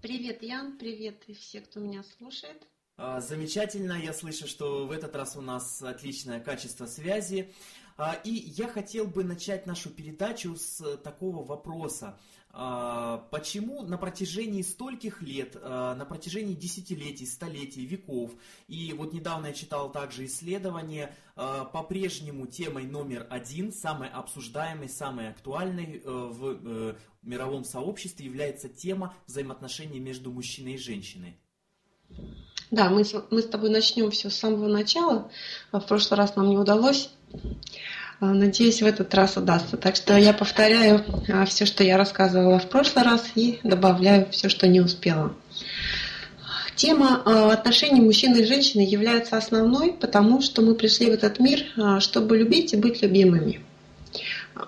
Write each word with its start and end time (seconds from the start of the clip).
Привет, 0.00 0.44
Ян, 0.44 0.78
привет 0.78 1.24
и 1.26 1.34
все, 1.34 1.60
кто 1.60 1.80
меня 1.80 2.04
слушает. 2.04 2.68
А, 2.96 3.20
замечательно, 3.20 3.94
я 3.94 4.12
слышу, 4.12 4.46
что 4.46 4.86
в 4.86 4.92
этот 4.92 5.16
раз 5.16 5.36
у 5.36 5.40
нас 5.40 5.82
отличное 5.82 6.38
качество 6.38 6.86
связи. 6.86 7.52
А, 7.96 8.14
и 8.22 8.30
я 8.30 8.68
хотел 8.68 9.06
бы 9.06 9.24
начать 9.24 9.66
нашу 9.66 9.90
передачу 9.90 10.54
с 10.54 10.96
такого 10.98 11.44
вопроса. 11.44 12.16
А, 12.50 13.26
почему 13.30 13.82
на 13.82 13.98
протяжении 13.98 14.62
стольких 14.62 15.22
лет, 15.22 15.56
а, 15.60 15.94
на 15.94 16.04
протяжении 16.04 16.54
десятилетий, 16.54 17.26
столетий, 17.26 17.84
веков, 17.84 18.32
и 18.66 18.92
вот 18.92 19.12
недавно 19.12 19.48
я 19.48 19.52
читал 19.52 19.92
также 19.92 20.26
исследование, 20.26 21.14
по-прежнему 21.72 22.48
темой 22.48 22.84
номер 22.84 23.24
один, 23.30 23.72
самой 23.72 24.08
обсуждаемой, 24.08 24.88
самой 24.88 25.28
актуальной 25.28 26.02
э, 26.04 26.10
в 26.10 26.58
э, 26.64 26.94
мировом 27.22 27.64
сообществе 27.64 28.26
является 28.26 28.68
тема 28.68 29.14
взаимоотношений 29.28 30.00
между 30.00 30.32
мужчиной 30.32 30.74
и 30.74 30.78
женщиной? 30.78 31.38
Да, 32.70 32.90
мы, 32.90 33.04
мы 33.30 33.42
с 33.42 33.46
тобой 33.46 33.70
начнем 33.70 34.10
все 34.10 34.30
с 34.30 34.36
самого 34.36 34.68
начала. 34.68 35.30
В 35.72 35.80
прошлый 35.80 36.18
раз 36.18 36.36
нам 36.36 36.48
не 36.48 36.58
удалось. 36.58 37.10
А, 38.20 38.26
надеюсь, 38.26 38.82
в 38.82 38.86
этот 38.86 39.14
раз 39.14 39.36
удастся. 39.36 39.76
Так 39.76 39.94
что 39.94 40.16
я 40.16 40.32
повторяю 40.32 41.04
а, 41.28 41.44
все, 41.44 41.66
что 41.66 41.84
я 41.84 41.96
рассказывала 41.96 42.58
в 42.58 42.68
прошлый 42.68 43.04
раз, 43.04 43.24
и 43.36 43.60
добавляю 43.62 44.26
все, 44.32 44.48
что 44.48 44.66
не 44.66 44.80
успела. 44.80 45.34
Тема 46.74 47.22
а, 47.24 47.52
отношений 47.52 48.00
мужчины 48.00 48.38
и 48.38 48.44
женщины 48.44 48.80
является 48.80 49.36
основной, 49.36 49.92
потому 49.92 50.40
что 50.40 50.62
мы 50.62 50.74
пришли 50.74 51.06
в 51.06 51.14
этот 51.14 51.38
мир, 51.38 51.64
чтобы 52.00 52.38
любить 52.38 52.72
и 52.72 52.76
быть 52.76 53.02
любимыми. 53.02 53.60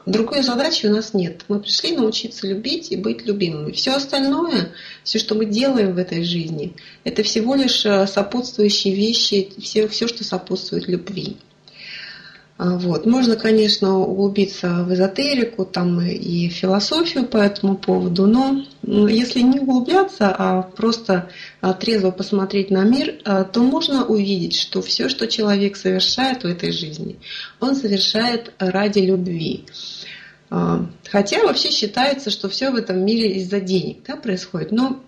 Другой 0.07 0.43
задачи 0.43 0.87
у 0.87 0.91
нас 0.91 1.15
нет. 1.15 1.43
Мы 1.49 1.59
пришли 1.59 1.97
научиться 1.97 2.47
любить 2.47 2.93
и 2.93 2.97
быть 2.97 3.27
любимыми. 3.27 3.73
Все 3.73 3.97
остальное, 3.97 4.71
все, 5.03 5.19
что 5.19 5.35
мы 5.35 5.47
делаем 5.47 5.95
в 5.95 5.99
этой 5.99 6.23
жизни, 6.23 6.77
это 7.03 7.25
всего 7.25 7.57
лишь 7.57 7.81
сопутствующие 7.81 8.95
вещи, 8.95 9.53
все, 9.61 9.89
все 9.89 10.07
что 10.07 10.23
сопутствует 10.23 10.87
любви. 10.87 11.37
А, 12.63 12.77
вот. 12.77 13.07
Можно, 13.07 13.37
конечно, 13.37 13.99
углубиться 14.01 14.85
в 14.85 14.93
эзотерику 14.93 15.65
там, 15.65 15.99
и 16.03 16.49
философию 16.49 17.25
по 17.25 17.39
этому 17.39 17.79
поводу, 17.79 18.27
но 18.27 18.63
если 19.09 19.41
не 19.41 19.61
углубляться, 19.61 20.29
а 20.37 20.61
просто 20.63 21.31
а, 21.63 21.73
трезво 21.73 22.11
посмотреть 22.11 22.71
на 22.71 22.83
мир, 22.85 23.15
а, 23.25 23.45
то 23.45 23.63
можно 23.63 24.05
увидеть, 24.05 24.61
что 24.61 24.83
все, 24.83 25.09
что 25.09 25.27
человек 25.27 25.75
совершает 25.75 26.43
в 26.43 26.47
этой 26.47 26.71
жизни, 26.71 27.17
он 27.61 27.75
совершает 27.75 28.53
ради 28.59 28.99
любви. 28.99 29.65
Хотя 31.11 31.45
вообще 31.45 31.71
считается, 31.71 32.29
что 32.29 32.49
все 32.49 32.71
в 32.71 32.75
этом 32.75 33.05
мире 33.05 33.37
из-за 33.37 33.61
денег 33.61 33.99
да, 34.07 34.17
происходит. 34.17 34.73
Но 34.73 35.01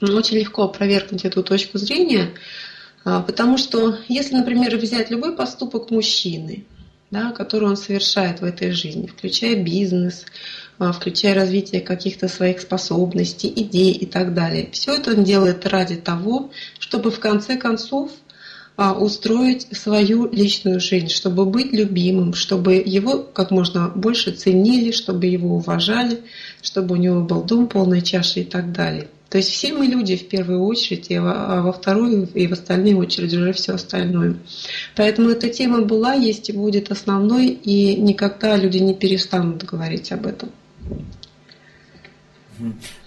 очень 0.00 0.38
легко 0.38 0.64
опровергнуть 0.64 1.26
эту 1.26 1.42
точку 1.42 1.76
зрения, 1.76 2.30
потому 3.22 3.56
что 3.56 3.98
если, 4.08 4.34
например, 4.34 4.76
взять 4.76 5.10
любой 5.10 5.36
поступок 5.36 5.90
мужчины, 5.90 6.64
да, 7.10 7.30
который 7.30 7.68
он 7.68 7.76
совершает 7.76 8.40
в 8.40 8.44
этой 8.44 8.72
жизни, 8.72 9.06
включая 9.06 9.62
бизнес, 9.62 10.24
а, 10.78 10.92
включая 10.92 11.34
развитие 11.34 11.80
каких-то 11.80 12.28
своих 12.28 12.60
способностей, 12.60 13.52
идей 13.54 13.92
и 13.92 14.06
так 14.06 14.34
далее. 14.34 14.68
Все 14.72 14.94
это 14.94 15.12
он 15.12 15.24
делает 15.24 15.66
ради 15.66 15.96
того, 15.96 16.50
чтобы 16.78 17.10
в 17.10 17.20
конце 17.20 17.56
концов 17.56 18.10
а, 18.76 18.92
устроить 18.92 19.68
свою 19.74 20.30
личную 20.30 20.80
жизнь, 20.80 21.08
чтобы 21.08 21.46
быть 21.46 21.72
любимым, 21.72 22.34
чтобы 22.34 22.74
его 22.74 23.18
как 23.22 23.50
можно 23.50 23.88
больше 23.88 24.32
ценили, 24.32 24.90
чтобы 24.90 25.26
его 25.26 25.56
уважали, 25.56 26.20
чтобы 26.60 26.96
у 26.96 26.98
него 26.98 27.22
был 27.22 27.42
дом 27.42 27.68
полной 27.68 28.02
чаши 28.02 28.40
и 28.40 28.44
так 28.44 28.72
далее. 28.72 29.08
То 29.28 29.38
есть 29.38 29.50
все 29.50 29.72
мы 29.72 29.86
люди 29.86 30.16
в 30.16 30.28
первую 30.28 30.64
очередь, 30.64 31.10
а 31.10 31.62
во 31.62 31.72
вторую 31.72 32.28
и 32.32 32.46
в 32.46 32.52
остальную 32.52 32.98
очередь 32.98 33.34
уже 33.34 33.52
все 33.52 33.74
остальное. 33.74 34.36
Поэтому 34.94 35.30
эта 35.30 35.48
тема 35.48 35.82
была, 35.82 36.14
есть 36.14 36.48
и 36.48 36.52
будет 36.52 36.92
основной, 36.92 37.48
и 37.48 37.96
никогда 37.96 38.56
люди 38.56 38.78
не 38.78 38.94
перестанут 38.94 39.64
говорить 39.64 40.12
об 40.12 40.26
этом. 40.26 40.50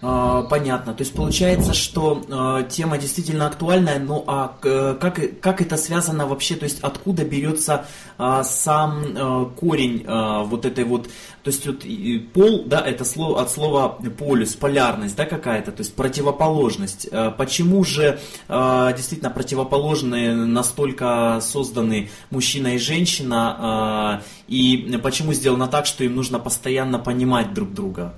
А, 0.01 0.43
понятно. 0.43 0.93
То 0.93 1.03
есть 1.03 1.13
получается, 1.13 1.73
что 1.73 2.23
а, 2.29 2.63
тема 2.63 2.97
действительно 2.97 3.47
актуальная, 3.47 3.99
но 3.99 4.23
а 4.27 4.55
как, 4.61 5.39
как 5.39 5.61
это 5.61 5.77
связано 5.77 6.27
вообще, 6.27 6.55
то 6.55 6.63
есть 6.63 6.79
откуда 6.81 7.23
берется 7.25 7.85
а, 8.17 8.43
сам 8.43 9.49
корень 9.59 10.05
вот 10.47 10.65
этой 10.65 10.83
вот, 10.83 11.07
то 11.43 11.49
есть 11.49 11.65
вот 11.65 11.83
пол, 12.33 12.63
да, 12.65 12.81
это 12.81 13.05
слово 13.05 13.41
от 13.41 13.51
слова 13.51 13.99
полюс, 14.17 14.55
полярность, 14.55 15.15
да, 15.15 15.25
какая-то, 15.25 15.71
то 15.71 15.81
есть 15.81 15.95
противоположность. 15.95 17.09
Почему 17.37 17.83
же 17.83 18.19
действительно 18.47 19.29
противоположные 19.29 20.33
настолько 20.33 21.39
созданы 21.41 22.09
мужчина 22.29 22.75
и 22.75 22.77
женщина, 22.77 24.21
и 24.47 24.99
почему 25.01 25.33
сделано 25.33 25.67
так, 25.67 25.85
что 25.85 26.03
им 26.03 26.15
нужно 26.15 26.39
постоянно 26.39 26.99
понимать 26.99 27.53
друг 27.53 27.73
друга? 27.73 28.13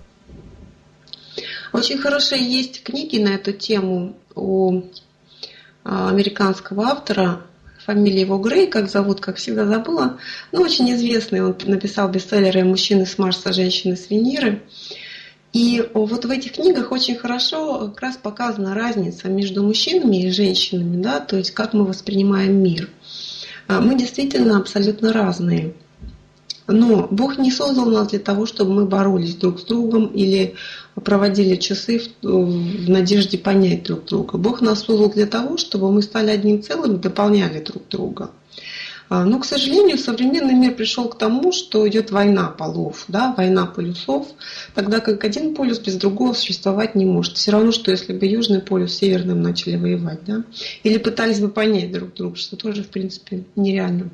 Очень 1.74 2.00
хорошие 2.00 2.42
есть 2.42 2.84
книги 2.84 3.18
на 3.18 3.30
эту 3.30 3.54
тему 3.54 4.16
у 4.36 4.84
а, 5.84 6.10
американского 6.10 6.84
автора, 6.88 7.42
фамилия 7.86 8.22
его 8.22 8.38
Грей, 8.38 8.68
как 8.68 8.90
зовут, 8.90 9.22
как 9.22 9.38
всегда 9.38 9.66
забыла, 9.66 10.18
но 10.52 10.62
очень 10.62 10.92
известный, 10.94 11.44
он 11.44 11.56
написал 11.66 12.10
бестселлеры 12.10 12.64
«Мужчины 12.64 13.06
с 13.06 13.18
Марса, 13.18 13.54
женщины 13.54 13.96
с 13.96 14.10
Венеры». 14.10 14.62
И 15.54 15.86
вот 15.94 16.24
в 16.24 16.30
этих 16.30 16.54
книгах 16.54 16.92
очень 16.92 17.16
хорошо 17.16 17.90
как 17.90 18.02
раз 18.02 18.18
показана 18.18 18.74
разница 18.74 19.28
между 19.28 19.64
мужчинами 19.64 20.24
и 20.24 20.32
женщинами, 20.32 21.02
да, 21.02 21.20
то 21.20 21.36
есть 21.36 21.52
как 21.52 21.74
мы 21.74 21.86
воспринимаем 21.86 22.62
мир. 22.62 22.90
А, 23.68 23.82
мы 23.82 23.98
действительно 23.98 24.58
абсолютно 24.58 25.12
разные. 25.12 25.74
Но 26.68 27.08
Бог 27.10 27.38
не 27.38 27.52
создал 27.52 27.86
нас 27.86 28.10
для 28.10 28.20
того, 28.20 28.46
чтобы 28.46 28.74
мы 28.74 28.86
боролись 28.86 29.36
друг 29.36 29.60
с 29.60 29.64
другом 29.64 30.08
или 30.08 30.56
проводили 30.96 31.56
часы 31.56 32.00
в, 32.00 32.26
в 32.26 32.90
надежде 32.90 33.38
понять 33.38 33.84
друг 33.84 34.06
друга. 34.06 34.38
Бог 34.38 34.62
нас 34.62 34.84
создал 34.84 35.10
для 35.10 35.26
того, 35.26 35.58
чтобы 35.58 35.92
мы 35.92 36.02
стали 36.02 36.30
одним 36.30 36.62
целым 36.62 36.96
и 36.96 37.00
дополняли 37.00 37.60
друг 37.60 37.88
друга. 37.90 38.32
А, 39.12 39.26
но, 39.26 39.40
к 39.40 39.46
сожалению, 39.46 39.98
современный 39.98 40.54
мир 40.54 40.74
пришел 40.74 41.10
к 41.10 41.18
тому, 41.18 41.52
что 41.52 41.86
идет 41.90 42.12
война 42.12 42.48
полов, 42.48 43.04
да, 43.10 43.34
война 43.36 43.66
полюсов, 43.66 44.26
тогда 44.74 45.02
как 45.02 45.26
один 45.26 45.54
полюс 45.54 45.80
без 45.80 45.96
другого 45.96 46.32
существовать 46.32 46.96
не 46.96 47.04
может. 47.04 47.36
Все 47.36 47.52
равно, 47.52 47.74
что 47.74 47.92
если 47.92 48.14
бы 48.14 48.26
Южный 48.26 48.62
полюс 48.62 48.94
с 48.94 49.00
Северным 49.00 49.42
начали 49.42 49.76
воевать, 49.76 50.24
да, 50.26 50.44
или 50.84 50.98
пытались 50.98 51.42
бы 51.42 51.50
понять 51.50 51.92
друг 51.92 52.14
друга, 52.14 52.38
что 52.38 52.56
тоже, 52.56 52.84
в 52.84 52.88
принципе, 52.88 53.44
нереально. 53.58 54.12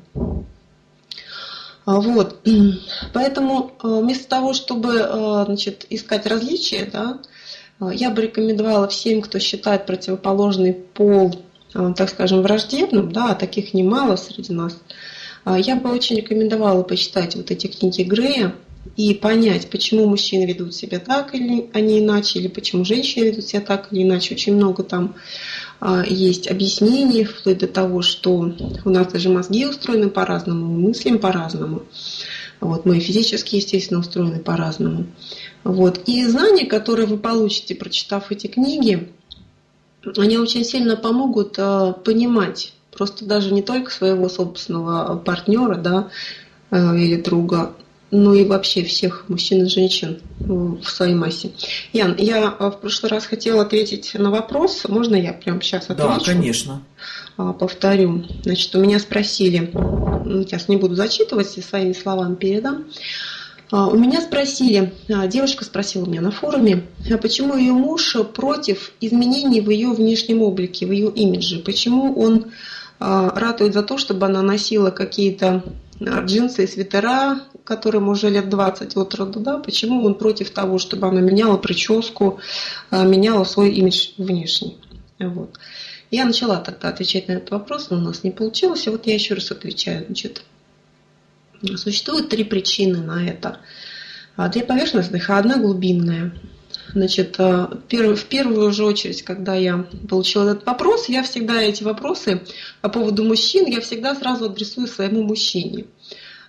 А, 1.88 2.00
вот. 2.00 2.36
Поэтому 3.14 3.72
э, 3.82 4.00
вместо 4.02 4.28
того, 4.28 4.52
чтобы 4.52 4.96
э, 4.96 5.44
значит, 5.46 5.86
искать 5.88 6.26
различия, 6.26 6.86
да, 6.92 7.18
э, 7.80 7.94
я 7.94 8.10
бы 8.10 8.20
рекомендовала 8.20 8.88
всем, 8.88 9.22
кто 9.22 9.38
считает 9.38 9.86
противоположный 9.86 10.74
пол, 10.74 11.40
так 11.72 12.10
скажем, 12.10 12.42
враждебным, 12.42 13.10
да, 13.10 13.30
а 13.30 13.34
таких 13.34 13.72
немало 13.72 14.16
среди 14.16 14.54
нас, 14.54 14.78
я 15.44 15.76
бы 15.76 15.90
очень 15.92 16.16
рекомендовала 16.16 16.82
почитать 16.82 17.36
вот 17.36 17.50
эти 17.50 17.66
книги 17.66 18.02
Грея 18.02 18.54
и 18.96 19.14
понять, 19.14 19.68
почему 19.68 20.06
мужчины 20.06 20.44
ведут 20.44 20.74
себя 20.74 20.98
так 20.98 21.34
или 21.34 21.68
они 21.74 22.00
иначе, 22.00 22.38
или 22.38 22.48
почему 22.48 22.84
женщины 22.84 23.24
ведут 23.24 23.44
себя 23.44 23.60
так 23.60 23.92
или 23.92 24.02
иначе. 24.02 24.34
Очень 24.34 24.56
много 24.56 24.82
там 24.82 25.14
а, 25.14 25.67
есть 26.06 26.50
объяснения, 26.50 27.24
вплоть 27.24 27.58
до 27.58 27.68
того, 27.68 28.02
что 28.02 28.52
у 28.84 28.90
нас 28.90 29.12
даже 29.12 29.28
мозги 29.28 29.66
устроены 29.66 30.10
по-разному, 30.10 30.66
мы 30.66 30.88
мыслим 30.88 31.18
по-разному. 31.18 31.82
Вот, 32.60 32.84
мы 32.84 32.98
физически, 32.98 33.56
естественно, 33.56 34.00
устроены 34.00 34.40
по-разному. 34.40 35.06
Вот. 35.62 36.02
И 36.06 36.26
знания, 36.26 36.66
которые 36.66 37.06
вы 37.06 37.16
получите, 37.16 37.74
прочитав 37.74 38.32
эти 38.32 38.48
книги, 38.48 39.08
они 40.16 40.38
очень 40.38 40.64
сильно 40.64 40.96
помогут 40.96 41.54
э, 41.58 41.94
понимать 42.04 42.72
просто 42.92 43.24
даже 43.24 43.52
не 43.52 43.62
только 43.62 43.90
своего 43.90 44.28
собственного 44.28 45.16
партнера 45.18 45.76
да, 45.76 46.08
э, 46.70 46.98
или 46.98 47.20
друга, 47.20 47.74
ну 48.10 48.32
и 48.34 48.44
вообще 48.44 48.84
всех 48.84 49.28
мужчин 49.28 49.66
и 49.66 49.68
женщин 49.68 50.20
в 50.38 50.84
своей 50.84 51.14
массе. 51.14 51.50
Ян, 51.92 52.16
я 52.16 52.48
а, 52.48 52.70
в 52.70 52.80
прошлый 52.80 53.10
раз 53.10 53.26
хотела 53.26 53.62
ответить 53.62 54.14
на 54.14 54.30
вопрос. 54.30 54.84
Можно 54.88 55.16
я 55.16 55.32
прямо 55.32 55.60
сейчас 55.60 55.90
отвечу? 55.90 56.18
Да, 56.18 56.24
конечно. 56.24 56.82
А, 57.36 57.52
повторю. 57.52 58.24
Значит, 58.42 58.74
у 58.74 58.80
меня 58.80 58.98
спросили, 58.98 59.70
ну, 59.74 60.42
сейчас 60.44 60.68
не 60.68 60.76
буду 60.76 60.94
зачитывать, 60.94 61.58
и 61.58 61.62
своими 61.62 61.92
словами 61.92 62.34
передам. 62.34 62.86
А, 63.70 63.88
у 63.88 63.98
меня 63.98 64.22
спросили, 64.22 64.94
девушка 65.26 65.64
спросила 65.64 66.06
меня 66.06 66.22
на 66.22 66.30
форуме, 66.30 66.84
почему 67.20 67.56
ее 67.56 67.74
муж 67.74 68.16
против 68.34 68.92
изменений 69.02 69.60
в 69.60 69.68
ее 69.68 69.92
внешнем 69.92 70.40
облике, 70.40 70.86
в 70.86 70.92
ее 70.92 71.10
имидже, 71.10 71.58
почему 71.58 72.18
он 72.18 72.46
ратует 72.98 73.74
за 73.74 73.84
то, 73.84 73.96
чтобы 73.96 74.26
она 74.26 74.42
носила 74.42 74.90
какие-то 74.90 75.62
джинсы 76.00 76.64
и 76.64 76.66
свитера, 76.66 77.40
которым 77.64 78.08
уже 78.08 78.30
лет 78.30 78.48
20 78.48 78.96
от 78.96 79.14
роду, 79.14 79.40
да, 79.40 79.58
почему 79.58 80.04
он 80.04 80.14
против 80.14 80.50
того, 80.50 80.78
чтобы 80.78 81.08
она 81.08 81.20
меняла 81.20 81.56
прическу, 81.56 82.40
меняла 82.90 83.44
свой 83.44 83.72
имидж 83.72 84.10
внешний. 84.16 84.78
Вот. 85.18 85.58
Я 86.10 86.24
начала 86.24 86.58
тогда 86.58 86.88
отвечать 86.88 87.28
на 87.28 87.32
этот 87.32 87.50
вопрос, 87.50 87.90
но 87.90 87.98
у 87.98 88.00
нас 88.00 88.24
не 88.24 88.30
получилось, 88.30 88.86
и 88.86 88.90
вот 88.90 89.06
я 89.06 89.14
еще 89.14 89.34
раз 89.34 89.50
отвечаю. 89.50 90.06
Значит, 90.06 90.42
существует 91.76 92.28
три 92.28 92.44
причины 92.44 92.98
на 92.98 93.28
это. 93.28 93.58
Две 94.52 94.62
поверхностных, 94.62 95.28
а 95.28 95.38
одна 95.38 95.58
глубинная. 95.58 96.32
Значит, 96.94 97.36
э, 97.38 97.66
в 97.90 98.24
первую 98.24 98.72
же 98.72 98.84
очередь, 98.84 99.22
когда 99.22 99.54
я 99.54 99.86
получила 100.08 100.50
этот 100.50 100.66
вопрос, 100.66 101.08
я 101.08 101.22
всегда 101.22 101.60
эти 101.62 101.82
вопросы 101.82 102.42
по 102.80 102.88
поводу 102.88 103.24
мужчин, 103.24 103.66
я 103.66 103.80
всегда 103.80 104.14
сразу 104.14 104.46
адресую 104.46 104.86
своему 104.86 105.22
мужчине. 105.22 105.84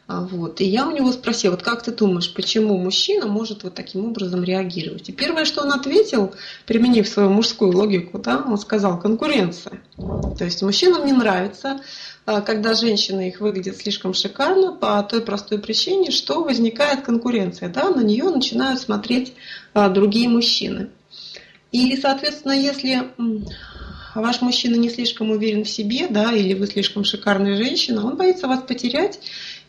А, 0.09 0.21
вот. 0.21 0.59
И 0.59 0.65
я 0.65 0.87
у 0.87 0.91
него 0.91 1.11
спросила, 1.11 1.51
вот 1.51 1.61
как 1.61 1.83
ты 1.83 1.91
думаешь, 1.91 2.33
почему 2.33 2.75
мужчина 2.79 3.27
может 3.27 3.61
вот 3.63 3.75
таким 3.75 4.05
образом 4.05 4.43
реагировать? 4.43 5.07
И 5.07 5.11
первое, 5.11 5.45
что 5.45 5.61
он 5.61 5.71
ответил, 5.71 6.33
применив 6.65 7.07
свою 7.07 7.29
мужскую 7.29 7.77
логику, 7.77 8.17
да, 8.17 8.43
он 8.43 8.57
сказал 8.57 8.99
конкуренция. 8.99 9.81
То 9.97 10.45
есть 10.45 10.63
мужчинам 10.63 11.05
не 11.05 11.13
нравится, 11.13 11.81
когда 12.41 12.73
женщина 12.73 13.27
их 13.27 13.39
выглядит 13.39 13.77
слишком 13.77 14.13
шикарно 14.13 14.73
по 14.73 15.01
той 15.03 15.21
простой 15.21 15.59
причине, 15.59 16.11
что 16.11 16.43
возникает 16.43 17.01
конкуренция. 17.01 17.69
Да, 17.69 17.89
на 17.89 18.01
нее 18.01 18.25
начинают 18.25 18.79
смотреть 18.79 19.33
а, 19.73 19.89
другие 19.89 20.29
мужчины. 20.29 20.89
И, 21.71 21.95
соответственно, 21.97 22.53
если 22.53 23.09
ваш 24.15 24.41
мужчина 24.41 24.75
не 24.75 24.89
слишком 24.89 25.31
уверен 25.31 25.63
в 25.63 25.69
себе, 25.69 26.07
да, 26.07 26.31
или 26.31 26.53
вы 26.53 26.67
слишком 26.67 27.03
шикарная 27.03 27.55
женщина, 27.55 28.05
он 28.05 28.15
боится 28.15 28.47
вас 28.47 28.61
потерять, 28.61 29.19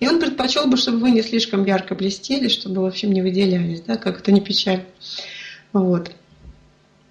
и 0.01 0.09
он 0.09 0.19
предпочел 0.19 0.67
бы, 0.67 0.77
чтобы 0.77 0.99
вы 0.99 1.11
не 1.11 1.23
слишком 1.23 1.65
ярко 1.65 1.95
блестели, 1.95 2.49
чтобы, 2.49 2.83
в 2.83 2.87
общем, 2.87 3.13
не 3.13 3.23
выделялись, 3.23 3.83
да, 3.83 3.97
как 3.97 4.21
это 4.21 4.33
не 4.33 4.41
печаль. 4.41 4.85
Вот. 5.73 6.11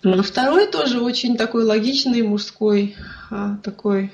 А 0.03 0.21
второй 0.21 0.67
тоже 0.67 1.01
очень 1.01 1.37
такой 1.37 1.63
логичный 1.63 2.21
мужской 2.21 2.95
а, 2.97 3.19
такой 3.63 4.11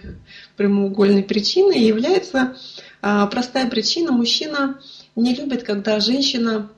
прямоугольной 0.58 1.24
причиной 1.24 1.80
является 1.80 2.56
а, 3.02 3.26
простая 3.28 3.70
причина. 3.70 4.12
Мужчина 4.12 4.80
не 5.16 5.34
любит, 5.36 5.64
когда 5.64 6.00
женщина 6.00 6.70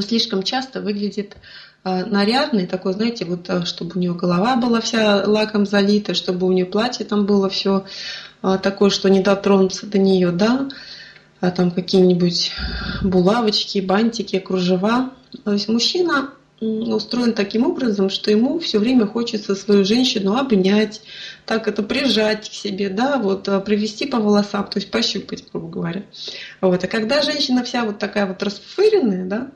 слишком 0.00 0.42
часто 0.42 0.80
выглядит 0.80 1.36
нарядный, 1.84 2.66
такой, 2.66 2.92
знаете, 2.92 3.24
вот 3.24 3.48
чтобы 3.66 3.92
у 3.94 3.98
нее 3.98 4.12
голова 4.12 4.56
была 4.56 4.80
вся 4.80 5.24
лаком 5.26 5.64
залита, 5.64 6.12
чтобы 6.12 6.46
у 6.46 6.52
нее 6.52 6.66
платье 6.66 7.06
там 7.06 7.24
было 7.24 7.48
все 7.48 7.86
а, 8.40 8.58
такой, 8.58 8.90
что 8.90 9.08
не 9.08 9.20
дотронуться 9.20 9.86
до 9.86 9.98
нее, 9.98 10.30
да, 10.30 10.68
а 11.40 11.50
там 11.50 11.70
какие-нибудь 11.70 12.52
булавочки, 13.02 13.80
бантики, 13.80 14.38
кружева. 14.38 15.10
То 15.44 15.52
есть 15.52 15.68
мужчина 15.68 16.30
устроен 16.60 17.34
таким 17.34 17.64
образом, 17.64 18.10
что 18.10 18.30
ему 18.30 18.58
все 18.58 18.78
время 18.78 19.06
хочется 19.06 19.54
свою 19.54 19.84
женщину 19.84 20.36
обнять, 20.36 21.02
так 21.46 21.68
это 21.68 21.82
прижать 21.82 22.50
к 22.50 22.52
себе, 22.52 22.88
да, 22.88 23.18
вот 23.18 23.48
а, 23.48 23.60
привести 23.60 24.06
по 24.06 24.18
волосам, 24.18 24.64
то 24.64 24.78
есть 24.78 24.90
пощупать, 24.90 25.44
грубо 25.52 25.68
говоря. 25.68 26.02
Вот. 26.60 26.82
А 26.82 26.86
когда 26.88 27.22
женщина 27.22 27.62
вся 27.62 27.84
вот 27.84 27.98
такая 27.98 28.26
вот 28.26 28.42
расфыренная, 28.42 29.24
да, 29.24 29.50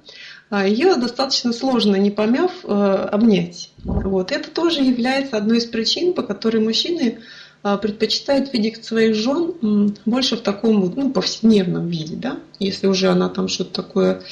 а, 0.51 0.67
ее 0.67 0.95
достаточно 0.97 1.53
сложно, 1.53 1.97
не 1.97 2.11
помяв, 2.11 2.65
обнять. 2.65 3.71
Вот. 3.85 4.31
Это 4.31 4.51
тоже 4.51 4.83
является 4.83 5.37
одной 5.37 5.59
из 5.59 5.67
причин, 5.67 6.13
по 6.13 6.23
которой 6.23 6.59
мужчины 6.59 7.19
а, 7.63 7.77
предпочитают 7.77 8.53
видеть 8.53 8.85
своих 8.85 9.15
жен 9.15 9.95
больше 10.05 10.37
в 10.37 10.41
таком 10.41 10.83
вот, 10.83 10.97
ну, 10.97 11.13
повседневном 11.13 11.89
виде, 11.89 12.17
да. 12.17 12.41
Если 12.59 12.89
уже 12.89 13.09
она 13.09 13.29
там 13.29 13.47
что-то 13.47 13.83
такое 13.83 14.23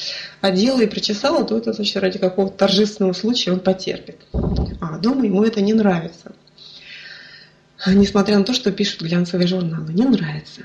одела 0.41 0.81
и 0.81 0.87
причесала, 0.87 1.45
то 1.45 1.57
это 1.57 1.73
значит 1.73 1.97
ради 2.03 2.19
какого-то 2.19 2.57
торжественного 2.57 3.13
случая 3.13 3.53
он 3.53 3.61
потерпит. 3.61 4.17
А 4.81 4.99
дома 4.99 5.25
ему 5.27 5.45
это 5.45 5.61
не 5.61 5.75
нравится. 5.75 6.33
Несмотря 7.87 8.39
на 8.39 8.45
то, 8.45 8.53
что 8.53 8.73
пишут 8.73 9.03
глянцевые 9.03 9.47
журналы, 9.47 9.93
не 9.93 10.05
нравится. 10.05 10.63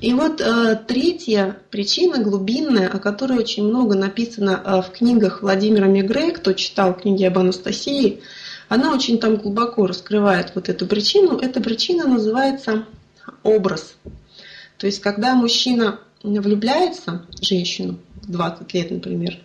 И 0.00 0.12
вот 0.12 0.40
э, 0.40 0.78
третья 0.86 1.56
причина 1.70 2.18
глубинная, 2.18 2.88
о 2.88 2.98
которой 2.98 3.38
очень 3.38 3.64
много 3.64 3.94
написано 3.94 4.60
э, 4.62 4.82
в 4.82 4.90
книгах 4.90 5.42
Владимира 5.42 5.86
Мегре, 5.86 6.32
кто 6.32 6.52
читал 6.52 6.94
книги 6.94 7.24
об 7.24 7.38
Анастасии, 7.38 8.20
она 8.70 8.94
очень 8.94 9.18
там 9.18 9.36
глубоко 9.36 9.88
раскрывает 9.88 10.52
вот 10.54 10.68
эту 10.68 10.86
причину. 10.86 11.36
Эта 11.36 11.60
причина 11.60 12.06
называется 12.06 12.86
образ. 13.42 13.96
То 14.78 14.86
есть, 14.86 15.00
когда 15.00 15.34
мужчина 15.34 15.98
влюбляется 16.22 17.26
в 17.30 17.44
женщину, 17.44 17.98
20 18.28 18.72
лет, 18.72 18.92
например, 18.92 19.38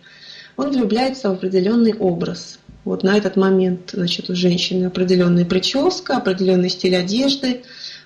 он 0.56 0.70
влюбляется 0.70 1.28
в 1.28 1.32
определенный 1.32 1.94
образ. 1.94 2.60
Вот 2.84 3.02
на 3.02 3.18
этот 3.18 3.34
момент 3.34 3.90
значит, 3.94 4.30
у 4.30 4.36
женщины 4.36 4.84
определенная 4.86 5.44
прическа, 5.44 6.18
определенный 6.18 6.70
стиль 6.70 6.94
одежды, 6.94 7.64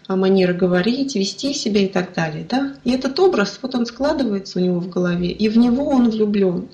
а, 0.09 0.17
манера 0.17 0.55
говорить, 0.55 1.17
вести 1.17 1.53
себя 1.53 1.83
и 1.83 1.89
так 1.89 2.15
далее. 2.15 2.47
Да? 2.49 2.77
И 2.85 2.93
этот 2.93 3.21
образ, 3.21 3.59
вот 3.61 3.75
он 3.75 3.85
складывается 3.85 4.59
у 4.59 4.63
него 4.63 4.81
в 4.81 4.89
голове, 4.89 5.31
и 5.31 5.51
в 5.51 5.59
него 5.59 5.87
он 5.87 6.09
влюблен. 6.09 6.71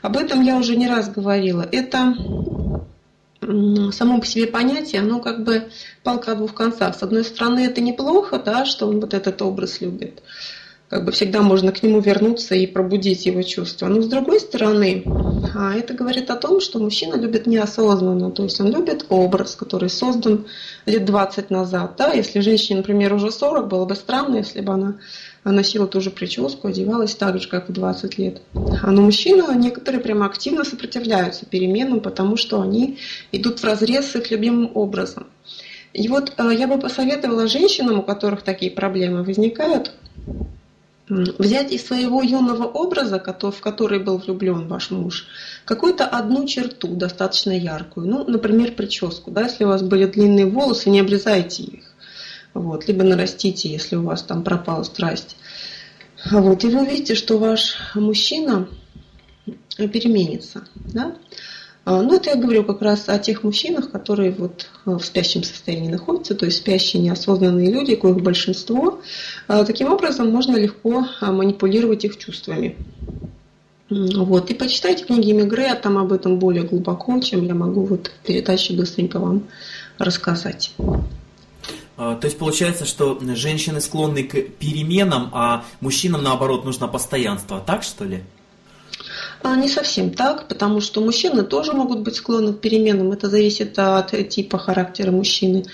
Об 0.00 0.16
этом 0.16 0.40
я 0.40 0.56
уже 0.56 0.76
не 0.76 0.88
раз 0.88 1.10
говорила. 1.10 1.68
Это 1.70 2.16
само 3.92 4.20
по 4.20 4.26
себе 4.26 4.46
понятие, 4.46 5.00
оно 5.02 5.20
как 5.20 5.44
бы 5.44 5.64
палка 6.02 6.32
о 6.32 6.34
двух 6.34 6.54
концах. 6.54 6.96
С 6.96 7.02
одной 7.02 7.24
стороны, 7.24 7.60
это 7.60 7.80
неплохо, 7.80 8.40
да, 8.44 8.64
что 8.64 8.86
он 8.86 9.00
вот 9.00 9.14
этот 9.14 9.42
образ 9.42 9.80
любит. 9.80 10.22
Как 10.88 11.06
бы 11.06 11.12
всегда 11.12 11.40
можно 11.40 11.72
к 11.72 11.82
нему 11.82 12.00
вернуться 12.00 12.54
и 12.54 12.66
пробудить 12.66 13.24
его 13.24 13.40
чувства. 13.40 13.86
Но 13.88 14.02
с 14.02 14.06
другой 14.08 14.40
стороны, 14.40 15.02
а, 15.54 15.74
это 15.74 15.94
говорит 15.94 16.30
о 16.30 16.36
том, 16.36 16.60
что 16.60 16.78
мужчина 16.78 17.14
любит 17.14 17.46
неосознанно. 17.46 18.30
То 18.30 18.42
есть 18.42 18.60
он 18.60 18.70
любит 18.70 19.06
образ, 19.08 19.54
который 19.54 19.88
создан 19.88 20.44
лет 20.84 21.06
20 21.06 21.48
назад. 21.48 21.94
Да? 21.96 22.12
Если 22.12 22.40
женщине, 22.40 22.80
например, 22.80 23.14
уже 23.14 23.30
40, 23.30 23.68
было 23.68 23.86
бы 23.86 23.94
странно, 23.94 24.36
если 24.36 24.60
бы 24.60 24.74
она 24.74 24.96
носила 25.50 25.86
ту 25.86 26.00
же 26.00 26.10
прическу, 26.10 26.68
одевалась 26.68 27.14
так 27.14 27.40
же, 27.40 27.48
как 27.48 27.68
в 27.68 27.72
20 27.72 28.18
лет. 28.18 28.42
А 28.54 28.90
на 28.90 29.00
мужчины 29.00 29.42
некоторые 29.56 30.00
прямо 30.00 30.26
активно 30.26 30.64
сопротивляются 30.64 31.46
переменам, 31.46 32.00
потому 32.00 32.36
что 32.36 32.60
они 32.60 32.98
идут 33.32 33.58
в 33.58 33.64
разрез 33.64 34.12
с 34.12 34.16
их 34.16 34.30
любимым 34.30 34.70
образом. 34.74 35.26
И 35.92 36.08
вот 36.08 36.32
э, 36.38 36.50
я 36.56 36.68
бы 36.68 36.78
посоветовала 36.78 37.48
женщинам, 37.48 37.98
у 37.98 38.02
которых 38.02 38.42
такие 38.42 38.70
проблемы 38.70 39.24
возникают, 39.24 39.92
взять 41.08 41.72
из 41.72 41.86
своего 41.86 42.22
юного 42.22 42.64
образа, 42.64 43.18
в 43.18 43.60
который 43.60 43.98
был 43.98 44.18
влюблен 44.18 44.68
ваш 44.68 44.90
муж, 44.90 45.26
какую-то 45.64 46.06
одну 46.06 46.46
черту, 46.46 46.88
достаточно 46.88 47.50
яркую. 47.50 48.08
Ну, 48.08 48.24
например, 48.24 48.72
прическу. 48.72 49.30
Да, 49.30 49.42
если 49.42 49.64
у 49.64 49.68
вас 49.68 49.82
были 49.82 50.06
длинные 50.06 50.46
волосы, 50.46 50.90
не 50.90 51.00
обрезайте 51.00 51.64
их. 51.64 51.91
Вот, 52.54 52.86
либо 52.86 53.02
нарастите, 53.04 53.70
если 53.70 53.96
у 53.96 54.02
вас 54.02 54.22
там 54.22 54.42
пропала 54.42 54.82
страсть. 54.82 55.36
Вот, 56.30 56.64
и 56.64 56.68
вы 56.68 56.82
увидите, 56.82 57.14
что 57.14 57.38
ваш 57.38 57.76
мужчина 57.94 58.68
переменится. 59.76 60.64
Да? 60.74 61.16
А, 61.84 62.00
ну, 62.02 62.14
это 62.14 62.30
я 62.30 62.36
говорю 62.36 62.62
как 62.62 62.80
раз 62.80 63.08
о 63.08 63.18
тех 63.18 63.42
мужчинах, 63.42 63.90
которые 63.90 64.30
вот 64.30 64.68
в 64.84 65.00
спящем 65.00 65.42
состоянии 65.42 65.90
находятся, 65.90 66.34
то 66.34 66.46
есть 66.46 66.58
спящие 66.58 67.02
неосознанные 67.02 67.72
люди, 67.72 67.96
коих 67.96 68.22
большинство. 68.22 69.00
А, 69.48 69.64
таким 69.64 69.92
образом 69.92 70.30
можно 70.30 70.56
легко 70.56 71.06
а, 71.20 71.32
манипулировать 71.32 72.04
их 72.04 72.18
чувствами. 72.18 72.76
Вот. 73.90 74.50
И 74.50 74.54
почитайте 74.54 75.04
книги 75.04 75.32
Мегре, 75.32 75.74
там 75.74 75.98
об 75.98 76.12
этом 76.12 76.38
более 76.38 76.62
глубоко, 76.62 77.18
чем 77.20 77.44
я 77.44 77.54
могу 77.54 77.84
вот 77.84 78.06
в 78.08 78.26
передаче 78.26 78.74
быстренько 78.74 79.18
вам 79.18 79.48
рассказать. 79.98 80.72
А, 82.04 82.16
то 82.16 82.26
есть 82.26 82.36
получается, 82.36 82.84
что 82.84 83.20
женщины 83.36 83.80
склонны 83.80 84.24
к 84.24 84.32
переменам, 84.58 85.30
а 85.32 85.64
мужчинам 85.80 86.24
наоборот 86.24 86.64
нужно 86.64 86.88
постоянство. 86.88 87.62
Так 87.64 87.84
что 87.84 88.04
ли? 88.04 88.24
А, 89.40 89.54
не 89.54 89.68
совсем 89.68 90.10
так, 90.10 90.48
потому 90.48 90.80
что 90.80 91.00
мужчины 91.00 91.44
тоже 91.44 91.72
могут 91.74 92.00
быть 92.00 92.16
склонны 92.16 92.54
к 92.54 92.60
переменам. 92.60 93.12
Это 93.12 93.30
зависит 93.30 93.78
от 93.78 94.28
типа 94.28 94.58
характера 94.58 95.12
мужчины. 95.12 95.64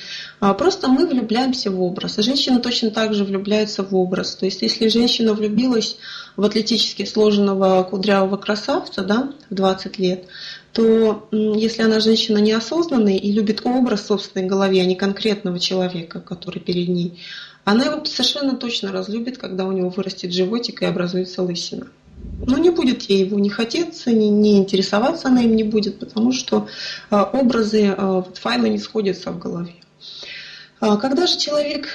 А, 0.41 0.53
просто 0.53 0.89
мы 0.89 1.07
влюбляемся 1.07 1.71
в 1.71 1.81
образ. 1.81 2.17
Женщины 2.17 2.61
точно 2.61 2.91
так 2.91 3.15
же 3.15 3.25
влюбляются 3.25 3.83
в 3.83 3.95
образ. 3.95 4.35
То 4.35 4.45
есть, 4.45 4.61
если 4.61 4.89
женщина 4.89 5.33
влюбилась 5.33 5.97
в 6.37 6.45
атлетически 6.45 7.07
сложенного 7.07 7.83
кудрявого 7.85 8.37
красавца 8.37 9.03
да, 9.03 9.33
в 9.49 9.55
20 9.55 9.99
лет, 9.99 10.25
то 10.73 11.29
если 11.33 11.83
она 11.83 12.01
женщина 12.01 12.39
неосознанная 12.39 13.17
и 13.17 13.33
любит 13.33 13.63
образ 13.65 14.07
собственной 14.07 14.47
голове, 14.47 14.83
а 14.83 14.85
не 14.85 14.97
конкретного 14.97 15.59
человека, 15.59 16.21
который 16.21 16.61
перед 16.61 16.89
ней, 16.89 17.19
она 17.65 17.85
его 17.85 18.05
совершенно 18.05 18.57
точно 18.57 18.93
разлюбит, 18.93 19.39
когда 19.39 19.65
у 19.65 19.73
него 19.73 19.91
вырастет 19.91 20.33
животик 20.33 20.83
и 20.83 20.87
образуется 20.87 21.43
лысина. 21.43 21.89
Но 22.47 22.57
не 22.59 22.71
будет 22.71 23.03
ей 23.03 23.25
его 23.25 23.39
не 23.39 23.51
хотеться, 23.51 24.11
не, 24.11 24.29
не 24.31 24.57
интересоваться 24.59 25.29
она 25.29 25.43
им 25.43 25.55
не 25.55 25.65
будет, 25.65 25.99
потому 25.99 26.33
что 26.33 26.69
э, 27.11 27.17
образы, 27.33 27.95
э, 27.97 28.23
файлы 28.35 28.69
не 28.71 28.79
сходятся 28.79 29.31
в 29.31 29.39
голове. 29.39 29.75
А 30.81 30.97
когда 30.97 31.27
же 31.27 31.37
человек 31.37 31.89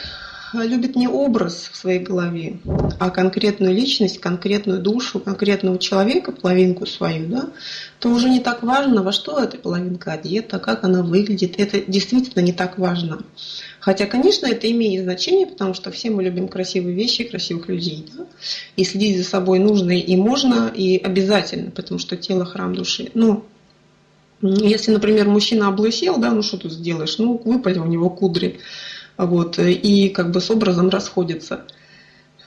любит 0.54 0.96
не 0.96 1.08
образ 1.08 1.70
в 1.72 1.76
своей 1.76 2.00
голове, 2.00 2.60
а 3.00 3.10
конкретную 3.10 3.74
личность, 3.74 4.20
конкретную 4.20 4.80
душу, 4.80 5.20
конкретного 5.20 5.78
человека, 5.80 6.32
половинку 6.32 6.86
свою, 6.86 7.28
да, 7.28 7.50
то 8.00 8.10
уже 8.10 8.30
не 8.30 8.40
так 8.40 8.64
важно, 8.64 9.04
во 9.04 9.12
что 9.12 9.40
эта 9.40 9.58
половинка 9.58 10.14
одета, 10.14 10.60
как 10.60 10.84
она 10.84 11.02
выглядит. 11.02 11.56
Это 11.58 11.82
действительно 11.82 12.42
не 12.42 12.54
так 12.54 12.78
важно. 12.78 13.24
Хотя, 13.80 14.06
конечно, 14.06 14.46
это 14.46 14.70
имеет 14.72 15.04
значение, 15.04 15.48
потому 15.48 15.74
что 15.74 15.92
все 15.92 16.10
мы 16.10 16.24
любим 16.24 16.48
красивые 16.48 16.96
вещи, 16.96 17.24
красивых 17.24 17.68
людей. 17.68 18.06
Да? 18.16 18.26
И 18.78 18.84
следить 18.84 19.18
за 19.18 19.24
собой 19.24 19.60
нужно 19.60 19.92
и 19.92 20.16
можно, 20.16 20.72
и 20.74 20.98
обязательно, 20.98 21.72
потому 21.72 22.00
что 22.00 22.16
тело 22.16 22.46
храм 22.46 22.76
души. 22.76 23.12
Но 23.14 23.46
если, 24.42 24.92
например, 24.92 25.28
мужчина 25.28 25.70
облысел, 25.70 26.18
да, 26.18 26.32
ну 26.32 26.42
что 26.42 26.58
тут 26.58 26.74
сделаешь? 26.74 27.18
Ну, 27.18 27.42
выпали 27.44 27.80
у 27.80 27.86
него 27.86 28.10
кудри 28.10 28.60
вот, 29.18 29.60
и 29.60 30.10
как 30.10 30.32
бы 30.32 30.42
с 30.42 30.50
образом 30.50 30.90
расходится. 30.90 31.66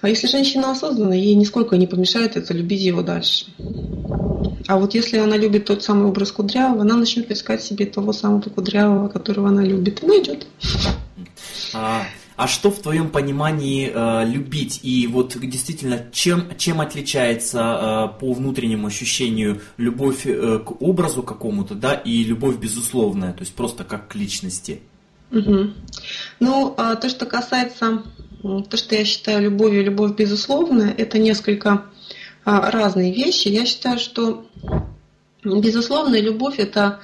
А 0.00 0.08
если 0.08 0.26
женщина 0.26 0.72
осознанная, 0.72 1.16
ей 1.16 1.34
нисколько 1.34 1.76
не 1.76 1.86
помешает 1.86 2.36
это 2.36 2.52
любить 2.52 2.82
его 2.82 3.02
дальше. 3.02 3.46
А 4.68 4.78
вот 4.78 4.94
если 4.94 5.18
она 5.18 5.36
любит 5.36 5.64
тот 5.64 5.82
самый 5.82 6.06
образ 6.06 6.32
кудрявого, 6.32 6.82
она 6.82 6.96
начнет 6.96 7.30
искать 7.30 7.62
себе 7.62 7.86
того 7.86 8.12
самого 8.12 8.42
кудрявого, 8.42 9.08
которого 9.08 9.48
она 9.48 9.62
любит, 9.62 10.02
и 10.02 10.06
найдет. 10.06 10.46
А, 11.72 12.04
а 12.36 12.46
что 12.48 12.70
в 12.70 12.80
твоем 12.80 13.08
понимании 13.08 13.90
э, 13.92 14.28
любить? 14.28 14.80
И 14.82 15.06
вот 15.06 15.36
действительно, 15.40 16.04
чем, 16.12 16.44
чем 16.58 16.80
отличается 16.80 18.12
э, 18.14 18.20
по 18.20 18.32
внутреннему 18.32 18.88
ощущению 18.88 19.60
любовь 19.76 20.26
э, 20.26 20.58
к 20.58 20.82
образу 20.82 21.22
какому-то, 21.22 21.74
да, 21.74 21.94
и 21.94 22.24
любовь 22.24 22.56
безусловная, 22.56 23.32
то 23.32 23.40
есть 23.40 23.54
просто 23.54 23.84
как 23.84 24.08
к 24.08 24.14
личности? 24.16 24.80
Угу. 25.30 25.70
Ну, 26.40 26.74
а 26.76 26.94
то, 26.96 27.08
что 27.08 27.26
касается, 27.26 28.02
то, 28.42 28.76
что 28.76 28.94
я 28.94 29.04
считаю 29.04 29.42
любовью, 29.42 29.84
любовь 29.84 30.14
безусловная, 30.14 30.94
это 30.96 31.18
несколько 31.18 31.84
а, 32.44 32.70
разные 32.70 33.12
вещи. 33.12 33.48
Я 33.48 33.66
считаю, 33.66 33.98
что 33.98 34.46
безусловная 35.42 36.20
любовь 36.20 36.58
это, 36.58 37.00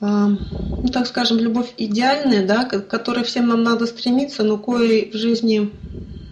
а, 0.00 0.28
ну, 0.28 0.88
так 0.92 1.06
скажем, 1.06 1.38
любовь 1.38 1.72
идеальная, 1.78 2.46
да, 2.46 2.64
к 2.64 2.86
которой 2.86 3.24
всем 3.24 3.48
нам 3.48 3.62
надо 3.62 3.86
стремиться, 3.86 4.42
но 4.42 4.58
кое 4.58 5.10
в 5.10 5.14
жизни 5.14 5.70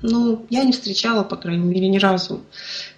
ну, 0.03 0.47
я 0.51 0.63
не 0.65 0.73
встречала, 0.73 1.25
по 1.25 1.37
крайней 1.37 1.65
мере, 1.65 1.89
ни 1.89 1.99
разу. 1.99 2.43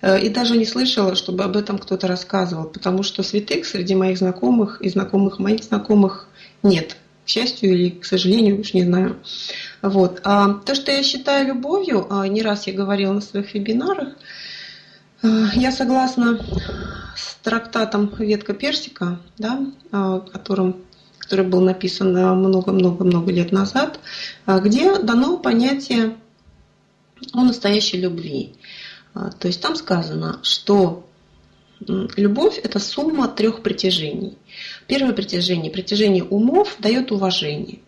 Э, 0.03 0.21
и 0.21 0.29
даже 0.29 0.59
не 0.59 0.67
слышала, 0.67 1.15
чтобы 1.15 1.45
об 1.45 1.57
этом 1.57 1.79
кто-то 1.79 2.07
рассказывал, 2.07 2.65
потому 2.65 3.03
что 3.03 3.23
святых 3.23 3.65
среди 3.65 3.95
моих 3.95 4.19
знакомых 4.19 4.83
и 4.83 4.91
знакомых 4.91 5.39
моих 5.39 5.63
знакомых 5.63 6.29
нет 6.63 6.97
к 7.29 7.31
счастью 7.31 7.75
или 7.75 7.91
к 7.91 8.07
сожалению, 8.07 8.59
уж 8.59 8.73
не 8.73 8.85
знаю. 8.85 9.19
Вот. 9.83 10.23
А 10.25 10.55
то, 10.55 10.75
что 10.75 10.91
я 10.91 11.03
считаю 11.03 11.49
любовью, 11.49 12.07
а, 12.09 12.27
не 12.27 12.41
раз 12.41 12.67
я 12.67 12.73
говорила 12.73 13.13
на 13.13 13.21
своих 13.21 13.53
вебинарах, 13.53 14.15
а, 15.23 15.51
я 15.55 15.71
согласна 15.71 16.41
с 17.15 17.35
трактатом 17.43 18.11
«Ветка 18.19 18.55
персика», 18.55 19.21
да, 19.37 19.61
а, 19.93 20.21
которым, 20.21 20.77
который 21.19 21.45
был 21.47 21.61
написан 21.61 22.13
много-много-много 22.13 23.31
лет 23.31 23.53
назад, 23.53 24.01
где 24.47 24.99
дано 24.99 25.37
понятие 25.37 26.17
о 27.35 27.45
настоящей 27.45 27.99
любви. 27.99 28.55
То 29.13 29.49
есть 29.49 29.61
там 29.61 29.77
сказано, 29.77 30.39
что 30.43 31.08
любовь– 31.81 32.59
это 32.63 32.79
сумма 32.79 33.29
трех 33.29 33.63
притяжений. 33.63 34.37
Первое 34.87 35.13
притяжение, 35.13 35.71
притяжение 35.71 36.25
умов 36.25 36.77
дает 36.79 37.13
уважение. 37.13 37.79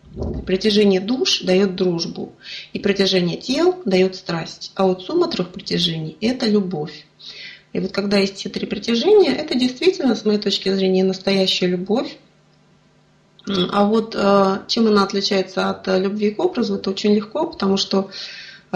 Притяжение 0.45 0.99
душ 0.99 1.41
дает 1.41 1.75
дружбу. 1.75 2.33
И 2.73 2.79
притяжение 2.79 3.37
тел 3.37 3.81
дает 3.85 4.15
страсть. 4.15 4.71
А 4.75 4.85
вот 4.85 5.03
сумма 5.03 5.29
трех 5.29 5.49
притяжений– 5.49 6.17
это 6.21 6.47
любовь. 6.47 7.05
И 7.73 7.79
вот 7.79 7.91
когда 7.91 8.17
есть 8.17 8.37
все 8.37 8.49
три 8.49 8.67
притяжения, 8.67 9.33
это 9.33 9.55
действительно, 9.55 10.15
с 10.15 10.25
моей 10.25 10.39
точки 10.39 10.73
зрения, 10.73 11.03
настоящая 11.03 11.67
любовь. 11.67 12.17
А 13.71 13.85
вот 13.85 14.15
э, 14.15 14.59
чем 14.67 14.87
она 14.87 15.03
отличается 15.03 15.69
от 15.69 15.87
любви 15.87 16.31
к 16.31 16.39
образу, 16.39 16.75
это 16.75 16.91
очень 16.91 17.15
легко, 17.15 17.47
потому 17.47 17.77
что 17.77 18.11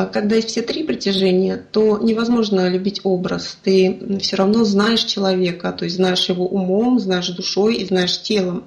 когда 0.03 0.35
есть 0.35 0.49
все 0.49 0.61
три 0.61 0.83
притяжения, 0.83 1.55
то 1.71 1.97
невозможно 1.97 2.67
любить 2.67 2.99
образ. 3.03 3.57
Ты 3.63 4.17
все 4.19 4.35
равно 4.35 4.65
знаешь 4.65 5.03
человека, 5.03 5.71
то 5.71 5.85
есть 5.85 5.95
знаешь 5.95 6.27
его 6.27 6.45
умом, 6.45 6.99
знаешь 6.99 7.29
душой 7.29 7.77
и 7.77 7.85
знаешь 7.85 8.21
телом. 8.21 8.65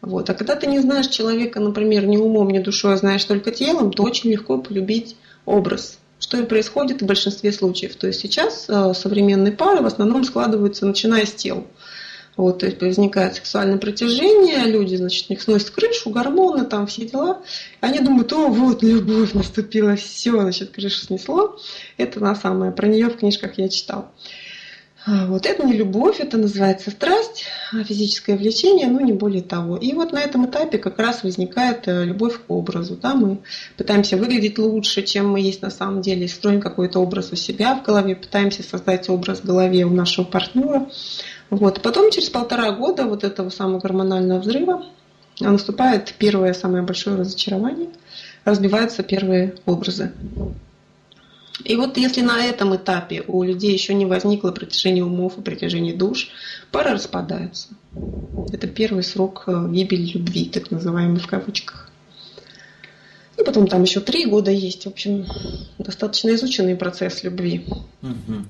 Вот. 0.00 0.28
А 0.30 0.34
когда 0.34 0.56
ты 0.56 0.66
не 0.66 0.80
знаешь 0.80 1.06
человека, 1.08 1.60
например, 1.60 2.06
ни 2.06 2.16
умом, 2.16 2.50
ни 2.50 2.58
душой, 2.58 2.94
а 2.94 2.96
знаешь 2.96 3.24
только 3.24 3.52
телом, 3.52 3.92
то 3.92 4.02
очень 4.02 4.30
легко 4.30 4.58
полюбить 4.58 5.16
образ. 5.44 5.98
Что 6.18 6.38
и 6.38 6.44
происходит 6.44 7.02
в 7.02 7.06
большинстве 7.06 7.52
случаев. 7.52 7.94
То 7.94 8.08
есть 8.08 8.20
сейчас 8.20 8.66
э, 8.68 8.92
современные 8.94 9.52
пары 9.52 9.82
в 9.82 9.86
основном 9.86 10.24
складываются, 10.24 10.86
начиная 10.86 11.24
с 11.24 11.32
тел. 11.32 11.66
Вот, 12.38 12.60
то 12.60 12.66
есть 12.66 12.80
возникает 12.80 13.34
сексуальное 13.34 13.78
протяжение, 13.78 14.64
люди, 14.64 14.94
значит, 14.94 15.26
у 15.28 15.32
них 15.32 15.42
сносят 15.42 15.70
крышу, 15.70 16.10
гормоны, 16.10 16.64
там 16.64 16.86
все 16.86 17.04
дела. 17.04 17.42
Они 17.80 17.98
думают, 17.98 18.32
о, 18.32 18.46
вот, 18.46 18.80
любовь 18.84 19.32
наступила, 19.32 19.96
все, 19.96 20.40
значит, 20.40 20.70
крышу 20.70 21.04
снесло. 21.04 21.58
Это 21.96 22.20
на 22.20 22.36
самое, 22.36 22.70
про 22.70 22.86
нее 22.86 23.08
в 23.08 23.16
книжках 23.16 23.58
я 23.58 23.68
читал. 23.68 24.12
А, 25.04 25.26
вот 25.26 25.46
это 25.46 25.66
не 25.66 25.72
любовь, 25.72 26.20
это 26.20 26.36
называется 26.36 26.90
страсть, 26.92 27.46
а 27.72 27.82
физическое 27.82 28.36
влечение, 28.36 28.86
но 28.86 29.00
не 29.00 29.12
более 29.12 29.42
того. 29.42 29.76
И 29.76 29.92
вот 29.92 30.12
на 30.12 30.20
этом 30.20 30.46
этапе 30.46 30.78
как 30.78 30.98
раз 30.98 31.24
возникает 31.24 31.88
э, 31.88 32.04
любовь 32.04 32.38
к 32.38 32.50
образу. 32.50 32.94
Да? 32.94 33.14
Мы 33.14 33.38
пытаемся 33.76 34.16
выглядеть 34.16 34.58
лучше, 34.58 35.02
чем 35.02 35.30
мы 35.30 35.40
есть 35.40 35.62
на 35.62 35.70
самом 35.70 36.02
деле, 36.02 36.28
строим 36.28 36.60
какой-то 36.60 37.00
образ 37.00 37.32
у 37.32 37.36
себя 37.36 37.74
в 37.74 37.82
голове, 37.82 38.14
пытаемся 38.14 38.62
создать 38.62 39.08
образ 39.08 39.40
в 39.40 39.44
голове 39.44 39.84
у 39.86 39.90
нашего 39.90 40.24
партнера. 40.24 40.88
Вот. 41.50 41.82
Потом 41.82 42.10
через 42.10 42.28
полтора 42.28 42.72
года 42.72 43.06
вот 43.06 43.24
этого 43.24 43.50
самого 43.50 43.80
гормонального 43.80 44.40
взрыва 44.40 44.84
наступает 45.40 46.14
первое 46.18 46.52
самое 46.52 46.82
большое 46.82 47.16
разочарование, 47.16 47.88
разбиваются 48.44 49.02
первые 49.02 49.54
образы. 49.66 50.12
И 51.64 51.74
вот 51.76 51.96
если 51.96 52.20
на 52.20 52.44
этом 52.44 52.76
этапе 52.76 53.24
у 53.26 53.42
людей 53.42 53.72
еще 53.72 53.92
не 53.94 54.06
возникло 54.06 54.52
притяжение 54.52 55.04
умов 55.04 55.38
и 55.38 55.42
притяжение 55.42 55.94
душ, 55.94 56.28
пара 56.70 56.92
распадается. 56.92 57.68
Это 58.52 58.68
первый 58.68 59.02
срок 59.02 59.44
э, 59.48 59.68
гибели 59.70 60.12
любви, 60.12 60.44
так 60.44 60.70
называемый 60.70 61.20
в 61.20 61.26
кавычках. 61.26 61.87
И 63.38 63.44
потом 63.44 63.68
там 63.68 63.82
еще 63.84 64.00
три 64.00 64.26
года 64.26 64.50
есть. 64.50 64.84
В 64.84 64.88
общем, 64.88 65.24
достаточно 65.78 66.34
изученный 66.34 66.74
процесс 66.74 67.22
любви. 67.22 67.64
Угу. 68.02 68.44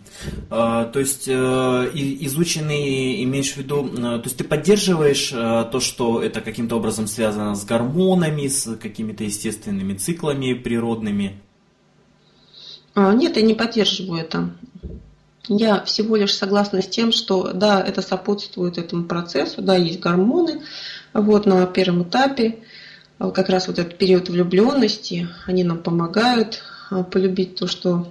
А, 0.49 0.87
то 0.87 0.99
есть 0.99 1.29
э, 1.29 1.33
изученный, 1.33 3.23
имеешь 3.25 3.53
в 3.53 3.59
виду, 3.59 3.87
э, 3.87 3.97
то 3.97 4.23
есть 4.25 4.39
ты 4.39 4.45
поддерживаешь 4.45 5.31
э, 5.33 5.67
то, 5.71 5.81
что 5.81 6.23
это 6.23 6.41
каким-то 6.41 6.77
образом 6.77 7.07
связано 7.07 7.55
с 7.55 7.67
гормонами, 7.67 8.49
с 8.49 8.77
какими-то 8.77 9.25
естественными 9.25 9.93
циклами 9.93 10.55
природными? 10.55 11.39
А, 12.95 13.13
нет, 13.13 13.37
я 13.37 13.43
не 13.43 13.55
поддерживаю 13.55 14.23
это. 14.23 14.51
Я 15.49 15.85
всего 15.85 16.17
лишь 16.17 16.35
согласна 16.35 16.81
с 16.81 16.89
тем, 16.89 17.13
что 17.13 17.53
да, 17.53 17.83
это 17.83 18.01
сопутствует 18.01 18.79
этому 18.79 19.05
процессу, 19.05 19.61
да, 19.61 19.77
есть 19.77 20.01
гормоны 20.01 20.63
вот, 21.13 21.45
на 21.47 21.67
первом 21.67 22.05
этапе, 22.05 22.59
как 23.19 23.49
раз 23.49 23.67
вот 23.69 23.79
этот 23.79 23.99
период 23.99 24.29
влюбленности, 24.29 25.29
они 25.47 25.65
нам 25.65 25.79
помогают 25.79 26.63
а, 26.91 27.03
полюбить 27.03 27.57
то, 27.57 27.67
что 27.67 28.09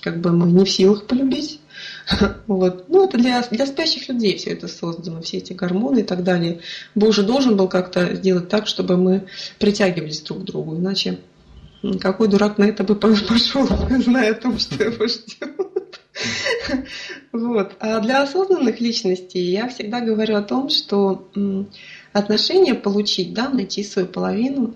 как 0.00 0.20
бы 0.20 0.32
мы 0.32 0.50
не 0.50 0.64
в 0.64 0.70
силах 0.70 1.06
полюбить. 1.06 1.60
Вот. 2.46 2.88
Ну, 2.88 3.04
это 3.04 3.18
для, 3.18 3.42
для 3.42 3.66
спящих 3.66 4.08
людей 4.08 4.36
все 4.36 4.50
это 4.50 4.68
создано, 4.68 5.22
все 5.22 5.38
эти 5.38 5.52
гормоны 5.54 6.00
и 6.00 6.02
так 6.02 6.22
далее. 6.22 6.60
Боже 6.94 7.22
должен 7.22 7.56
был 7.56 7.68
как-то 7.68 8.14
сделать 8.14 8.48
так, 8.48 8.66
чтобы 8.66 8.96
мы 8.96 9.26
притягивались 9.58 10.20
друг 10.20 10.42
к 10.42 10.44
другу, 10.44 10.76
иначе 10.76 11.18
какой 12.00 12.28
дурак 12.28 12.58
на 12.58 12.64
это 12.64 12.84
бы 12.84 12.94
пошел, 12.94 13.66
зная 14.04 14.32
о 14.32 14.34
том, 14.34 14.58
что 14.58 14.82
его 14.84 15.06
ждет. 15.06 16.00
Вот. 17.32 17.72
А 17.80 17.98
для 18.00 18.22
осознанных 18.22 18.80
личностей 18.80 19.40
я 19.40 19.68
всегда 19.68 20.00
говорю 20.00 20.36
о 20.36 20.42
том, 20.42 20.70
что 20.70 21.28
отношения 22.14 22.74
получить, 22.74 23.34
да, 23.34 23.50
найти 23.50 23.84
свою 23.84 24.08
половину, 24.08 24.74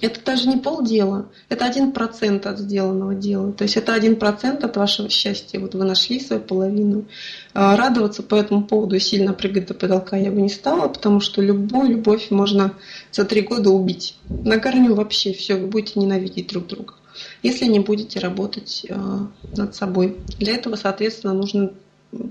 это 0.00 0.20
даже 0.24 0.48
не 0.48 0.56
полдела, 0.56 1.28
это 1.48 1.66
один 1.66 1.92
процент 1.92 2.46
от 2.46 2.58
сделанного 2.58 3.14
дела. 3.14 3.52
То 3.52 3.64
есть 3.64 3.76
это 3.76 3.92
один 3.92 4.16
процент 4.16 4.64
от 4.64 4.76
вашего 4.76 5.10
счастья. 5.10 5.60
Вот 5.60 5.74
вы 5.74 5.84
нашли 5.84 6.20
свою 6.20 6.40
половину. 6.40 7.04
А 7.52 7.76
радоваться 7.76 8.22
по 8.22 8.36
этому 8.36 8.64
поводу 8.64 8.98
сильно 8.98 9.34
прыгать 9.34 9.66
до 9.66 9.74
потолка 9.74 10.16
я 10.16 10.30
бы 10.30 10.40
не 10.40 10.48
стала, 10.48 10.88
потому 10.88 11.20
что 11.20 11.42
любую 11.42 11.90
любовь 11.90 12.30
можно 12.30 12.72
за 13.12 13.24
три 13.24 13.42
года 13.42 13.70
убить. 13.70 14.16
На 14.28 14.58
корню 14.58 14.94
вообще 14.94 15.32
все, 15.32 15.56
вы 15.56 15.66
будете 15.66 16.00
ненавидеть 16.00 16.48
друг 16.48 16.66
друга, 16.68 16.94
если 17.42 17.66
не 17.66 17.80
будете 17.80 18.20
работать 18.20 18.86
а, 18.88 19.26
над 19.54 19.74
собой. 19.74 20.16
Для 20.38 20.54
этого, 20.54 20.76
соответственно, 20.76 21.34
нужно 21.34 21.72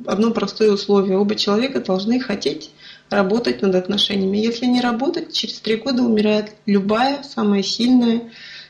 одно 0.08 0.32
простое 0.32 0.72
условие. 0.72 1.18
Оба 1.18 1.36
человека 1.36 1.82
должны 1.82 2.20
хотеть 2.20 2.72
работать 3.10 3.62
над 3.62 3.76
отношениями. 3.76 4.38
Если 4.38 4.66
не 4.66 4.82
работать, 4.82 5.34
через 5.34 5.60
три 5.60 5.78
года 5.78 6.04
умирает 6.04 6.52
любая 6.66 7.24
самая 7.24 7.64
сильная, 7.64 8.22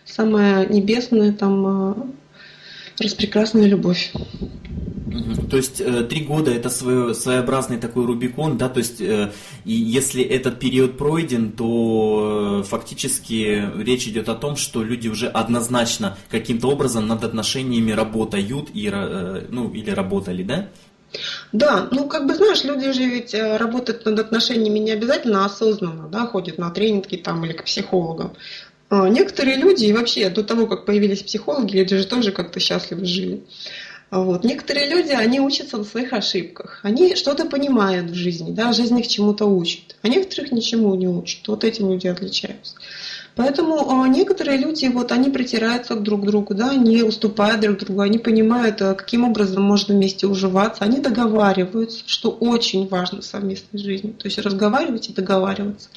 самая 0.06 0.68
небесная, 0.68 1.34
там, 1.34 1.68
э, 1.68 1.96
распрекрасная 3.00 3.66
любовь. 3.66 4.12
То 5.50 5.58
есть 5.58 5.82
э, 5.82 6.04
три 6.04 6.22
года 6.22 6.52
это 6.52 6.70
свое, 6.70 7.16
своеобразный 7.16 7.80
такой 7.80 8.06
Рубикон, 8.06 8.58
да, 8.58 8.70
то 8.70 8.80
есть 8.80 9.02
э, 9.02 9.32
если 9.66 10.24
этот 10.24 10.60
период 10.60 10.98
пройден, 10.98 11.52
то 11.52 12.64
фактически 12.68 13.72
речь 13.82 14.08
идет 14.08 14.30
о 14.30 14.36
том, 14.36 14.56
что 14.56 14.84
люди 14.84 15.08
уже 15.08 15.28
однозначно 15.28 16.18
каким-то 16.30 16.68
образом 16.68 17.08
над 17.08 17.24
отношениями 17.24 17.92
работают 17.92 18.70
и, 18.74 18.90
ну, 19.50 19.72
или 19.74 19.90
работали, 19.90 20.44
да? 20.44 20.70
Да, 21.52 21.88
ну 21.92 22.08
как 22.08 22.26
бы 22.28 22.36
знаешь, 22.36 22.64
люди 22.64 22.92
же 22.92 23.04
ведь 23.04 23.34
работают 23.34 24.06
над 24.06 24.20
отношениями 24.20 24.80
не 24.80 24.92
обязательно 24.92 25.46
осознанно, 25.46 26.08
да, 26.08 26.26
ходят 26.26 26.58
на 26.58 26.70
тренинги 26.72 27.16
там 27.16 27.46
или 27.46 27.54
к 27.54 27.64
психологам. 27.64 28.34
А 28.90 29.10
некоторые 29.10 29.58
люди 29.58 29.86
и 29.86 29.94
вообще 29.94 30.30
до 30.30 30.44
того, 30.44 30.66
как 30.66 30.86
появились 30.86 31.22
психологи, 31.22 31.76
люди 31.76 31.98
же 31.98 32.08
тоже 32.08 32.32
как-то 32.32 32.60
счастливо 32.60 33.06
жили. 33.06 33.44
Вот. 34.10 34.46
Некоторые 34.46 34.90
люди, 34.90 35.12
они 35.12 35.42
учатся 35.42 35.78
на 35.78 35.84
своих 35.84 36.14
ошибках. 36.14 36.80
Они 36.84 37.16
что-то 37.16 37.44
понимают 37.44 38.10
в 38.10 38.14
жизни, 38.14 38.54
да, 38.54 38.72
жизнь 38.72 38.98
их 38.98 39.08
чему-то 39.10 39.46
учит. 39.46 39.98
А 40.02 40.08
некоторых 40.08 40.54
ничему 40.54 40.96
не 40.96 41.10
учат. 41.10 41.46
Вот 41.50 41.66
этим 41.66 41.92
люди 41.92 42.08
отличаются. 42.08 42.76
Поэтому 43.38 44.02
а, 44.02 44.08
некоторые 44.08 44.58
люди, 44.58 44.88
вот, 44.88 45.12
они 45.12 45.30
притираются 45.30 45.96
друг 45.96 46.24
к 46.24 46.26
другу, 46.26 46.56
да, 46.56 46.72
они 46.72 47.04
уступают 47.04 47.62
друг 47.62 47.78
другу, 47.78 48.02
они 48.02 48.18
понимают, 48.18 48.82
а, 48.82 48.96
каким 48.96 49.24
образом 49.24 49.62
можно 49.62 49.94
вместе 49.94 50.26
уживаться, 50.26 50.84
они 50.84 51.00
договариваются, 51.00 52.04
что 52.08 52.32
очень 52.32 52.88
важно 52.88 53.22
в 53.22 53.26
совместной 53.26 53.80
жизни. 53.80 54.12
То 54.12 54.26
есть 54.26 54.40
разговаривать 54.40 55.10
и 55.10 55.14
договариваться. 55.14 55.90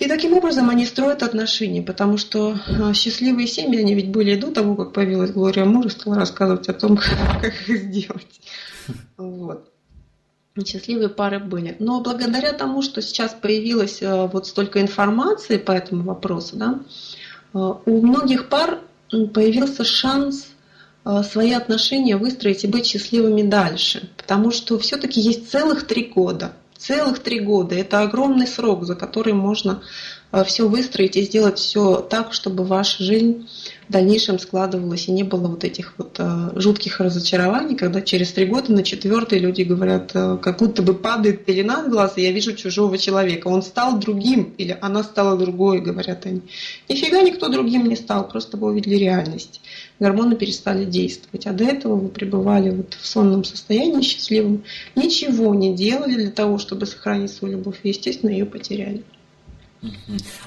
И 0.00 0.08
таким 0.08 0.34
образом 0.34 0.68
они 0.68 0.84
строят 0.84 1.22
отношения, 1.22 1.80
потому 1.80 2.18
что 2.18 2.58
а, 2.66 2.92
счастливые 2.92 3.46
семьи, 3.46 3.78
они 3.78 3.94
ведь 3.94 4.10
были 4.10 4.34
до 4.34 4.50
того, 4.50 4.74
как 4.74 4.92
появилась 4.92 5.30
Глория 5.30 5.64
Мур 5.64 5.86
и 5.86 5.90
стала 5.90 6.16
рассказывать 6.16 6.68
о 6.68 6.74
том, 6.74 6.96
как 7.40 7.68
их 7.68 7.82
сделать. 7.82 8.40
Вот. 9.16 9.75
Счастливые 10.64 11.08
пары 11.08 11.38
были. 11.38 11.76
Но 11.78 12.00
благодаря 12.00 12.52
тому, 12.52 12.82
что 12.82 13.02
сейчас 13.02 13.34
появилось 13.34 14.02
а, 14.02 14.26
вот 14.26 14.46
столько 14.46 14.80
информации 14.80 15.58
по 15.58 15.72
этому 15.72 16.02
вопросу, 16.04 16.56
да, 16.56 16.80
а, 17.52 17.80
у 17.84 18.06
многих 18.06 18.48
пар 18.48 18.80
появился 19.10 19.84
шанс 19.84 20.48
свои 21.22 21.52
отношения 21.52 22.16
выстроить 22.16 22.64
и 22.64 22.66
быть 22.66 22.84
счастливыми 22.84 23.42
дальше. 23.42 24.10
Потому 24.16 24.50
что 24.50 24.76
все-таки 24.80 25.20
есть 25.20 25.48
целых 25.48 25.86
три 25.86 26.02
года– 26.04 26.52
Целых 26.78 27.20
три 27.20 27.40
года. 27.40 27.74
Это 27.74 28.00
огромный 28.00 28.46
срок, 28.46 28.84
за 28.84 28.94
который 28.94 29.32
можно 29.32 29.72
э, 29.72 30.15
все 30.44 30.68
выстроить 30.68 31.16
и 31.16 31.22
сделать 31.22 31.58
все 31.58 32.00
так, 32.00 32.32
чтобы 32.32 32.64
ваша 32.64 33.02
жизнь 33.02 33.48
в 33.88 33.92
дальнейшем 33.92 34.38
складывалась 34.38 35.08
и 35.08 35.12
не 35.12 35.22
было 35.22 35.48
вот 35.48 35.62
этих 35.64 35.94
вот 35.96 36.16
э, 36.18 36.50
жутких 36.56 36.98
разочарований, 37.00 37.76
когда 37.76 38.00
через 38.00 38.32
три 38.32 38.46
года 38.46 38.72
на 38.72 38.82
четвертый 38.82 39.38
люди 39.38 39.62
говорят, 39.62 40.10
э, 40.14 40.38
как 40.42 40.58
будто 40.58 40.82
бы 40.82 40.94
падает 40.94 41.44
пелена 41.44 41.80
от 41.80 41.90
глаз, 41.90 42.14
и 42.16 42.22
я 42.22 42.32
вижу 42.32 42.54
чужого 42.54 42.98
человека. 42.98 43.46
Он 43.46 43.62
стал 43.62 43.98
другим 43.98 44.54
или 44.58 44.76
она 44.80 45.04
стала 45.04 45.38
другой, 45.38 45.80
говорят 45.80 46.26
они. 46.26 46.42
Нифига 46.88 47.22
никто 47.22 47.48
другим 47.48 47.86
не 47.86 47.96
стал, 47.96 48.28
просто 48.28 48.56
вы 48.56 48.70
увидели 48.70 48.96
реальность 48.96 49.60
гормоны 49.98 50.36
перестали 50.36 50.84
действовать. 50.84 51.46
А 51.46 51.52
до 51.52 51.64
этого 51.64 51.96
вы 51.96 52.08
пребывали 52.08 52.70
вот 52.70 52.94
в 52.94 53.06
сонном 53.06 53.44
состоянии 53.44 54.02
счастливым, 54.02 54.64
ничего 54.94 55.54
не 55.54 55.74
делали 55.74 56.14
для 56.14 56.30
того, 56.30 56.58
чтобы 56.58 56.86
сохранить 56.86 57.32
свою 57.32 57.58
любовь, 57.58 57.80
и, 57.82 57.88
естественно, 57.88 58.30
ее 58.30 58.46
потеряли. 58.46 59.02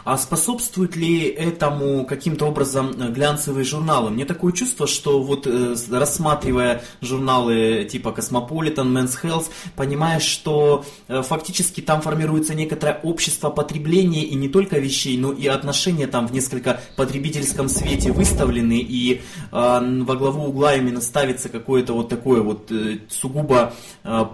А 0.04 0.18
способствует 0.18 0.96
ли 0.96 1.28
этому 1.28 2.06
каким-то 2.06 2.46
образом 2.46 2.92
э, 2.98 3.10
глянцевые 3.12 3.64
журналы? 3.64 4.10
Мне 4.10 4.26
такое 4.26 4.54
чувство, 4.54 4.88
что 4.88 5.22
вот 5.22 5.48
э, 5.48 5.76
рассматривая 5.92 6.84
журналы 7.02 7.88
типа 7.90 8.10
Cosmopolitan, 8.10 8.92
Men's 8.92 9.18
Health, 9.22 9.48
понимаешь, 9.76 10.24
что 10.24 10.86
э, 11.08 11.22
фактически 11.22 11.82
там 11.82 12.02
формируется 12.02 12.56
некоторое 12.56 13.00
общество 13.04 13.50
потребления 13.50 14.24
и 14.24 14.36
не 14.36 14.50
только 14.50 14.80
вещей, 14.80 15.18
но 15.18 15.32
и 15.32 15.48
отношения 15.48 16.08
там 16.08 16.28
в 16.28 16.34
несколько 16.34 16.80
потребительском 16.96 17.70
свете 17.70 18.12
выставлены, 18.12 18.80
и 18.80 19.22
во 19.52 20.16
главу 20.16 20.46
угла 20.46 20.76
именно 20.76 21.02
ставится 21.02 21.50
какое-то 21.50 21.94
вот 21.94 22.10
такое 22.10 22.42
вот 22.42 22.72
сугубо 23.10 23.74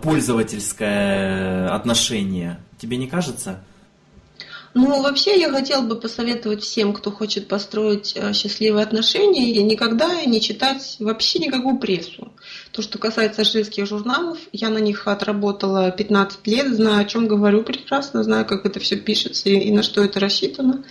пользовательское 0.01 1.69
отношение. 1.73 2.59
Тебе 2.77 2.97
не 2.97 3.07
кажется? 3.07 3.63
Ну, 4.77 5.01
вообще 5.01 5.39
я 5.39 5.49
хотела 5.51 5.83
бы 5.83 5.95
посоветовать 5.95 6.61
всем, 6.61 6.91
кто 6.91 7.09
хочет 7.09 7.47
построить 7.47 8.11
э, 8.13 8.33
счастливые 8.33 8.83
отношения, 8.83 9.49
и 9.49 9.63
никогда 9.63 10.25
не 10.25 10.41
читать 10.41 10.97
вообще 10.99 11.39
никакую 11.39 11.77
прессу. 11.77 12.33
То, 12.73 12.81
что 12.81 12.97
касается 12.97 13.45
женских 13.45 13.85
журналов, 13.85 14.37
я 14.51 14.69
на 14.69 14.79
них 14.79 15.07
отработала 15.07 15.91
15 15.91 16.45
лет, 16.47 16.75
знаю, 16.75 17.03
о 17.03 17.05
чем 17.05 17.29
говорю 17.29 17.63
прекрасно, 17.63 18.21
знаю, 18.21 18.45
как 18.45 18.65
это 18.65 18.81
все 18.81 18.97
пишется 18.97 19.47
и, 19.47 19.57
и 19.57 19.71
на 19.71 19.81
что 19.81 20.03
это 20.03 20.19
рассчитано. 20.19 20.83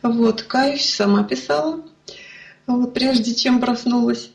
Вот, 0.00 0.40
кайф, 0.44 0.80
сама 0.80 1.22
писала, 1.22 1.82
вот, 2.66 2.94
прежде 2.94 3.34
чем 3.34 3.60
проснулась. 3.60 4.30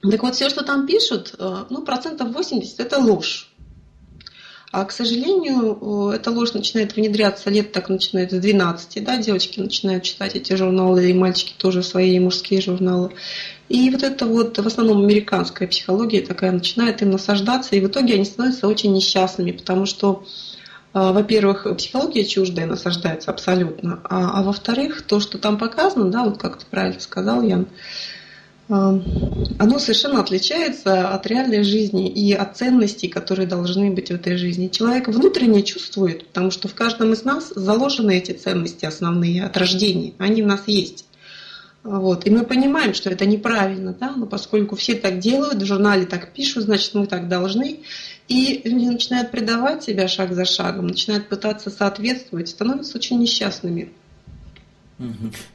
Так 0.00 0.22
вот, 0.22 0.36
все, 0.36 0.48
что 0.48 0.62
там 0.62 0.86
пишут, 0.86 1.34
э, 1.36 1.64
ну, 1.70 1.82
процентов 1.82 2.32
80 2.32 2.78
это 2.78 3.00
ложь. 3.00 3.49
А, 4.72 4.84
к 4.84 4.92
сожалению, 4.92 6.10
эта 6.14 6.30
ложь 6.30 6.52
начинает 6.52 6.94
внедряться 6.94 7.50
лет 7.50 7.72
так 7.72 7.88
начинает 7.88 8.30
с 8.30 8.38
12, 8.38 9.02
да, 9.02 9.16
девочки 9.16 9.58
начинают 9.58 10.04
читать 10.04 10.36
эти 10.36 10.54
журналы, 10.54 11.10
и 11.10 11.12
мальчики 11.12 11.54
тоже 11.56 11.82
свои 11.82 12.18
мужские 12.20 12.60
журналы. 12.60 13.10
И 13.68 13.90
вот 13.90 14.04
это 14.04 14.26
вот 14.26 14.58
в 14.58 14.66
основном 14.66 15.02
американская 15.02 15.66
психология 15.66 16.20
такая 16.20 16.52
начинает 16.52 17.02
им 17.02 17.10
насаждаться, 17.10 17.74
и 17.74 17.80
в 17.80 17.88
итоге 17.88 18.14
они 18.14 18.24
становятся 18.24 18.68
очень 18.68 18.92
несчастными, 18.92 19.50
потому 19.50 19.86
что 19.86 20.24
а, 20.92 21.12
во-первых, 21.12 21.66
психология 21.76 22.24
чуждая 22.24 22.66
насаждается 22.66 23.30
абсолютно, 23.30 24.00
а, 24.04 24.40
а 24.40 24.42
во-вторых, 24.42 25.02
то, 25.02 25.20
что 25.20 25.38
там 25.38 25.58
показано, 25.58 26.10
да, 26.10 26.24
вот 26.24 26.38
как 26.38 26.58
ты 26.58 26.66
правильно 26.68 27.00
сказал, 27.00 27.42
Ян, 27.42 27.66
оно 28.70 29.78
совершенно 29.80 30.20
отличается 30.20 31.08
от 31.08 31.26
реальной 31.26 31.64
жизни 31.64 32.08
и 32.08 32.32
от 32.32 32.56
ценностей, 32.56 33.08
которые 33.08 33.48
должны 33.48 33.90
быть 33.90 34.08
в 34.08 34.14
этой 34.14 34.36
жизни. 34.36 34.68
Человек 34.68 35.08
внутренне 35.08 35.62
чувствует, 35.64 36.28
потому 36.28 36.52
что 36.52 36.68
в 36.68 36.74
каждом 36.74 37.12
из 37.12 37.24
нас 37.24 37.52
заложены 37.54 38.16
эти 38.16 38.30
ценности 38.30 38.84
основные 38.84 39.44
от 39.44 39.56
рождения, 39.56 40.12
они 40.18 40.42
в 40.42 40.46
нас 40.46 40.62
есть. 40.68 41.06
Вот. 41.82 42.26
И 42.26 42.30
мы 42.30 42.44
понимаем, 42.44 42.94
что 42.94 43.10
это 43.10 43.26
неправильно, 43.26 43.92
да? 43.98 44.12
но 44.14 44.26
поскольку 44.26 44.76
все 44.76 44.94
так 44.94 45.18
делают, 45.18 45.62
в 45.62 45.66
журнале 45.66 46.06
так 46.06 46.32
пишут, 46.32 46.64
значит 46.64 46.94
мы 46.94 47.06
так 47.06 47.28
должны. 47.28 47.80
И 48.28 48.60
люди 48.64 48.86
начинают 48.86 49.32
предавать 49.32 49.82
себя 49.82 50.06
шаг 50.06 50.32
за 50.32 50.44
шагом, 50.44 50.86
начинают 50.86 51.28
пытаться 51.28 51.70
соответствовать, 51.70 52.50
становятся 52.50 52.98
очень 52.98 53.18
несчастными. 53.18 53.90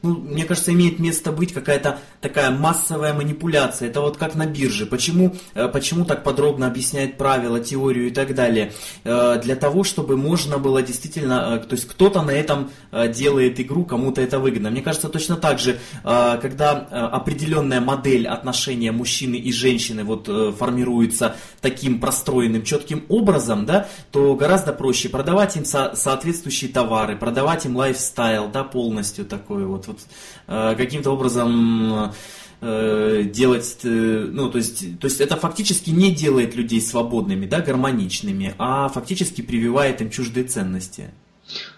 Ну, 0.02 0.16
мне 0.16 0.44
кажется, 0.44 0.72
имеет 0.72 0.98
место 0.98 1.30
быть 1.30 1.52
какая-то 1.52 2.00
такая 2.20 2.50
массовая 2.50 3.14
манипуляция. 3.14 3.88
Это 3.88 4.00
вот 4.00 4.16
как 4.16 4.34
на 4.34 4.46
бирже. 4.46 4.86
Почему, 4.86 5.34
э, 5.54 5.68
почему 5.68 6.04
так 6.04 6.24
подробно 6.24 6.66
объясняет 6.66 7.16
правила, 7.16 7.60
теорию 7.60 8.08
и 8.08 8.10
так 8.10 8.34
далее? 8.34 8.72
Э, 9.04 9.40
для 9.42 9.54
того, 9.54 9.84
чтобы 9.84 10.16
можно 10.16 10.58
было 10.58 10.82
действительно, 10.82 11.60
э, 11.62 11.66
то 11.66 11.74
есть 11.74 11.86
кто-то 11.86 12.22
на 12.22 12.32
этом 12.32 12.70
делает 13.14 13.60
игру, 13.60 13.84
кому-то 13.84 14.20
это 14.20 14.38
выгодно. 14.38 14.70
Мне 14.70 14.82
кажется, 14.82 15.08
точно 15.08 15.36
так 15.36 15.58
же, 15.58 15.78
когда 16.02 16.72
определенная 16.72 17.80
модель 17.80 18.26
отношения 18.26 18.90
мужчины 18.92 19.36
и 19.36 19.52
женщины 19.52 20.04
вот 20.04 20.28
формируется 20.58 21.36
таким 21.60 22.00
простроенным, 22.00 22.62
четким 22.62 23.04
образом, 23.08 23.66
да, 23.66 23.88
то 24.12 24.34
гораздо 24.34 24.72
проще 24.72 25.08
продавать 25.08 25.56
им 25.56 25.64
со- 25.64 25.94
соответствующие 25.94 26.70
товары, 26.70 27.16
продавать 27.16 27.66
им 27.66 27.76
лайфстайл, 27.76 28.48
да, 28.48 28.64
полностью 28.64 29.24
такое 29.36 29.66
вот, 29.66 29.86
вот 29.86 29.98
э, 30.46 30.74
каким-то 30.76 31.10
образом 31.10 32.12
э, 32.60 33.22
делать, 33.24 33.78
э, 33.84 34.28
ну, 34.30 34.50
то 34.50 34.58
есть, 34.58 34.98
то 34.98 35.06
есть 35.06 35.20
это 35.20 35.36
фактически 35.36 35.90
не 35.90 36.14
делает 36.14 36.56
людей 36.56 36.80
свободными, 36.80 37.46
да, 37.46 37.60
гармоничными, 37.60 38.54
а 38.58 38.88
фактически 38.88 39.42
прививает 39.42 40.00
им 40.00 40.10
чуждые 40.10 40.46
ценности. 40.46 41.10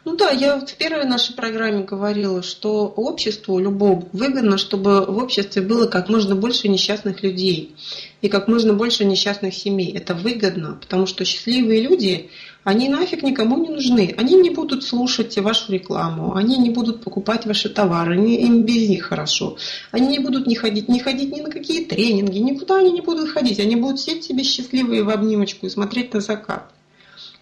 Ну 0.04 0.16
да, 0.16 0.30
я 0.30 0.58
в 0.58 0.74
первой 0.76 1.04
нашей 1.04 1.34
программе 1.34 1.84
говорила, 1.84 2.42
что 2.42 2.86
обществу 2.86 3.58
любому 3.58 4.08
выгодно, 4.12 4.56
чтобы 4.56 5.04
в 5.04 5.18
обществе 5.18 5.60
было 5.60 5.86
как 5.86 6.08
можно 6.08 6.34
больше 6.34 6.68
несчастных 6.68 7.22
людей 7.22 7.76
и 8.22 8.28
как 8.28 8.48
можно 8.48 8.72
больше 8.72 9.04
несчастных 9.04 9.54
семей. 9.54 9.92
Это 9.92 10.14
выгодно, 10.14 10.78
потому 10.80 11.06
что 11.06 11.24
счастливые 11.26 11.82
люди, 11.82 12.30
они 12.68 12.90
нафиг 12.90 13.22
никому 13.22 13.56
не 13.56 13.70
нужны. 13.70 14.14
Они 14.18 14.34
не 14.34 14.50
будут 14.50 14.84
слушать 14.84 15.38
вашу 15.38 15.72
рекламу, 15.72 16.36
они 16.36 16.58
не 16.58 16.68
будут 16.68 17.02
покупать 17.02 17.46
ваши 17.46 17.70
товары, 17.70 18.22
им 18.22 18.62
без 18.62 18.90
них 18.90 19.04
хорошо. 19.04 19.56
Они 19.90 20.06
не 20.08 20.18
будут 20.18 20.46
не 20.46 20.54
ходить, 20.54 20.86
не 20.86 21.00
ходить 21.00 21.34
ни 21.34 21.40
на 21.40 21.50
какие 21.50 21.86
тренинги, 21.86 22.36
никуда 22.36 22.76
они 22.76 22.92
не 22.92 23.00
будут 23.00 23.30
ходить. 23.30 23.58
Они 23.58 23.74
будут 23.74 24.00
сидеть 24.00 24.24
себе 24.24 24.44
счастливые 24.44 25.02
в 25.02 25.08
обнимочку 25.08 25.64
и 25.64 25.70
смотреть 25.70 26.12
на 26.12 26.20
закат. 26.20 26.70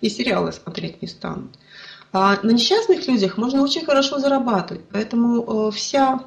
И 0.01 0.09
сериалы 0.09 0.53
смотреть 0.53 1.03
не 1.03 1.09
станут. 1.09 1.59
А 2.12 2.39
на 2.45 2.53
несчастных 2.53 3.09
людях 3.09 3.37
можно 3.37 3.62
очень 3.62 3.85
хорошо 3.85 4.21
зарабатывать. 4.21 4.85
Поэтому 4.93 5.43
э, 5.43 5.71
вся 5.73 6.21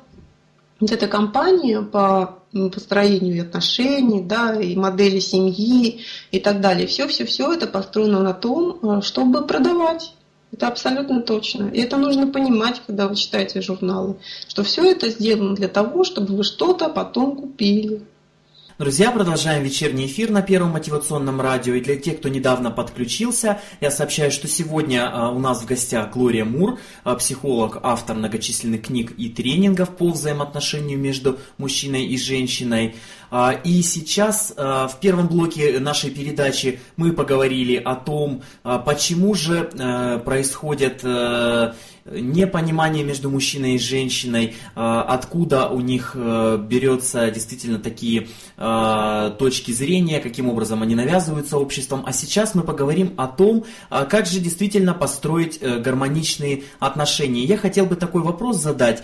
вот 0.82 0.92
эта 0.92 1.08
компания 1.08 1.82
по 1.82 2.39
построению 2.52 3.44
отношений, 3.44 4.22
да, 4.22 4.60
и 4.60 4.76
модели 4.76 5.20
семьи 5.20 6.02
и 6.32 6.40
так 6.40 6.62
далее. 6.62 6.88
Все-все-все 6.88 7.54
это 7.54 7.68
построено 7.68 8.22
на 8.22 8.34
том, 8.34 8.80
э, 8.82 9.02
чтобы 9.02 9.46
продавать. 9.46 10.14
Это 10.52 10.68
абсолютно 10.68 11.22
точно. 11.22 11.70
И 11.70 11.80
это 11.80 11.98
нужно 11.98 12.28
понимать, 12.28 12.82
когда 12.86 13.08
вы 13.08 13.16
читаете 13.16 13.62
журналы, 13.62 14.16
что 14.48 14.64
все 14.64 14.90
это 14.90 15.10
сделано 15.10 15.56
для 15.56 15.68
того, 15.68 16.04
чтобы 16.04 16.36
вы 16.36 16.44
что-то 16.44 16.90
потом 16.90 17.36
купили. 17.36 18.02
Друзья, 18.80 19.12
продолжаем 19.12 19.62
вечерний 19.62 20.06
эфир 20.06 20.32
на 20.32 20.42
Первом 20.42 20.70
мотивационном 20.70 21.42
радио. 21.42 21.74
И 21.74 21.82
для 21.82 21.98
тех, 21.98 22.20
кто 22.20 22.30
недавно 22.30 22.72
подключился, 22.72 23.60
я 23.82 23.92
сообщаю, 23.92 24.32
что 24.32 24.48
сегодня 24.48 25.06
а, 25.12 25.32
у 25.32 25.40
нас 25.40 25.62
в 25.62 25.66
гостях 25.66 26.12
Глория 26.12 26.46
Мур, 26.46 26.80
а, 27.04 27.16
психолог, 27.16 27.80
автор 27.84 28.16
многочисленных 28.16 28.84
книг 28.84 29.12
и 29.18 29.28
тренингов 29.28 29.90
по 29.90 30.12
взаимоотношению 30.12 30.98
между 30.98 31.40
мужчиной 31.58 32.06
и 32.06 32.18
женщиной. 32.18 32.96
А, 33.32 33.52
и 33.52 33.82
сейчас 33.82 34.54
в 34.56 34.94
первом 35.02 35.28
блоке 35.28 35.78
нашей 35.82 36.10
передачи 36.10 36.80
мы 36.96 37.12
поговорили 37.12 37.76
о 37.76 37.96
том, 37.96 38.44
почему 38.64 39.36
же 39.36 39.70
происходят 40.24 41.04
непонимание 42.12 43.04
между 43.04 43.30
мужчиной 43.30 43.76
и 43.76 43.80
женщиной, 43.80 44.56
а, 44.76 45.04
откуда 45.04 45.68
у 45.68 45.80
них 45.82 46.12
э, 46.16 46.58
берется 46.58 47.30
действительно 47.32 47.80
такие 47.80 48.28
а, 48.58 49.32
точки 49.32 49.72
зрения, 49.72 50.20
каким 50.20 50.50
образом 50.50 50.82
они 50.82 50.96
навязываются 50.96 51.58
обществом. 51.58 52.04
А 52.06 52.14
сейчас 52.14 52.56
мы 52.56 52.64
поговорим 52.64 53.14
о 53.18 53.28
том, 53.28 53.66
как 53.90 54.26
же 54.26 54.40
действительно 54.40 54.94
построить 54.94 55.60
э, 55.62 55.80
гармоничные 55.80 56.64
отношения. 56.80 57.44
Я 57.44 57.58
хотел 57.58 57.86
бы 57.86 57.96
такой 57.96 58.22
вопрос 58.22 58.58
задать. 58.58 59.04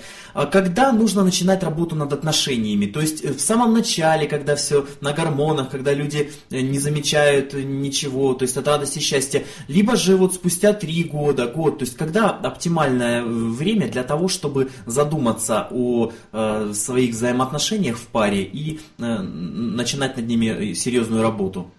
Когда 0.52 0.91
нужно 0.91 1.24
начинать 1.24 1.63
работу 1.63 1.96
над 1.96 2.12
отношениями? 2.12 2.86
То 2.86 3.00
есть 3.00 3.24
э, 3.24 3.34
в 3.34 3.39
самом 3.39 3.74
начале, 3.74 4.28
когда 4.28 4.56
все 4.56 4.86
на 5.02 5.13
гормонах, 5.13 5.70
когда 5.70 5.94
люди 5.94 6.32
не 6.50 6.80
замечают 6.80 7.54
ничего, 7.54 8.34
то 8.34 8.44
есть 8.44 8.58
от 8.58 8.68
радости 8.68 9.00
и 9.00 9.02
счастья, 9.02 9.44
либо 9.68 9.96
же 9.96 10.18
вот 10.18 10.34
спустя 10.34 10.74
три 10.74 11.04
года, 11.04 11.48
год, 11.48 11.80
то 11.80 11.86
есть 11.86 11.96
когда 11.96 12.30
оптимально 12.30 12.95
оптимальное 12.96 13.24
время 13.24 13.88
для 13.88 14.04
того, 14.04 14.28
чтобы 14.28 14.70
задуматься 14.86 15.68
о 15.72 16.12
э, 16.32 16.72
своих 16.74 17.12
взаимоотношениях 17.12 17.98
в 17.98 18.08
паре 18.08 18.44
и 18.44 18.80
э, 18.98 19.04
начинать 19.04 20.18
над 20.18 20.28
ними 20.28 20.74
серьезную 20.74 21.22
работу? 21.22 21.72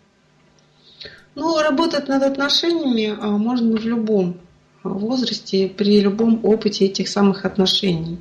Ну, 1.34 1.60
работать 1.60 2.08
над 2.08 2.22
отношениями 2.22 3.14
а, 3.20 3.36
можно 3.36 3.76
в 3.76 3.84
любом 3.84 4.38
возрасте, 4.82 5.68
при 5.68 6.00
любом 6.00 6.40
опыте 6.44 6.86
этих 6.86 7.08
самых 7.08 7.44
отношений. 7.44 8.18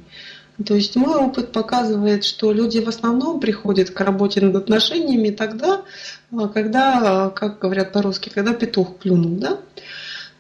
То 0.66 0.76
есть 0.76 0.98
мой 0.98 1.16
опыт 1.16 1.52
показывает, 1.54 2.26
что 2.26 2.52
люди 2.52 2.80
в 2.80 2.90
основном 2.90 3.40
приходят 3.40 3.90
к 3.90 4.02
работе 4.02 4.42
над 4.42 4.56
отношениями 4.56 5.30
тогда, 5.30 5.84
а, 6.32 6.48
когда, 6.50 7.30
как 7.30 7.60
говорят 7.60 7.94
по-русски, 7.94 8.30
когда 8.34 8.54
петух 8.54 8.98
клюнул, 9.00 9.38
да? 9.38 9.60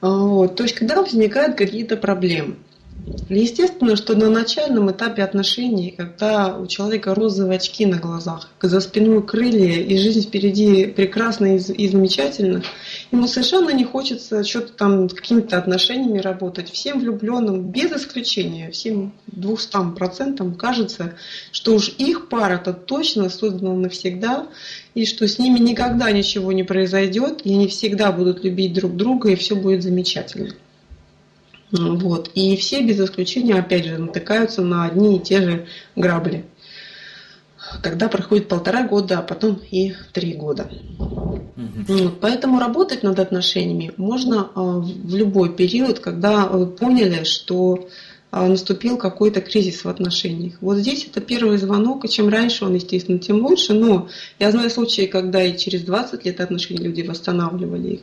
А, 0.05 0.07
вот, 0.07 0.55
то 0.55 0.61
есть, 0.61 0.75
когда 0.75 1.01
возникают 1.01 1.57
какие-то 1.57 1.97
проблемы. 1.97 2.57
Естественно, 3.27 3.95
что 3.95 4.15
на 4.15 4.29
начальном 4.29 4.91
этапе 4.91 5.23
отношений, 5.23 5.95
когда 5.97 6.55
у 6.55 6.67
человека 6.67 7.15
розовые 7.15 7.57
очки 7.57 7.87
на 7.87 7.97
глазах, 7.97 8.51
за 8.61 8.81
спиной 8.81 9.23
крылья 9.23 9.81
и 9.81 9.97
жизнь 9.97 10.21
впереди 10.21 10.85
прекрасна 10.85 11.55
и, 11.55 11.57
и 11.57 11.87
замечательна, 11.87 12.61
ему 13.15 13.27
совершенно 13.27 13.69
не 13.71 13.83
хочется 13.83 14.43
что-то 14.43 14.73
там 14.73 15.09
какими-то 15.09 15.57
отношениями 15.57 16.19
работать. 16.19 16.69
Всем 16.69 16.99
влюбленным, 16.99 17.71
без 17.71 17.91
исключения, 17.91 18.69
всем 18.71 19.13
200% 19.35 20.55
кажется, 20.55 21.15
что 21.51 21.75
уж 21.75 21.89
их 21.97 22.29
пара-то 22.29 22.73
точно 22.73 23.29
создана 23.29 23.73
навсегда, 23.73 24.47
и 24.93 25.05
что 25.05 25.27
с 25.27 25.39
ними 25.39 25.59
никогда 25.59 26.11
ничего 26.11 26.51
не 26.51 26.63
произойдет, 26.63 27.41
и 27.43 27.53
они 27.53 27.67
всегда 27.67 28.11
будут 28.11 28.43
любить 28.43 28.73
друг 28.73 28.95
друга, 28.95 29.31
и 29.31 29.35
все 29.35 29.55
будет 29.55 29.83
замечательно. 29.83 30.53
Вот. 31.71 32.29
И 32.35 32.55
все 32.57 32.81
без 32.81 32.99
исключения, 32.99 33.55
опять 33.55 33.85
же, 33.85 33.97
натыкаются 33.97 34.61
на 34.61 34.85
одни 34.85 35.17
и 35.17 35.19
те 35.19 35.41
же 35.41 35.65
грабли. 35.95 36.45
Когда 37.81 38.09
проходит 38.09 38.47
полтора 38.47 38.83
года, 38.87 39.19
а 39.19 39.21
потом 39.21 39.59
и 39.71 39.93
три 40.13 40.33
года. 40.33 40.69
Угу. 40.97 41.85
Вот. 41.87 42.19
Поэтому 42.19 42.59
работать 42.59 43.03
над 43.03 43.19
отношениями 43.19 43.93
можно 43.97 44.49
а, 44.55 44.79
в 44.79 45.15
любой 45.15 45.53
период, 45.53 45.99
когда 45.99 46.47
вы 46.47 46.67
поняли, 46.67 47.23
что 47.23 47.87
наступил 48.43 48.97
какой-то 48.97 49.39
кризис 49.39 49.85
в 49.85 49.87
отношениях. 49.87 50.55
Вот 50.59 50.77
здесь 50.77 51.07
это 51.09 51.21
первый 51.21 51.57
звонок, 51.57 52.03
и 52.03 52.09
чем 52.09 52.27
раньше 52.27 52.65
он, 52.65 52.75
естественно, 52.75 53.17
тем 53.17 53.45
лучше. 53.45 53.73
Но 53.73 54.09
я 54.39 54.51
знаю 54.51 54.69
случаи, 54.69 55.05
когда 55.05 55.41
и 55.41 55.57
через 55.57 55.83
20 55.83 56.25
лет 56.25 56.41
отношений 56.41 56.83
люди 56.83 57.01
восстанавливали 57.01 57.93
их. 57.93 57.99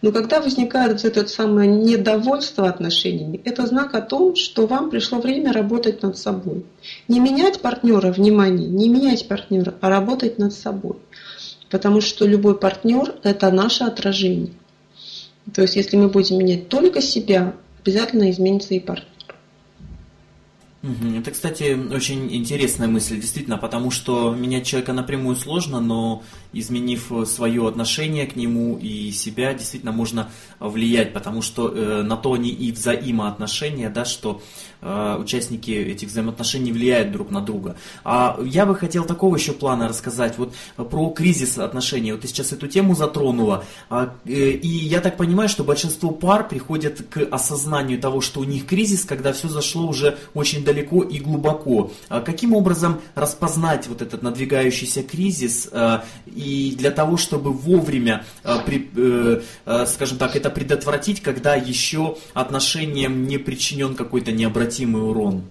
Но 0.00 0.12
когда 0.12 0.40
возникает 0.40 1.02
вот 1.02 1.16
это 1.16 1.28
самое 1.28 1.68
недовольство 1.68 2.68
отношениями, 2.68 3.40
это 3.44 3.66
знак 3.66 3.94
о 3.94 4.00
том, 4.00 4.36
что 4.36 4.66
вам 4.68 4.88
пришло 4.88 5.20
время 5.20 5.52
работать 5.52 6.00
над 6.02 6.16
собой. 6.16 6.64
Не 7.08 7.18
менять 7.18 7.60
партнера, 7.60 8.12
внимание, 8.12 8.68
не 8.68 8.88
менять 8.88 9.26
партнера, 9.26 9.74
а 9.80 9.88
работать 9.88 10.38
над 10.38 10.52
собой. 10.52 10.96
Потому 11.70 12.00
что 12.00 12.24
любой 12.24 12.56
партнер– 12.56 13.16
это 13.24 13.50
наше 13.50 13.82
отражение. 13.82 14.52
То 15.52 15.62
есть, 15.62 15.74
если 15.74 15.96
мы 15.96 16.08
будем 16.08 16.38
менять 16.38 16.68
только 16.68 17.00
себя, 17.00 17.54
обязательно 17.82 18.30
изменится 18.30 18.74
и 18.74 18.78
партнер. 18.78 19.11
Это, 20.82 21.30
кстати, 21.30 21.78
очень 21.94 22.34
интересная 22.34 22.88
мысль, 22.88 23.20
действительно, 23.20 23.56
потому 23.56 23.92
что 23.92 24.34
менять 24.34 24.66
человека 24.66 24.92
напрямую 24.92 25.36
сложно, 25.36 25.80
но 25.80 26.24
изменив 26.52 27.12
свое 27.26 27.68
отношение 27.68 28.26
к 28.26 28.34
нему 28.34 28.76
и 28.82 29.12
себя, 29.12 29.54
действительно 29.54 29.92
можно 29.92 30.28
влиять, 30.58 31.12
потому 31.12 31.40
что 31.40 31.68
э, 31.68 32.02
на 32.02 32.16
то 32.16 32.32
они 32.32 32.50
и 32.50 32.72
взаимоотношения, 32.72 33.90
да, 33.90 34.04
что 34.04 34.42
э, 34.80 35.16
участники 35.20 35.70
этих 35.70 36.08
взаимоотношений 36.08 36.72
влияют 36.72 37.12
друг 37.12 37.30
на 37.30 37.40
друга. 37.40 37.76
А 38.02 38.40
я 38.44 38.66
бы 38.66 38.74
хотел 38.74 39.04
такого 39.04 39.36
еще 39.36 39.52
плана 39.52 39.86
рассказать, 39.86 40.36
вот 40.36 40.52
про 40.74 41.10
кризис 41.10 41.58
отношений. 41.58 42.10
Вот 42.10 42.22
ты 42.22 42.26
сейчас 42.26 42.52
эту 42.52 42.66
тему 42.66 42.96
затронула, 42.96 43.64
а, 43.88 44.14
э, 44.26 44.30
и 44.32 44.68
я 44.68 45.00
так 45.00 45.16
понимаю, 45.16 45.48
что 45.48 45.62
большинство 45.62 46.10
пар 46.10 46.48
приходят 46.48 47.02
к 47.08 47.22
осознанию 47.30 48.00
того, 48.00 48.20
что 48.20 48.40
у 48.40 48.44
них 48.44 48.66
кризис, 48.66 49.04
когда 49.04 49.32
все 49.32 49.48
зашло 49.48 49.86
уже 49.86 50.18
очень 50.34 50.64
далеко 50.64 50.71
и 50.80 51.18
глубоко. 51.18 51.90
А 52.08 52.20
каким 52.20 52.54
образом 52.54 53.00
распознать 53.14 53.86
вот 53.86 54.02
этот 54.02 54.22
надвигающийся 54.22 55.02
кризис 55.02 55.68
э, 55.70 56.00
и 56.26 56.74
для 56.76 56.90
того, 56.90 57.16
чтобы 57.16 57.52
вовремя, 57.52 58.24
э, 58.44 59.40
э, 59.66 59.86
скажем 59.86 60.18
так, 60.18 60.36
это 60.36 60.50
предотвратить, 60.50 61.20
когда 61.20 61.54
еще 61.54 62.16
отношениям 62.34 63.26
не 63.26 63.38
причинен 63.38 63.94
какой-то 63.94 64.32
необратимый 64.32 65.02
урон? 65.02 65.44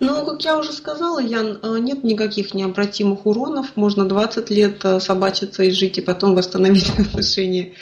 Ну, 0.00 0.24
как 0.24 0.42
я 0.44 0.56
уже 0.58 0.72
сказала, 0.72 1.18
Ян, 1.18 1.60
нет 1.84 2.04
никаких 2.04 2.54
необратимых 2.54 3.26
уронов. 3.26 3.76
Можно 3.76 4.08
20 4.08 4.48
лет 4.48 4.82
собачиться 4.98 5.62
и 5.62 5.70
жить, 5.70 5.98
и 5.98 6.00
потом 6.00 6.34
восстановить 6.34 6.90
отношения 6.98 7.74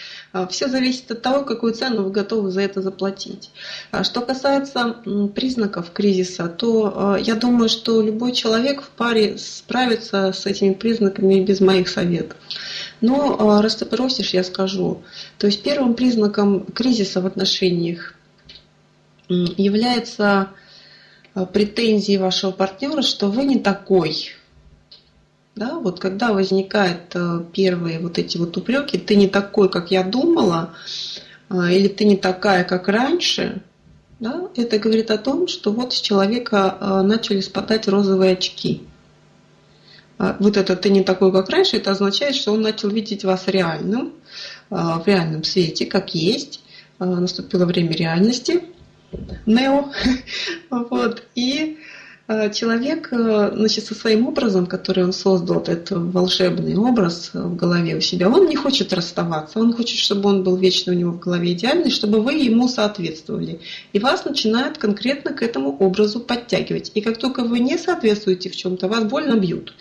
Все 0.51 0.69
зависит 0.69 1.11
от 1.11 1.23
того, 1.23 1.45
какую 1.45 1.73
цену 1.73 2.03
вы 2.03 2.11
готовы 2.11 2.51
за 2.51 2.61
это 2.61 2.83
заплатить. 2.83 3.51
А 3.91 4.05
что 4.05 4.21
касается 4.21 4.97
признаков 5.35 5.91
кризиса, 5.91 6.49
то 6.49 6.93
а, 6.95 7.17
я 7.17 7.35
думаю, 7.35 7.71
что 7.71 8.03
любой 8.03 8.33
человек 8.33 8.83
в 8.83 8.91
паре 8.91 9.39
справится 9.39 10.33
с 10.33 10.45
этими 10.45 10.75
признаками 10.75 11.41
без 11.41 11.61
моих 11.61 11.89
советов. 11.89 12.37
Но 13.01 13.63
раз 13.63 13.77
ты 13.77 13.87
просишь, 13.87 14.35
я 14.35 14.45
скажу. 14.45 15.03
То 15.39 15.47
есть 15.47 15.63
первым 15.63 15.95
признаком 15.95 16.67
кризиса 16.67 17.23
в 17.23 17.27
отношениях 17.27 18.15
является 19.29 20.51
претензии 21.53 22.17
вашего 22.17 22.51
партнера, 22.51 23.03
что 23.03 23.31
вы 23.31 23.45
не 23.45 23.59
такой, 23.59 24.33
да, 25.59 25.79
вот 25.79 25.99
когда 25.99 26.33
возникают 26.33 27.15
э, 27.15 27.43
первые 27.53 27.99
вот 27.99 28.19
эти 28.19 28.39
вот 28.39 28.57
упреки, 28.57 28.97
ты 28.97 29.17
не 29.17 29.29
такой, 29.29 29.69
как 29.69 29.91
я 29.91 30.05
думала, 30.05 30.75
э, 31.51 31.73
или 31.73 31.89
ты 31.89 32.05
не 32.05 32.17
такая, 32.17 32.65
как 32.65 32.89
раньше, 32.89 33.63
да, 34.21 34.49
это 34.57 34.79
говорит 34.79 35.11
о 35.11 35.19
том, 35.19 35.49
что 35.49 35.73
вот 35.73 35.93
с 35.93 36.01
человека 36.01 36.79
э, 36.81 37.03
начали 37.03 37.41
спадать 37.41 37.89
розовые 37.89 38.33
очки. 38.33 38.83
Вот 40.41 40.57
это 40.57 40.75
ты 40.75 40.91
не 40.91 41.05
такой, 41.05 41.31
как 41.31 41.49
раньше, 41.49 41.77
это 41.77 41.93
означает, 41.93 42.35
что 42.35 42.53
он 42.53 42.61
начал 42.61 42.89
видеть 42.89 43.25
вас 43.25 43.47
реальным, 43.47 44.15
в 44.69 45.03
реальном 45.07 45.45
свете, 45.45 45.87
как 45.87 46.13
есть. 46.13 46.61
Наступило 46.99 47.67
время 47.67 47.93
реальности, 47.93 48.65
Нео. 49.47 49.93
Вот. 50.71 51.23
И 51.35 51.79
человек, 52.53 53.09
э, 53.11 53.53
значит, 53.55 53.87
со 53.87 53.95
своим 53.95 54.27
образом, 54.27 54.67
который 54.67 55.03
он 55.03 55.15
создал, 55.15 55.61
этот 55.61 55.91
волшебный 55.93 56.77
образ 56.77 57.31
в 57.33 57.57
голове 57.57 57.97
у 57.97 58.01
себя, 58.01 58.29
он 58.29 58.47
не 58.47 58.55
хочет 58.55 58.93
расставаться, 58.93 59.59
он 59.59 59.73
хочет, 59.73 59.99
чтобы 59.99 60.29
он 60.29 60.43
был 60.43 60.57
вечно 60.57 60.93
у 60.93 60.97
него 60.97 61.13
в 61.13 61.19
голове 61.19 61.53
идеальный, 61.53 61.91
чтобы 61.91 62.21
вы 62.21 62.35
ему 62.35 62.69
соответствовали. 62.69 63.61
И 63.95 63.99
вас 63.99 64.27
начинают 64.27 64.77
конкретно 64.77 65.33
к 65.33 65.43
этому 65.43 65.75
образу 65.79 66.21
подтягивать. 66.21 66.93
И 66.95 67.01
как 67.01 67.17
только 67.17 67.45
вы 67.45 67.61
не 67.61 67.79
соответствуете 67.79 68.51
в 68.51 68.57
чем-то, 68.57 68.89
вас 68.89 69.05
больно 69.05 69.39
бьют. 69.39 69.73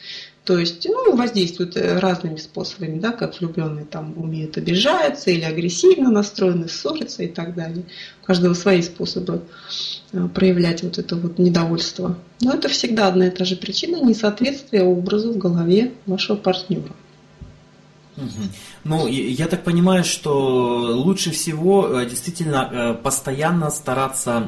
То 0.47 0.57
есть, 0.57 0.88
ну, 0.89 1.13
воздействуют 1.13 1.75
э, 1.75 1.99
разными 1.99 2.38
способами, 2.38 2.99
да, 2.99 3.12
как 3.12 3.38
влюбленные 3.38 3.83
там 3.83 4.13
умеют 4.15 4.55
обижаться 4.55 5.29
или 5.29 5.43
агрессивно 5.43 6.10
настроены, 6.10 6.69
ссориться 6.69 7.23
и 7.23 7.27
так 7.27 7.53
далее. 7.53 7.83
У 8.23 8.25
каждого 8.25 8.53
свои 8.53 8.81
способы 8.81 9.41
э, 10.13 10.27
проявлять 10.33 10.83
вот 10.83 10.99
это 10.99 11.17
вот 11.17 11.38
недовольство. 11.38 12.17
Но 12.39 12.53
это 12.53 12.69
всегда 12.69 13.10
одна 13.10 13.27
и 13.27 13.29
та 13.29 13.43
же 13.43 13.57
причина 13.57 13.97
несоответствия 13.97 14.83
образу 14.83 15.33
в 15.33 15.38
голове 15.38 15.91
вашего 16.05 16.38
партнера. 16.38 16.93
Ну, 18.86 19.05
я 19.07 19.47
так 19.47 19.65
понимаю, 19.65 20.05
что 20.05 20.93
лучше 20.95 21.31
всего 21.31 21.89
э, 21.89 22.10
действительно 22.10 22.97
постоянно 23.03 23.69
стараться 23.69 24.47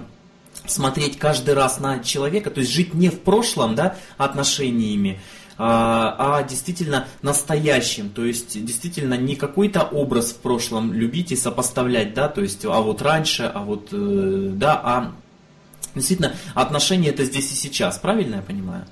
смотреть 0.66 1.18
каждый 1.18 1.56
раз 1.56 1.82
на 1.82 2.00
человека, 2.00 2.52
то 2.52 2.62
есть 2.62 2.72
жить 2.72 2.94
не 2.94 3.10
в 3.10 3.20
прошлом, 3.20 3.76
да, 3.76 3.98
отношениями, 4.18 5.20
а, 5.62 6.16
а 6.38 6.44
действительно 6.44 7.06
настоящим, 7.22 8.10
то 8.10 8.24
есть 8.24 8.64
действительно 8.64 9.16
не 9.16 9.36
какой-то 9.36 9.82
образ 9.84 10.32
в 10.32 10.38
прошлом 10.38 10.94
любить 10.94 11.34
и 11.34 11.36
сопоставлять, 11.36 12.14
да, 12.14 12.30
то 12.30 12.40
есть, 12.40 12.64
а 12.64 12.80
вот 12.80 13.02
раньше, 13.02 13.52
а 13.54 13.60
вот, 13.64 13.90
э, 13.92 14.52
да, 14.54 14.82
а 14.82 15.12
действительно 15.96 16.32
отношения 16.56 17.10
это 17.10 17.26
здесь 17.26 17.52
и 17.52 17.56
сейчас, 17.56 17.98
правильно 17.98 18.36
я 18.36 18.42
понимаю? 18.42 18.86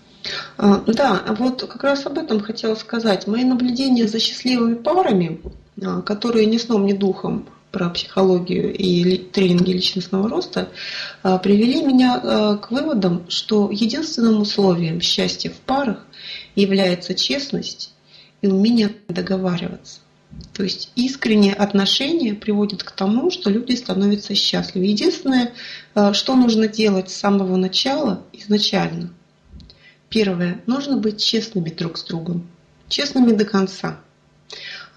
А, 0.57 0.83
да, 0.85 1.23
вот 1.39 1.61
как 1.61 1.81
раз 1.85 2.05
об 2.05 2.17
этом 2.17 2.41
хотела 2.41 2.75
сказать. 2.75 3.27
Мои 3.27 3.45
наблюдения 3.45 4.05
за 4.05 4.19
счастливыми 4.19 4.75
парами, 4.75 5.39
а, 5.81 6.01
которые 6.01 6.47
ни 6.47 6.57
сном, 6.57 6.85
ни 6.85 6.91
духом 6.91 7.47
про 7.71 7.89
психологию 7.89 8.73
и 8.73 9.17
тренинги 9.17 9.71
личностного 9.71 10.27
роста, 10.27 10.69
привели 11.21 11.85
меня 11.85 12.57
к 12.57 12.71
выводам, 12.71 13.25
что 13.27 13.69
единственным 13.71 14.41
условием 14.41 15.01
счастья 15.01 15.51
в 15.51 15.57
парах 15.57 16.06
является 16.61 17.13
честность 17.13 17.93
и 18.41 18.47
умение 18.47 18.91
договариваться. 19.07 19.99
То 20.53 20.63
есть 20.63 20.91
искреннее 20.95 21.53
отношение 21.53 22.33
приводит 22.33 22.83
к 22.83 22.91
тому, 22.91 23.31
что 23.31 23.49
люди 23.49 23.73
становятся 23.73 24.35
счастливы. 24.35 24.85
Единственное, 24.85 25.53
э, 25.95 26.13
что 26.13 26.35
нужно 26.35 26.67
делать 26.67 27.09
с 27.09 27.15
самого 27.15 27.55
начала, 27.55 28.23
изначально. 28.33 29.13
Первое, 30.09 30.61
нужно 30.65 30.97
быть 30.97 31.23
честными 31.23 31.69
друг 31.69 31.97
с 31.97 32.03
другом, 32.03 32.47
честными 32.89 33.31
до 33.33 33.45
конца. 33.45 34.01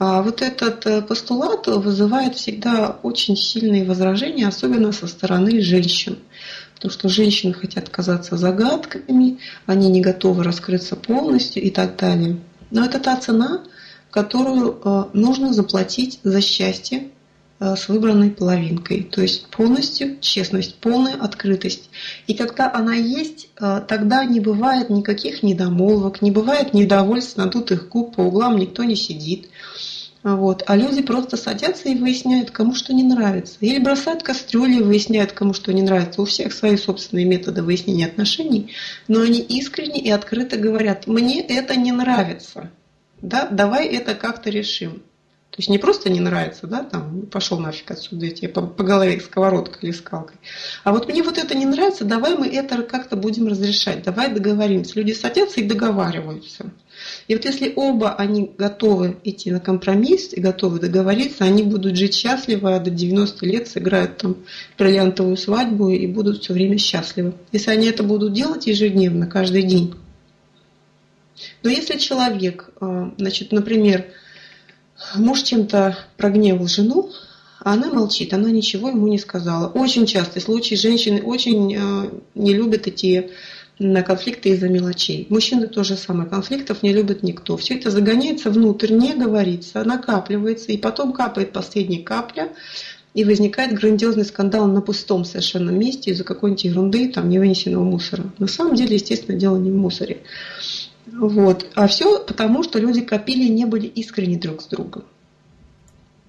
А 0.00 0.22
вот 0.22 0.40
этот 0.40 0.86
э, 0.86 1.02
постулат 1.02 1.66
вызывает 1.66 2.34
всегда 2.34 2.96
очень 3.02 3.36
сильные 3.36 3.84
возражения, 3.84 4.48
особенно 4.48 4.92
со 4.92 5.06
стороны 5.06 5.60
женщин. 5.60 6.20
Потому 6.74 6.90
что 6.90 7.10
женщины 7.10 7.52
хотят 7.52 7.90
казаться 7.90 8.38
загадками, 8.38 9.40
они 9.66 9.90
не 9.90 10.00
готовы 10.00 10.42
раскрыться 10.42 10.96
полностью 10.96 11.62
и 11.62 11.68
так 11.68 11.98
далее. 11.98 12.38
Но 12.70 12.82
это 12.82 12.98
та 12.98 13.14
цена, 13.16 13.62
которую 14.10 14.80
э, 14.82 15.04
нужно 15.12 15.52
заплатить 15.52 16.18
за 16.22 16.40
счастье 16.40 17.08
э, 17.58 17.76
с 17.76 17.90
выбранной 17.90 18.30
половинкой. 18.30 19.02
То 19.02 19.20
есть 19.20 19.48
полностью 19.48 20.18
честность, 20.22 20.76
полная 20.76 21.16
открытость. 21.16 21.90
И 22.26 22.32
когда 22.32 22.72
она 22.72 22.94
есть, 22.94 23.50
тогда 23.54 24.24
не 24.24 24.40
бывает 24.40 24.88
никаких 24.88 25.42
недомолвок, 25.42 26.22
не 26.22 26.30
бывает 26.30 26.72
недовольств, 26.72 27.36
надутых 27.36 27.90
губ, 27.90 28.16
по 28.16 28.22
углам 28.22 28.56
никто 28.56 28.82
не 28.82 28.96
сидит. 28.96 29.50
Вот. 30.22 30.62
А 30.66 30.76
люди 30.76 31.00
просто 31.02 31.36
садятся 31.36 31.88
и 31.88 31.94
выясняют, 31.94 32.50
кому 32.50 32.74
что 32.74 32.92
не 32.92 33.02
нравится. 33.02 33.56
Или 33.60 33.78
бросают 33.78 34.22
кастрюли 34.22 34.76
и 34.76 34.82
выясняют, 34.82 35.32
кому 35.32 35.54
что 35.54 35.72
не 35.72 35.82
нравится. 35.82 36.20
У 36.20 36.26
всех 36.26 36.52
свои 36.52 36.76
собственные 36.76 37.24
методы 37.24 37.62
выяснения 37.62 38.06
отношений, 38.06 38.72
но 39.08 39.22
они 39.22 39.40
искренне 39.40 40.00
и 40.00 40.10
открыто 40.10 40.56
говорят, 40.56 41.06
мне 41.06 41.40
это 41.40 41.76
не 41.76 41.92
нравится. 41.92 42.70
Да, 43.22 43.48
давай 43.50 43.86
это 43.86 44.14
как-то 44.14 44.50
решим. 44.50 45.02
То 45.50 45.56
есть 45.56 45.68
не 45.68 45.78
просто 45.78 46.10
не 46.10 46.20
нравится, 46.20 46.68
да, 46.68 46.84
там, 46.84 47.22
пошел 47.22 47.58
нафиг 47.58 47.90
отсюда, 47.90 48.26
я 48.26 48.30
тебе 48.30 48.48
по, 48.48 48.62
по 48.62 48.84
голове 48.84 49.20
сковородкой 49.20 49.78
или 49.82 49.90
скалкой. 49.90 50.36
А 50.84 50.92
вот 50.92 51.08
мне 51.08 51.24
вот 51.24 51.38
это 51.38 51.56
не 51.56 51.66
нравится, 51.66 52.04
давай 52.04 52.36
мы 52.36 52.46
это 52.46 52.82
как-то 52.82 53.16
будем 53.16 53.48
разрешать, 53.48 54.04
давай 54.04 54.32
договоримся. 54.32 54.92
Люди 54.94 55.12
садятся 55.12 55.60
и 55.60 55.64
договариваются. 55.64 56.70
И 57.26 57.34
вот 57.34 57.44
если 57.44 57.72
оба 57.74 58.14
они 58.14 58.52
готовы 58.58 59.16
идти 59.24 59.50
на 59.50 59.58
компромисс 59.58 60.32
и 60.32 60.40
готовы 60.40 60.78
договориться, 60.78 61.44
они 61.44 61.64
будут 61.64 61.96
жить 61.96 62.14
счастливо, 62.14 62.76
а 62.76 62.78
до 62.78 62.90
90 62.90 63.44
лет 63.44 63.66
сыграют 63.66 64.18
там 64.18 64.36
бриллиантовую 64.78 65.36
свадьбу 65.36 65.88
и 65.88 66.06
будут 66.06 66.44
все 66.44 66.52
время 66.52 66.78
счастливы. 66.78 67.34
Если 67.50 67.72
они 67.72 67.88
это 67.88 68.04
будут 68.04 68.34
делать 68.34 68.68
ежедневно, 68.68 69.26
каждый 69.26 69.64
день. 69.64 69.94
Но 71.64 71.70
если 71.70 71.98
человек, 71.98 72.70
а, 72.80 73.12
значит, 73.16 73.50
например, 73.50 74.06
муж 75.14 75.42
чем-то 75.42 75.96
прогневал 76.16 76.66
жену, 76.66 77.10
а 77.62 77.74
она 77.74 77.90
молчит, 77.90 78.32
она 78.32 78.50
ничего 78.50 78.88
ему 78.88 79.06
не 79.08 79.18
сказала. 79.18 79.68
Очень 79.68 80.06
частый 80.06 80.40
случай, 80.40 80.76
женщины 80.76 81.22
очень 81.22 81.76
а, 81.76 82.10
не 82.34 82.54
любят 82.54 82.86
идти 82.86 83.30
на 83.78 84.02
конфликты 84.02 84.50
из-за 84.50 84.68
мелочей. 84.68 85.26
Мужчины 85.30 85.66
тоже 85.66 85.96
самое, 85.96 86.28
конфликтов 86.28 86.82
не 86.82 86.92
любит 86.92 87.22
никто. 87.22 87.56
Все 87.56 87.76
это 87.76 87.90
загоняется 87.90 88.50
внутрь, 88.50 88.92
не 88.92 89.14
говорится, 89.14 89.84
накапливается, 89.84 90.72
и 90.72 90.76
потом 90.76 91.12
капает 91.12 91.52
последняя 91.52 92.02
капля, 92.02 92.50
и 93.12 93.24
возникает 93.24 93.74
грандиозный 93.74 94.24
скандал 94.24 94.66
на 94.68 94.80
пустом 94.82 95.24
совершенно 95.24 95.70
месте 95.70 96.12
из-за 96.12 96.24
какой-нибудь 96.24 96.64
ерунды, 96.64 97.08
там, 97.08 97.28
невынесенного 97.28 97.82
мусора. 97.82 98.24
На 98.38 98.46
самом 98.46 98.76
деле, 98.76 98.94
естественно, 98.94 99.36
дело 99.36 99.56
не 99.56 99.70
в 99.70 99.74
мусоре. 99.74 100.22
Вот. 101.12 101.66
А 101.74 101.86
все 101.86 102.24
потому, 102.24 102.62
что 102.62 102.78
люди 102.78 103.00
копили 103.00 103.44
и 103.44 103.50
не 103.50 103.64
были 103.64 103.86
искренни 103.86 104.36
друг 104.36 104.62
с 104.62 104.66
другом. 104.66 105.04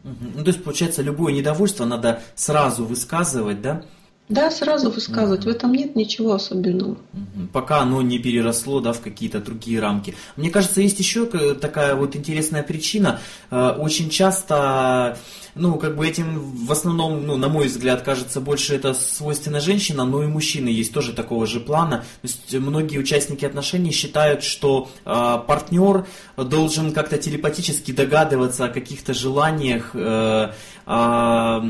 Ну, 0.04 0.44
то 0.44 0.50
есть, 0.50 0.64
получается, 0.64 1.02
любое 1.02 1.34
недовольство 1.34 1.86
надо 1.86 2.22
сразу 2.36 2.86
высказывать, 2.86 3.62
да? 3.62 3.84
Да, 4.30 4.50
сразу 4.50 4.90
высказывать, 4.90 5.42
угу. 5.42 5.50
в 5.50 5.56
этом 5.56 5.74
нет 5.74 5.96
ничего 5.96 6.34
особенного. 6.34 6.92
Угу. 6.92 7.48
Пока 7.52 7.82
оно 7.82 8.02
не 8.02 8.18
переросло 8.18 8.80
да, 8.80 8.94
в 8.94 9.02
какие-то 9.02 9.40
другие 9.42 9.82
рамки. 9.82 10.16
Мне 10.38 10.50
кажется, 10.50 10.80
есть 10.82 11.00
еще 11.00 11.26
такая 11.56 11.96
вот 11.96 12.16
интересная 12.16 12.64
причина. 12.64 13.20
Э, 13.50 13.76
очень 13.78 14.10
часто 14.10 15.18
ну, 15.56 15.78
как 15.78 15.96
бы 15.96 16.08
этим 16.08 16.40
в 16.66 16.72
основном, 16.72 17.26
ну, 17.26 17.38
на 17.38 17.50
мой 17.50 17.68
взгляд, 17.68 18.02
кажется, 18.02 18.42
больше 18.42 18.76
это 18.76 18.94
свойственно 18.94 19.60
женщинам, 19.60 20.12
но 20.12 20.24
и 20.24 20.28
мужчины 20.28 20.70
есть 20.70 20.94
тоже 20.94 21.14
такого 21.14 21.46
же 21.46 21.60
плана. 21.60 21.98
То 22.22 22.28
есть 22.28 22.54
многие 22.54 22.98
участники 22.98 23.46
отношений 23.46 23.92
считают, 23.92 24.44
что 24.44 24.90
э, 25.06 25.38
партнер 25.48 26.06
должен 26.38 26.94
как-то 26.94 27.18
телепатически 27.18 27.92
догадываться 27.92 28.66
о 28.66 28.70
каких-то 28.70 29.14
желаниях, 29.14 29.92
э, 29.94 30.52
о, 30.86 31.64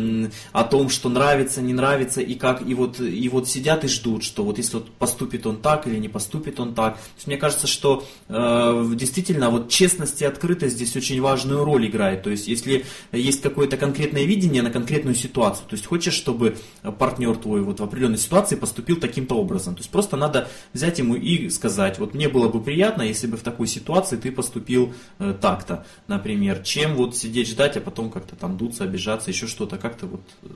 о 0.52 0.64
том, 0.64 0.90
что 0.90 1.10
нравится, 1.10 1.62
не 1.62 1.74
нравится, 1.74 2.22
и 2.22 2.36
как, 2.36 2.68
и 2.68 2.74
вот, 2.74 3.00
и 3.00 3.30
вот 3.30 3.48
сидят 3.48 3.84
и 3.84 3.88
ждут, 3.88 4.24
что 4.24 4.44
вот 4.44 4.58
если 4.58 4.76
вот 4.78 4.92
поступит 4.92 5.46
он 5.46 5.58
так 5.58 5.88
или 5.88 5.98
не 5.98 6.10
поступит 6.10 6.60
он 6.60 6.74
так. 6.74 6.96
То 6.96 7.02
есть 7.16 7.28
мне 7.28 7.38
кажется, 7.38 7.68
что 7.68 8.06
э, 8.30 8.92
действительно 8.96 9.50
вот 9.50 9.70
честность 9.70 10.22
и 10.22 10.26
открытость 10.26 10.76
здесь 10.76 10.96
очень 10.96 11.22
важную 11.22 11.64
роль 11.64 11.88
играет. 11.88 12.24
То 12.24 12.30
есть 12.30 12.48
если 12.48 12.86
есть 13.12 13.42
какой-то 13.42 13.71
какое-то 13.72 13.78
конкретное 13.78 14.26
видение 14.26 14.62
на 14.62 14.70
конкретную 14.70 15.16
ситуацию. 15.16 15.66
То 15.68 15.76
есть 15.76 15.86
хочешь, 15.86 16.14
чтобы 16.14 16.58
партнер 17.00 17.36
твой 17.38 17.62
вот 17.62 17.80
в 17.80 17.84
определенной 17.84 18.18
ситуации 18.18 18.56
поступил 18.56 18.98
таким-то 18.98 19.36
образом. 19.36 19.76
То 19.76 19.80
есть 19.80 19.90
просто 19.90 20.18
надо 20.18 20.48
взять 20.74 21.00
ему 21.00 21.16
и 21.16 21.50
сказать, 21.50 22.00
вот 22.00 22.14
мне 22.14 22.28
было 22.30 22.50
бы 22.50 22.62
приятно, 22.62 23.04
если 23.04 23.28
бы 23.28 23.38
в 23.38 23.42
такой 23.42 23.68
ситуации 23.68 24.18
ты 24.18 24.32
поступил 24.32 24.94
э, 25.20 25.34
так-то, 25.40 25.86
например, 26.08 26.60
чем 26.64 26.96
вот 26.96 27.16
сидеть 27.16 27.48
ждать, 27.48 27.78
а 27.78 27.82
потом 27.82 28.10
как-то 28.10 28.36
там 28.36 28.58
дуться, 28.58 28.84
обижаться, 28.84 29.32
еще 29.32 29.48
что-то, 29.48 29.78
как 29.78 29.98
ты 29.98 30.06
вот 30.06 30.22
э, 30.44 30.48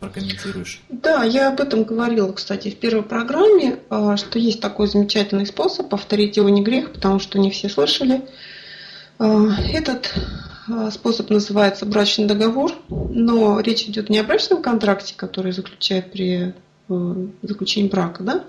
прокомментируешь? 0.00 0.80
Да, 0.88 1.24
я 1.24 1.48
об 1.48 1.60
этом 1.60 1.84
говорила, 1.84 2.32
кстати, 2.32 2.70
в 2.70 2.76
первой 2.76 3.02
программе, 3.02 3.78
э, 3.90 4.16
что 4.16 4.38
есть 4.38 4.60
такой 4.60 4.88
замечательный 4.88 5.46
способ, 5.46 5.88
повторить 5.88 6.36
его 6.36 6.48
не 6.48 6.62
грех, 6.62 6.92
потому 6.92 7.18
что 7.20 7.38
не 7.38 7.50
все 7.50 7.68
слышали. 7.68 8.22
Э, 9.18 9.48
этот 9.72 10.12
а, 10.16 10.55
способ 10.90 11.30
называется 11.30 11.86
брачный 11.86 12.26
договор, 12.26 12.72
но 12.88 13.60
речь 13.60 13.84
идет 13.84 14.10
не 14.10 14.18
о 14.18 14.24
брачном 14.24 14.62
контракте, 14.62 15.14
который 15.16 15.52
заключает 15.52 16.10
при 16.10 16.54
э, 16.88 17.26
заключении 17.42 17.88
брака, 17.88 18.22
да? 18.22 18.44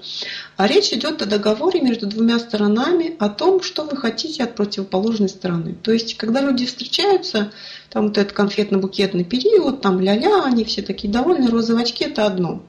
а 0.56 0.68
речь 0.68 0.92
идет 0.92 1.22
о 1.22 1.26
договоре 1.26 1.82
между 1.82 2.08
двумя 2.08 2.40
сторонами 2.40 3.16
о 3.20 3.30
том, 3.30 3.62
что 3.62 3.84
вы 3.84 3.98
хотите 3.98 4.44
от 4.44 4.56
противоположной 4.56 5.30
стороны. 5.30 5.76
То 5.76 5.92
есть, 5.92 6.18
когда 6.18 6.42
люди 6.42 6.66
встречаются, 6.66 7.52
там 7.90 8.08
вот 8.08 8.18
этот 8.18 8.36
конфетно-букетный 8.38 9.24
период, 9.24 9.82
там 9.82 10.00
ля-ля, 10.00 10.44
они 10.44 10.64
все 10.64 10.82
такие 10.82 11.12
довольны, 11.12 11.50
розовые 11.50 11.84
очки– 11.84 12.04
это 12.06 12.26
одно. 12.26 12.64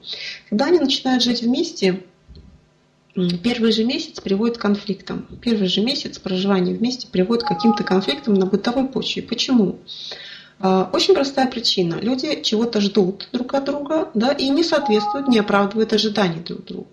Когда 0.49 0.65
они 0.65 0.79
начинают 0.79 1.23
жить 1.23 1.41
вместе, 1.41 2.03
первый 3.43 3.71
же 3.71 3.83
месяц 3.83 4.19
приводит 4.19 4.57
к 4.57 4.61
конфликтам. 4.61 5.27
Первый 5.41 5.67
же 5.67 5.81
месяц 5.81 6.19
проживания 6.19 6.73
вместе 6.73 7.07
приводит 7.07 7.43
к 7.43 7.47
каким-то 7.47 7.83
конфликтам 7.83 8.33
на 8.33 8.45
бытовой 8.45 8.87
почве. 8.87 9.21
Почему? 9.21 9.79
А, 10.59 10.89
очень 10.91 11.13
простая 11.13 11.47
причина. 11.47 11.95
Люди 11.95 12.41
чего-то 12.41 12.81
ждут 12.81 13.29
друг 13.31 13.53
от 13.53 13.65
друга 13.65 14.09
да, 14.13 14.31
и 14.31 14.49
не 14.49 14.63
соответствуют, 14.63 15.27
не 15.27 15.39
оправдывают 15.39 15.93
ожиданий 15.93 16.41
друг 16.41 16.65
друга. 16.65 16.87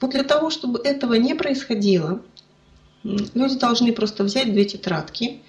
Вот 0.00 0.12
для 0.12 0.22
того, 0.22 0.50
чтобы 0.50 0.80
этого 0.82 1.14
не 1.14 1.34
происходило, 1.34 2.22
люди 3.02 3.58
должны 3.58 3.92
просто 3.92 4.24
взять 4.24 4.52
две 4.52 4.64
тетрадки, 4.64 5.40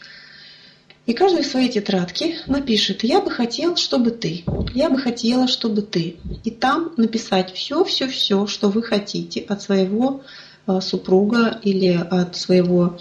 и 1.11 1.13
каждый 1.13 1.43
в 1.43 1.47
своей 1.47 1.67
тетрадке 1.67 2.37
напишет, 2.47 3.03
я 3.03 3.19
бы 3.19 3.29
хотел, 3.29 3.75
чтобы 3.75 4.11
ты, 4.11 4.45
я 4.73 4.89
бы 4.89 4.97
хотела, 4.97 5.49
чтобы 5.49 5.81
ты. 5.81 6.15
И 6.45 6.51
там 6.51 6.93
написать 6.95 7.53
все, 7.53 7.83
все, 7.83 8.07
все, 8.07 8.47
что 8.47 8.69
вы 8.69 8.81
хотите 8.81 9.41
от 9.41 9.61
своего 9.61 10.21
э, 10.67 10.79
супруга 10.79 11.59
или 11.63 11.89
от 11.89 12.37
своего 12.37 12.97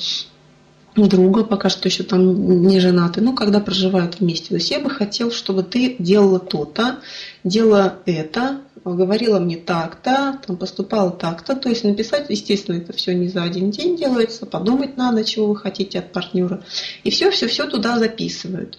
друга, 0.97 1.45
пока 1.45 1.69
что 1.69 1.89
еще 1.89 2.03
там 2.03 2.67
не 2.67 2.81
женаты, 2.81 3.21
ну, 3.21 3.33
когда 3.33 3.61
проживают 3.61 4.19
вместе. 4.19 4.49
То 4.49 4.55
есть 4.57 4.73
я 4.73 4.81
бы 4.81 4.91
хотел, 4.91 5.31
чтобы 5.31 5.63
ты 5.63 5.95
делала 6.01 6.41
то-то, 6.41 6.99
делала 7.45 7.95
это, 8.07 8.61
говорила 8.85 9.39
мне 9.39 9.57
так-то, 9.57 10.39
там 10.47 10.57
поступала 10.57 11.11
так-то. 11.11 11.57
То 11.57 11.69
есть 11.69 11.85
написать, 11.85 12.27
естественно, 12.29 12.77
это 12.77 12.93
все 12.93 13.15
не 13.15 13.29
за 13.29 13.43
один 13.43 13.71
день 13.71 13.97
делается, 13.97 14.47
подумать 14.47 14.97
надо, 14.97 15.25
чего 15.25 15.47
вы 15.47 15.57
хотите 15.57 15.99
от 15.99 16.13
партнера. 16.13 16.63
И 17.05 17.11
все-все-все 17.11 17.67
туда 17.67 17.99
записывают. 17.99 18.79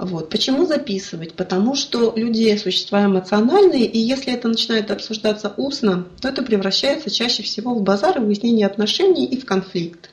Вот. 0.00 0.30
Почему 0.30 0.64
записывать? 0.64 1.34
Потому 1.34 1.74
что 1.74 2.14
люди 2.16 2.56
существа 2.56 3.04
эмоциональные, 3.04 3.84
и 3.84 3.98
если 3.98 4.32
это 4.32 4.48
начинает 4.48 4.90
обсуждаться 4.90 5.52
устно, 5.58 6.06
то 6.20 6.28
это 6.28 6.42
превращается 6.42 7.10
чаще 7.10 7.42
всего 7.42 7.74
в 7.74 7.82
базар 7.82 8.16
и 8.16 8.24
выяснение 8.24 8.66
отношений 8.66 9.26
и 9.26 9.38
в 9.38 9.44
конфликт. 9.44 10.08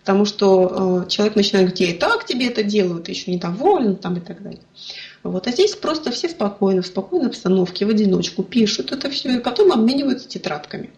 Потому 0.00 0.24
что 0.24 1.04
э, 1.04 1.08
человек 1.08 1.36
начинает 1.36 1.68
говорить, 1.68 1.96
и 1.96 1.98
так 1.98 2.26
тебе 2.26 2.48
это 2.48 2.64
делаю, 2.64 3.00
ты 3.00 3.12
еще 3.12 3.30
недоволен 3.30 3.96
там, 3.96 4.16
и 4.16 4.20
так 4.20 4.42
далее. 4.42 4.60
Вот. 5.28 5.46
А 5.46 5.50
здесь 5.50 5.74
просто 5.74 6.10
все 6.10 6.28
спокойно, 6.28 6.82
в 6.82 6.86
спокойной 6.86 7.28
обстановке, 7.28 7.86
в 7.86 7.90
одиночку 7.90 8.42
пишут 8.42 8.92
это 8.92 9.10
все, 9.10 9.36
и 9.36 9.40
потом 9.40 9.72
обмениваются 9.72 10.28
тетрадками. 10.28 10.90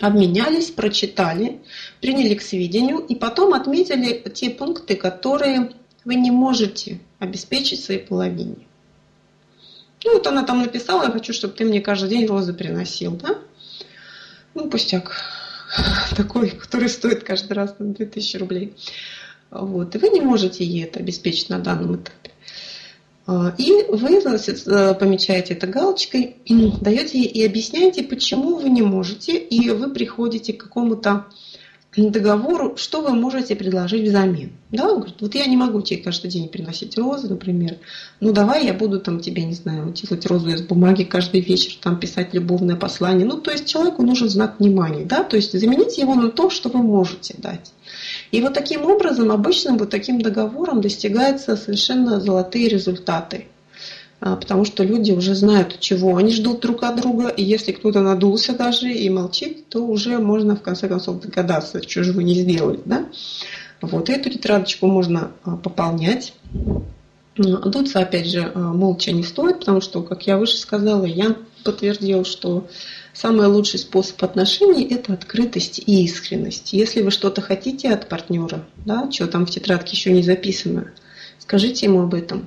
Обменялись, 0.00 0.70
прочитали, 0.70 1.60
приняли 2.00 2.34
к 2.34 2.42
сведению, 2.42 2.98
и 2.98 3.14
потом 3.14 3.54
отметили 3.54 4.22
те 4.32 4.50
пункты, 4.50 4.96
которые 4.96 5.72
вы 6.04 6.14
не 6.14 6.30
можете 6.30 7.00
обеспечить 7.18 7.82
своей 7.82 8.00
половине. 8.00 8.56
Ну 10.04 10.14
вот 10.14 10.26
она 10.26 10.44
там 10.44 10.60
написала, 10.60 11.04
я 11.04 11.10
хочу, 11.10 11.32
чтобы 11.32 11.54
ты 11.54 11.64
мне 11.64 11.80
каждый 11.80 12.10
день 12.10 12.26
розы 12.26 12.52
приносил, 12.52 13.12
да? 13.12 13.38
Ну, 14.54 14.68
пустяк 14.68 15.16
такой, 16.16 16.50
который 16.50 16.88
стоит 16.88 17.24
каждый 17.24 17.54
раз 17.54 17.74
на 17.78 17.86
2000 17.86 18.36
рублей. 18.36 18.74
Вот. 19.50 19.94
И 19.94 19.98
вы 19.98 20.10
не 20.10 20.20
можете 20.20 20.64
ей 20.64 20.84
это 20.84 21.00
обеспечить 21.00 21.48
на 21.48 21.58
данном 21.58 21.96
этапе. 21.96 22.23
А, 23.26 23.54
и 23.56 23.72
вы 23.88 24.20
значит, 24.20 24.66
э, 24.66 24.94
помечаете 24.94 25.54
это 25.54 25.66
галочкой, 25.66 26.36
даете 26.80 27.18
и 27.18 27.44
объясняете, 27.44 28.02
почему 28.02 28.56
вы 28.56 28.68
не 28.68 28.82
можете, 28.82 29.38
и 29.38 29.70
вы 29.70 29.90
приходите 29.90 30.52
к 30.52 30.64
какому-то 30.64 31.26
договору, 31.96 32.76
что 32.76 33.00
вы 33.00 33.14
можете 33.14 33.54
предложить 33.54 34.08
взамен. 34.08 34.52
Да, 34.70 34.88
он 34.88 34.96
говорит, 34.96 35.16
вот 35.20 35.34
я 35.34 35.46
не 35.46 35.56
могу 35.56 35.80
тебе 35.80 36.02
каждый 36.02 36.28
день 36.30 36.48
приносить 36.48 36.98
розы, 36.98 37.28
например, 37.28 37.76
ну 38.20 38.32
давай 38.32 38.66
я 38.66 38.74
буду 38.74 39.00
там 39.00 39.20
тебе, 39.20 39.44
не 39.44 39.54
знаю, 39.54 39.92
делать 39.92 40.26
розу 40.26 40.50
из 40.50 40.62
бумаги 40.62 41.04
каждый 41.04 41.40
вечер, 41.40 41.78
там 41.80 42.00
писать 42.00 42.34
любовное 42.34 42.76
послание. 42.76 43.26
Ну, 43.26 43.38
то 43.38 43.52
есть 43.52 43.66
человеку 43.66 44.02
нужен 44.02 44.28
знак 44.28 44.58
внимания, 44.58 45.04
да, 45.04 45.22
то 45.22 45.36
есть 45.36 45.58
замените 45.58 46.02
его 46.02 46.14
на 46.14 46.30
то, 46.30 46.50
что 46.50 46.68
вы 46.68 46.82
можете 46.82 47.36
дать. 47.38 47.72
И 48.34 48.40
вот 48.40 48.52
таким 48.52 48.84
образом, 48.84 49.30
обычно 49.30 49.76
вот 49.76 49.90
таким 49.90 50.20
договором 50.20 50.80
достигаются 50.80 51.54
совершенно 51.56 52.18
золотые 52.18 52.68
результаты. 52.68 53.44
А, 54.18 54.34
потому 54.34 54.64
что 54.64 54.82
люди 54.82 55.12
уже 55.12 55.36
знают, 55.36 55.78
чего 55.78 56.16
они 56.16 56.32
ждут 56.32 56.60
друг 56.60 56.82
от 56.82 56.96
друга, 57.00 57.28
и 57.28 57.44
если 57.44 57.70
кто-то 57.70 58.00
надулся 58.00 58.52
даже 58.52 58.92
и 58.92 59.08
молчит, 59.08 59.68
то 59.68 59.86
уже 59.86 60.18
можно 60.18 60.56
в 60.56 60.62
конце 60.62 60.88
концов 60.88 61.20
догадаться, 61.20 61.80
что 61.80 62.02
же 62.02 62.12
вы 62.12 62.24
не 62.24 62.34
сделали. 62.34 62.80
Да? 62.84 63.06
Вот, 63.80 64.10
эту 64.10 64.30
тетрадочку 64.30 64.88
можно 64.88 65.30
а, 65.44 65.56
пополнять. 65.56 66.34
Дуться, 67.36 68.00
опять 68.00 68.26
же, 68.26 68.50
а, 68.52 68.58
молча 68.58 69.12
не 69.12 69.22
стоит, 69.22 69.60
потому 69.60 69.80
что, 69.80 70.02
как 70.02 70.26
я 70.26 70.38
выше 70.38 70.56
сказала, 70.56 71.04
я 71.04 71.36
подтвердил, 71.62 72.24
что 72.24 72.66
самый 73.14 73.46
лучший 73.46 73.78
способ 73.78 74.22
отношений– 74.22 74.84
это 74.90 75.14
открытость 75.14 75.78
и 75.78 76.04
искренность. 76.04 76.72
Если 76.72 77.00
вы 77.00 77.10
что-то 77.10 77.40
хотите 77.40 77.90
от 77.90 78.08
партнера, 78.08 78.66
да, 78.84 79.10
что 79.10 79.26
там 79.28 79.46
в 79.46 79.50
тетрадке 79.50 79.96
еще 79.96 80.12
не 80.12 80.22
записано, 80.22 80.90
скажите 81.38 81.86
ему 81.86 82.02
об 82.02 82.12
этом. 82.12 82.46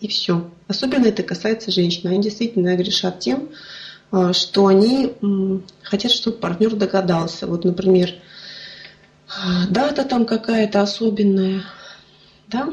И 0.00 0.08
все. 0.08 0.50
Особенно 0.66 1.06
это 1.06 1.22
касается 1.22 1.70
женщин. 1.70 2.08
Они 2.08 2.20
действительно 2.20 2.74
грешат 2.76 3.20
тем, 3.20 3.50
а, 4.10 4.32
что 4.32 4.66
они 4.66 5.14
хотят, 5.82 6.12
чтобы 6.12 6.38
партнер 6.38 6.74
догадался. 6.74 7.46
Вот, 7.46 7.64
например, 7.64 8.14
а, 9.28 9.66
дата 9.68 10.04
там 10.04 10.26
какая-то 10.26 10.82
особенная, 10.82 11.62
да, 12.48 12.68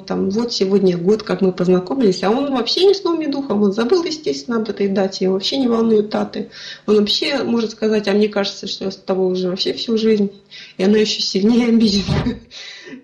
там, 0.00 0.28
вот 0.30 0.52
сегодня 0.52 0.98
год, 0.98 1.22
как 1.22 1.40
мы 1.40 1.52
познакомились, 1.52 2.24
а 2.24 2.30
он 2.30 2.52
вообще 2.52 2.84
не 2.84 2.94
с 2.94 3.04
новым 3.04 3.30
духом, 3.30 3.62
он 3.62 3.72
забыл, 3.72 4.02
естественно, 4.02 4.56
об 4.56 4.68
этой 4.68 4.88
дате, 4.88 5.26
его 5.26 5.34
вообще 5.34 5.56
не 5.56 5.68
волнует 5.68 6.08
даты. 6.08 6.50
Он 6.86 6.96
вообще 6.98 7.44
может 7.44 7.70
сказать, 7.70 8.08
а 8.08 8.12
мне 8.12 8.28
кажется, 8.28 8.66
что 8.66 8.86
я 8.86 8.90
с 8.90 8.96
тобой 8.96 9.30
уже 9.30 9.48
вообще 9.48 9.72
всю 9.72 9.96
жизнь, 9.96 10.32
и 10.78 10.82
она 10.82 10.98
еще 10.98 11.22
сильнее 11.22 11.68
обидит. 11.68 12.04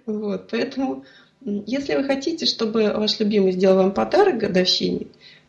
Вот, 0.05 0.49
поэтому 0.51 1.05
если 1.45 1.95
вы 1.95 2.05
хотите, 2.05 2.45
чтобы 2.45 2.93
ваш 2.95 3.19
любимый 3.21 3.53
сделал 3.53 3.77
вам 3.77 3.93
подарок 3.93 4.39
годовщине, 4.39 5.07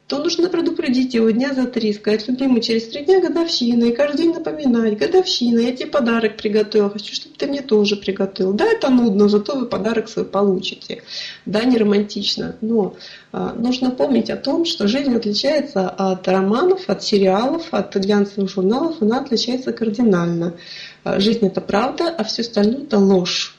то 0.10 0.18
нужно 0.18 0.50
предупредить 0.50 1.14
его 1.14 1.30
дня 1.30 1.54
за 1.54 1.66
три, 1.66 1.94
сказать, 1.94 2.28
любимый, 2.28 2.62
через 2.62 2.88
три 2.88 3.06
дня 3.06 3.22
годовщина, 3.22 3.86
и 3.86 3.92
каждый 3.92 4.24
день 4.24 4.34
напоминать, 4.34 4.98
годовщина, 4.98 5.60
я 5.60 5.72
тебе 5.72 5.86
подарок 5.86 6.36
приготовил, 6.36 6.90
хочу, 6.90 7.14
чтобы 7.14 7.36
ты 7.38 7.46
мне 7.46 7.62
тоже 7.62 7.96
приготовил. 7.96 8.54
Да, 8.54 8.66
это 8.66 8.90
нудно, 8.90 9.30
зато 9.30 9.56
вы 9.56 9.68
подарок 9.68 10.10
свой 10.10 10.26
получите. 10.26 11.04
Да, 11.46 11.64
не 11.64 11.78
романтично, 11.78 12.56
но 12.62 12.96
а, 13.32 13.54
нужно 13.54 13.92
помнить 13.92 14.32
о 14.32 14.38
том, 14.38 14.66
что 14.66 14.88
жизнь 14.88 15.16
отличается 15.16 15.88
от 15.88 16.28
романов, 16.28 16.90
от 16.90 17.04
сериалов, 17.04 17.68
от 17.70 17.96
глянцевых 17.96 18.50
журналов, 18.50 18.96
она 19.02 19.20
отличается 19.20 19.74
кардинально. 19.74 20.56
А, 21.04 21.20
жизнь 21.20 21.46
это 21.46 21.62
правда, 21.62 22.10
а 22.10 22.24
все 22.24 22.42
остальное 22.42 22.82
это 22.82 22.98
ложь. 22.98 23.56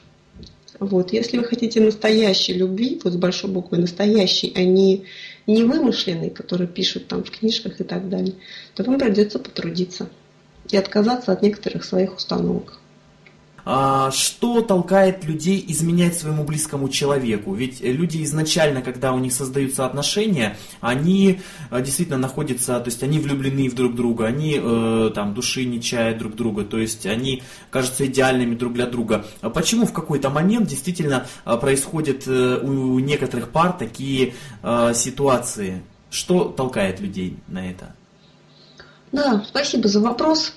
Вот. 0.81 1.13
Если 1.13 1.37
вы 1.37 1.43
хотите 1.43 1.79
настоящей 1.79 2.53
любви, 2.53 2.99
вот 3.03 3.13
с 3.13 3.15
большой 3.15 3.51
буквы 3.51 3.77
настоящей, 3.77 4.51
а 4.55 4.63
не, 4.63 5.03
не 5.47 5.63
вымышленной, 5.63 6.29
которые 6.29 6.67
пишут 6.67 7.07
там 7.07 7.23
в 7.23 7.31
книжках 7.31 7.79
и 7.79 7.83
так 7.83 8.09
далее, 8.09 8.35
то 8.75 8.83
вам 8.83 8.99
придется 8.99 9.39
потрудиться 9.39 10.09
и 10.69 10.77
отказаться 10.77 11.31
от 11.31 11.41
некоторых 11.41 11.83
своих 11.83 12.15
установок. 12.15 12.80
А, 13.63 14.11
что 14.11 14.61
толкает 14.61 15.23
людей 15.23 15.63
изменять 15.67 16.17
своему 16.17 16.43
близкому 16.43 16.89
человеку? 16.89 17.53
Ведь 17.53 17.81
люди 17.81 18.23
изначально, 18.23 18.81
когда 18.81 19.13
у 19.13 19.19
них 19.19 19.33
создаются 19.33 19.85
отношения, 19.85 20.57
они 20.79 21.41
э, 21.69 21.81
действительно 21.81 22.17
находятся, 22.17 22.79
то 22.79 22.87
есть 22.87 23.03
они 23.03 23.19
влюблены 23.19 23.69
в 23.69 23.75
друг 23.75 23.95
друга, 23.95 24.25
они 24.25 24.59
э, 24.61 25.11
там 25.13 25.33
души 25.33 25.65
не 25.65 25.81
чают 25.81 26.17
друг 26.17 26.35
друга, 26.35 26.63
то 26.63 26.79
есть 26.79 27.05
они 27.05 27.43
кажутся 27.69 28.05
идеальными 28.07 28.55
друг 28.55 28.73
для 28.73 28.87
друга. 28.87 29.25
А 29.41 29.49
почему 29.49 29.85
в 29.85 29.93
какой-то 29.93 30.29
момент 30.29 30.67
действительно 30.67 31.27
э, 31.45 31.57
происходят 31.57 32.27
у 32.27 32.99
некоторых 32.99 33.49
пар 33.49 33.73
такие 33.73 34.33
ситуации? 34.93 35.81
Что 36.09 36.45
толкает 36.45 36.99
людей 36.99 37.37
на 37.47 37.69
это? 37.69 37.95
Да, 39.11 39.43
спасибо 39.47 39.87
за 39.87 39.99
вопрос. 39.99 40.53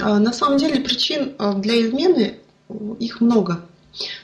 А, 0.00 0.18
на 0.18 0.32
самом 0.32 0.58
деле 0.58 0.80
причин 0.80 1.34
для 1.60 1.86
измены 1.86 2.38
их 2.98 3.20
много. 3.20 3.62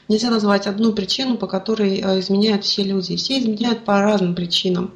Нельзя 0.09 0.31
назвать 0.31 0.67
одну 0.67 0.93
причину, 0.93 1.37
по 1.37 1.47
которой 1.47 2.01
э, 2.01 2.21
изменяют 2.21 2.65
все 2.65 2.83
люди. 2.83 3.17
Все 3.17 3.39
изменяют 3.39 3.85
по 3.85 4.01
разным 4.01 4.35
причинам. 4.35 4.93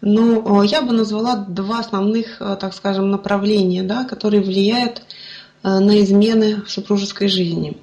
Но 0.00 0.62
э, 0.62 0.66
я 0.66 0.82
бы 0.82 0.92
назвала 0.92 1.36
два 1.36 1.80
основных, 1.80 2.40
э, 2.40 2.56
так 2.60 2.74
скажем, 2.74 3.10
направления, 3.10 3.82
да, 3.82 4.04
которые 4.04 4.42
влияют 4.42 5.02
на 5.64 6.00
измены 6.02 6.62
в 6.62 6.70
супружеской 6.70 7.26
жизни. 7.26 7.76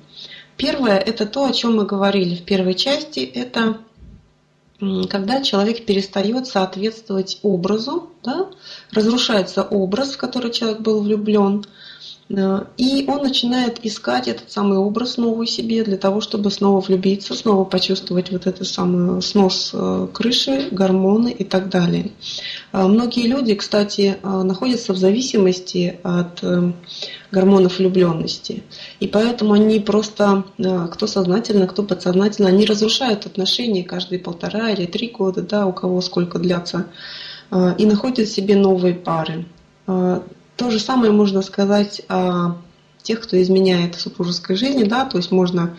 Первое– 0.55 0.97
это 1.05 1.25
то, 1.25 1.45
о 1.45 1.51
чем 1.51 1.75
мы 1.75 1.85
говорили 1.85 2.35
в 2.35 2.43
первой 2.43 2.73
части. 2.73 3.19
Это 3.19 3.79
когда 5.09 5.41
человек 5.41 5.85
перестает 5.85 6.47
соответствовать 6.47 7.39
образу, 7.41 8.11
да, 8.23 8.47
разрушается 8.91 9.61
образ, 9.61 10.13
в 10.13 10.17
который 10.17 10.51
человек 10.51 10.79
был 10.79 11.01
влюблен– 11.01 11.65
и 12.27 13.05
он 13.07 13.21
начинает 13.21 13.85
искать 13.85 14.27
этот 14.27 14.51
самый 14.51 14.79
образ 14.79 15.17
новый 15.17 15.45
себе 15.45 15.83
для 15.83 15.95
того, 15.95 16.21
чтобы 16.21 16.49
снова 16.49 16.79
влюбиться, 16.81 17.35
снова 17.35 17.65
почувствовать 17.65 18.31
вот 18.31 18.47
этот 18.47 18.67
самый 18.67 19.21
снос 19.21 19.69
э, 19.73 20.07
крыши, 20.11 20.69
гормоны 20.71 21.29
и 21.29 21.43
так 21.43 21.69
далее. 21.69 22.13
Э, 22.73 22.87
многие 22.87 23.27
люди, 23.27 23.53
кстати, 23.53 24.17
находятся 24.23 24.93
в 24.93 24.97
зависимости 24.97 25.99
от 26.01 26.43
гормонов 27.31 27.77
влюбленности. 27.77 28.63
И 28.99 29.07
поэтому 29.07 29.53
они 29.53 29.79
просто, 29.79 30.45
кто 30.91 31.05
сознательно, 31.05 31.67
кто 31.67 31.83
подсознательно, 31.83 32.47
они 32.47 32.65
разрушают 32.65 33.27
отношения 33.27 33.83
каждые 33.83 34.17
полтора 34.17 34.71
или 34.71 34.87
три 34.87 35.09
года, 35.09 35.43
да, 35.43 35.67
у 35.67 35.73
кого 35.73 36.01
сколько 36.01 36.39
длятся, 36.39 36.87
и 37.77 37.85
находят 37.85 38.27
себе 38.29 38.55
новые 38.55 38.95
пары. 38.95 39.45
То 40.55 40.69
же 40.69 40.79
самое 40.79 41.11
можно 41.11 41.41
сказать 41.41 42.01
о 42.07 42.55
тех, 43.05 43.21
кто 43.21 43.41
изменяет 43.41 43.95
супружеской 43.95 44.55
жизни, 44.55 44.83
да, 44.83 45.05
то 45.05 45.17
есть 45.17 45.31
можно 45.31 45.77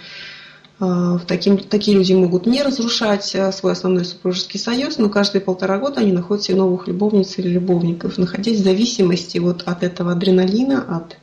э, 0.81 1.19
таким, 1.27 1.59
такие 1.59 1.97
люди 1.97 2.13
могут 2.13 2.47
не 2.47 2.63
разрушать 2.63 3.35
э, 3.35 3.51
свой 3.53 3.73
основной 3.73 4.05
супружеский 4.05 4.61
союз, 4.61 4.99
но 4.99 5.09
каждые 5.09 5.43
полтора 5.43 5.79
года 5.79 6.01
они 6.01 6.13
находят 6.13 6.45
себе 6.45 6.59
новых 6.59 6.87
любовниц 6.87 7.39
или 7.39 7.49
любовников, 7.49 8.17
находясь 8.17 8.61
в 8.61 8.65
зависимости 8.65 9.39
вот 9.39 9.63
от 9.67 9.83
этого 9.83 10.13
адреналина, 10.13 10.83
от 10.83 11.17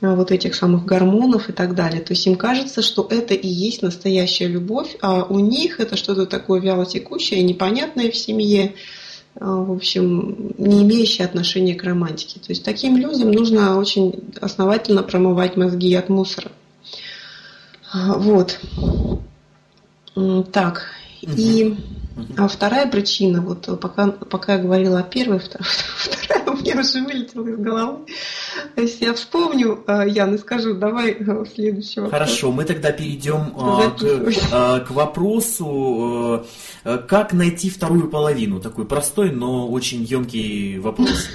э, 0.00 0.14
вот 0.14 0.30
этих 0.30 0.54
самых 0.54 0.84
гормонов 0.84 1.48
и 1.48 1.52
так 1.52 1.74
далее. 1.74 2.02
То 2.02 2.12
есть 2.12 2.26
им 2.26 2.36
кажется, 2.36 2.82
что 2.82 3.06
это 3.08 3.32
и 3.32 3.48
есть 3.48 3.82
настоящая 3.82 4.48
любовь, 4.48 4.96
а 5.00 5.24
у 5.24 5.38
них 5.38 5.80
это 5.80 5.96
что-то 5.96 6.26
такое 6.26 6.60
вялотекущее, 6.60 7.42
непонятное 7.42 8.10
в 8.10 8.16
семье, 8.16 8.74
в 9.40 9.72
общем, 9.72 10.52
не 10.58 10.82
имеющие 10.82 11.26
отношения 11.26 11.74
к 11.74 11.84
романтике. 11.84 12.38
То 12.38 12.50
есть 12.50 12.64
таким 12.64 12.96
людям 12.96 13.30
нужно 13.30 13.78
очень 13.78 14.32
основательно 14.40 15.02
промывать 15.02 15.56
мозги 15.56 15.94
от 15.94 16.08
мусора. 16.08 16.52
А, 17.92 18.14
вот. 18.14 18.60
Так. 20.52 20.86
И 21.22 21.76
а 22.36 22.48
вторая 22.48 22.86
причина, 22.86 23.40
вот 23.40 23.80
пока, 23.80 24.08
пока 24.10 24.54
я 24.54 24.58
говорила 24.58 24.98
о 24.98 25.02
первой, 25.02 25.38
вторая 25.40 26.50
у 26.50 26.56
меня 26.56 26.78
уже 26.78 27.02
вылетела 27.02 27.48
из 27.48 27.56
головы. 27.56 28.00
Если 28.76 29.06
я 29.06 29.14
вспомню, 29.14 29.82
э, 29.86 30.08
Ян, 30.08 30.34
и 30.34 30.38
скажу, 30.38 30.74
давай 30.74 31.12
э, 31.12 31.44
следующий 31.54 32.00
вопрос. 32.00 32.18
Хорошо, 32.18 32.52
мы 32.52 32.64
тогда 32.64 32.92
перейдем 32.92 33.54
э, 33.56 34.80
к, 34.80 34.86
к 34.86 34.90
вопросу, 34.90 36.44
как 36.84 37.32
найти 37.32 37.70
вторую 37.70 38.08
половину. 38.08 38.60
Такой 38.60 38.84
простой, 38.84 39.30
но 39.30 39.68
очень 39.68 40.02
емкий 40.04 40.78
вопрос. 40.78 41.28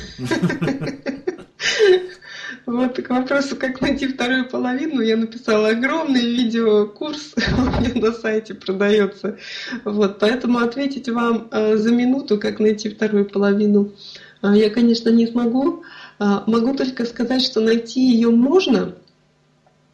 Вот 2.68 3.02
к 3.02 3.10
вопросу, 3.10 3.56
как 3.56 3.80
найти 3.80 4.08
вторую 4.08 4.50
половину, 4.50 5.00
я 5.00 5.16
написала 5.16 5.70
огромный 5.70 6.20
видеокурс, 6.20 7.34
у 7.58 7.62
меня 7.62 7.94
на 7.96 8.12
сайте 8.12 8.56
продается. 8.56 9.38
Вот, 9.86 10.20
поэтому 10.20 10.60
ответить 10.60 11.08
вам 11.08 11.48
э, 11.50 11.78
за 11.78 11.92
минуту, 11.92 12.38
как 12.38 12.60
найти 12.60 12.90
вторую 12.90 13.24
половину, 13.24 13.94
э, 14.42 14.52
я, 14.54 14.70
конечно, 14.70 15.08
не 15.08 15.28
смогу. 15.28 15.84
Э, 16.20 16.42
могу 16.46 16.76
только 16.76 17.06
сказать, 17.06 17.42
что 17.42 17.62
найти 17.62 18.02
ее 18.12 18.30
можно, 18.30 18.96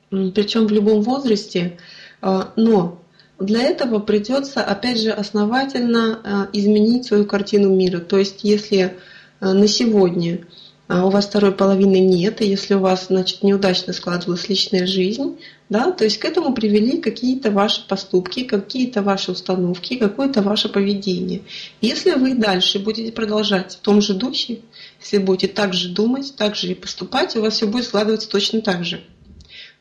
причем 0.10 0.68
в 0.68 0.72
любом 0.72 1.02
возрасте, 1.02 1.80
но 2.22 3.02
для 3.40 3.64
этого 3.64 3.98
придется, 3.98 4.64
опять 4.64 5.02
же, 5.02 5.10
основательно 5.10 6.50
изменить 6.54 7.06
свою 7.06 7.26
картину 7.26 7.76
мира. 7.76 8.00
То 8.00 8.20
есть, 8.20 8.44
если 8.44 8.96
на 9.42 9.68
сегодня 9.68 10.46
а 10.88 11.06
у 11.06 11.10
вас 11.10 11.26
второй 11.26 11.54
половины 11.54 11.98
нет, 12.00 12.42
и 12.42 12.46
если 12.46 12.74
у 12.74 12.80
вас, 12.80 13.08
значит, 13.08 13.42
неудачно 13.42 13.94
складывалась 13.94 14.50
личная 14.50 14.86
жизнь, 14.86 15.40
да, 15.70 15.92
то 15.92 16.04
есть 16.04 16.20
к 16.20 16.26
этому 16.26 16.54
привели 16.54 16.98
какие-то 16.98 17.52
ваши 17.52 17.88
поступки, 17.88 18.44
какие-то 18.44 19.02
ваши 19.02 19.32
установки, 19.32 19.96
какое-то 19.96 20.42
ваше 20.42 20.68
поведение. 20.68 21.42
Если 21.80 22.12
вы 22.12 22.36
дальше 22.36 22.80
будете 22.80 23.14
продолжать 23.14 23.76
в 23.76 23.78
том 23.78 24.02
же 24.02 24.14
духе, 24.14 24.60
если 25.04 25.20
будете 25.20 25.48
так 25.48 25.74
же 25.74 25.90
думать, 25.90 26.34
так 26.36 26.56
же 26.56 26.72
и 26.72 26.76
поступать, 26.76 27.36
у 27.36 27.42
вас 27.42 27.56
все 27.56 27.68
будет 27.68 27.86
складываться 27.86 28.30
точно 28.30 28.62
так 28.62 28.84
же. 28.84 29.04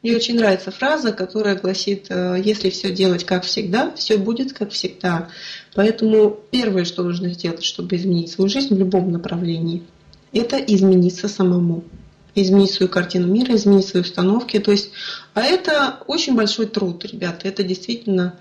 Мне 0.02 0.16
очень 0.16 0.36
нравится 0.36 0.70
фраза, 0.70 1.12
которая 1.12 1.54
гласит, 1.54 2.06
э, 2.10 2.42
если 2.44 2.70
все 2.70 2.92
делать 2.92 3.24
как 3.24 3.44
всегда, 3.44 3.92
все 3.94 4.16
будет 4.18 4.52
как 4.52 4.72
всегда. 4.72 5.28
Поэтому 5.74 6.36
первое, 6.50 6.84
что 6.84 7.04
нужно 7.04 7.32
сделать, 7.32 7.64
чтобы 7.64 7.96
изменить 7.96 8.30
свою 8.30 8.48
жизнь 8.48 8.74
в 8.74 8.78
любом 8.78 9.10
направлении– 9.12 9.82
это 10.32 10.56
измениться 10.56 11.28
самому. 11.28 11.84
Изменить 12.34 12.70
свою 12.70 12.90
картину 12.90 13.26
мира, 13.26 13.54
изменить 13.54 13.86
свои 13.86 14.02
установки. 14.02 14.58
То 14.58 14.70
есть, 14.70 14.90
а 15.34 15.42
это 15.42 15.98
очень 16.06 16.34
большой 16.34 16.66
труд, 16.66 17.04
ребята. 17.04 17.46
Это 17.46 17.62
действительно, 17.62 18.38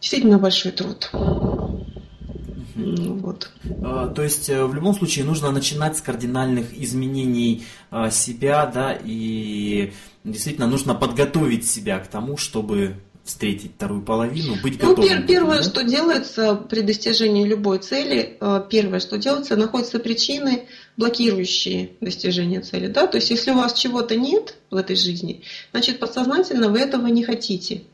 действительно 0.00 0.38
большой 0.38 0.72
труд. 0.72 1.10
Вот. 2.74 3.50
А, 3.82 4.08
то 4.08 4.22
есть 4.22 4.48
э, 4.48 4.64
в 4.64 4.74
любом 4.74 4.94
случае 4.94 5.24
нужно 5.24 5.50
начинать 5.52 5.96
с 5.96 6.00
кардинальных 6.00 6.76
изменений 6.76 7.64
а, 7.90 8.10
себя, 8.10 8.66
да, 8.66 8.98
и 9.02 9.92
действительно 10.24 10.66
нужно 10.66 10.94
подготовить 10.94 11.66
себя 11.66 11.98
к 11.98 12.08
тому, 12.08 12.36
чтобы 12.36 12.96
встретить 13.24 13.72
вторую 13.76 14.02
половину, 14.02 14.56
быть 14.62 14.80
ну, 14.82 14.90
готовым. 14.90 15.20
Ну, 15.20 15.26
первое, 15.26 15.56
да? 15.58 15.62
что 15.62 15.82
делается 15.82 16.54
при 16.54 16.82
достижении 16.82 17.44
любой 17.46 17.78
цели, 17.78 18.36
э, 18.38 18.62
первое, 18.68 19.00
что 19.00 19.16
делается, 19.16 19.56
находятся 19.56 19.98
причины, 19.98 20.68
блокирующие 20.98 21.92
достижение 22.00 22.60
цели. 22.60 22.88
Да? 22.88 23.06
То 23.06 23.16
есть, 23.16 23.30
если 23.30 23.52
у 23.52 23.56
вас 23.56 23.72
чего-то 23.72 24.14
нет 24.16 24.56
в 24.70 24.76
этой 24.76 24.96
жизни, 24.96 25.42
значит, 25.72 25.98
подсознательно 26.00 26.68
вы 26.68 26.80
этого 26.80 27.06
не 27.06 27.24
хотите. 27.24 27.84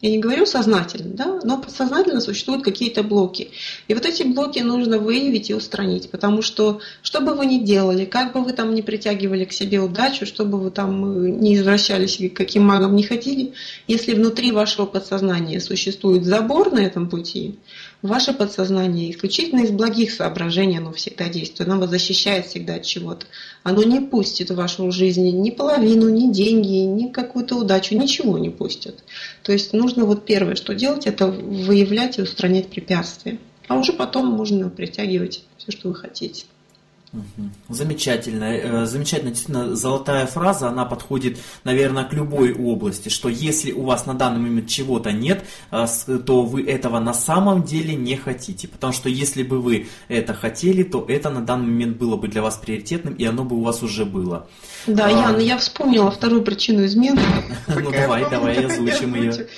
Я 0.00 0.10
не 0.10 0.18
говорю 0.18 0.46
сознательно, 0.46 1.10
да, 1.14 1.40
но 1.42 1.58
подсознательно 1.58 2.20
существуют 2.20 2.62
какие-то 2.62 3.02
блоки. 3.02 3.50
И 3.88 3.94
вот 3.94 4.06
эти 4.06 4.22
блоки 4.22 4.60
нужно 4.60 4.98
выявить 4.98 5.50
и 5.50 5.54
устранить, 5.54 6.08
потому 6.10 6.40
что 6.40 6.80
что 7.02 7.20
бы 7.20 7.34
вы 7.34 7.46
ни 7.46 7.58
делали, 7.58 8.04
как 8.04 8.32
бы 8.32 8.44
вы 8.44 8.52
там 8.52 8.74
не 8.74 8.82
притягивали 8.82 9.44
к 9.44 9.52
себе 9.52 9.80
удачу, 9.80 10.24
что 10.24 10.44
бы 10.44 10.60
вы 10.60 10.70
там 10.70 11.24
э, 11.24 11.30
не 11.30 11.56
извращались, 11.56 12.20
каким 12.32 12.64
магом 12.64 12.94
не 12.94 13.02
хотели, 13.02 13.54
если 13.88 14.14
внутри 14.14 14.52
вашего 14.52 14.86
подсознания 14.86 15.60
существует 15.60 16.24
забор 16.24 16.72
на 16.72 16.78
этом 16.78 17.08
пути, 17.08 17.58
Ваше 18.02 18.32
подсознание 18.32 19.10
исключительно 19.10 19.62
из 19.62 19.70
благих 19.70 20.12
соображений 20.12 20.78
оно 20.78 20.92
всегда 20.92 21.28
действует, 21.28 21.68
оно 21.68 21.80
вас 21.80 21.90
защищает 21.90 22.46
всегда 22.46 22.76
от 22.76 22.84
чего-то. 22.84 23.26
Оно 23.64 23.82
не 23.82 24.00
пустит 24.00 24.50
в 24.50 24.54
вашу 24.54 24.92
жизнь 24.92 25.28
ни 25.28 25.50
половину, 25.50 26.08
ни 26.08 26.32
деньги, 26.32 26.84
ни 26.84 27.08
какую-то 27.08 27.56
удачу, 27.56 27.96
ничего 27.96 28.38
не 28.38 28.50
пустит. 28.50 29.02
То 29.42 29.52
есть 29.52 29.72
нужно 29.72 30.04
вот 30.04 30.24
первое, 30.24 30.54
что 30.54 30.74
делать, 30.74 31.08
это 31.08 31.26
выявлять 31.26 32.18
и 32.18 32.22
устранять 32.22 32.68
препятствия. 32.68 33.38
А 33.66 33.76
уже 33.76 33.92
потом 33.92 34.26
можно 34.26 34.70
притягивать 34.70 35.42
все, 35.56 35.72
что 35.72 35.88
вы 35.88 35.96
хотите. 35.96 36.44
Замечательно. 37.68 38.44
Э, 38.44 38.86
замечательно. 38.86 39.30
Действительно, 39.30 39.74
золотая 39.74 40.26
фраза, 40.26 40.68
она 40.68 40.84
подходит, 40.84 41.38
наверное, 41.64 42.04
к 42.04 42.12
любой 42.12 42.52
области, 42.52 43.08
что 43.08 43.28
если 43.28 43.72
у 43.72 43.82
вас 43.82 44.06
на 44.06 44.14
данный 44.14 44.40
момент 44.40 44.68
чего-то 44.68 45.12
нет, 45.12 45.44
э, 45.70 45.86
то 46.26 46.42
вы 46.42 46.66
этого 46.66 46.98
на 46.98 47.14
самом 47.14 47.62
деле 47.62 47.94
не 47.94 48.16
хотите. 48.16 48.68
Потому 48.68 48.92
что 48.92 49.08
если 49.08 49.42
бы 49.42 49.60
вы 49.60 49.88
это 50.08 50.34
хотели, 50.34 50.82
то 50.82 51.04
это 51.08 51.30
на 51.30 51.40
данный 51.40 51.66
момент 51.66 51.96
было 51.96 52.16
бы 52.16 52.28
для 52.28 52.42
вас 52.42 52.56
приоритетным, 52.56 53.14
и 53.14 53.24
оно 53.24 53.44
бы 53.44 53.56
у 53.56 53.62
вас 53.62 53.82
уже 53.82 54.04
было. 54.04 54.46
Да, 54.86 55.06
а... 55.06 55.10
Яна, 55.10 55.40
я 55.40 55.56
вспомнила 55.58 56.10
вторую 56.10 56.42
причину 56.42 56.84
измены. 56.84 57.20
Ну 57.68 57.92
давай, 57.92 58.28
давай, 58.28 58.64
озвучим 58.64 59.14
ее. 59.14 59.48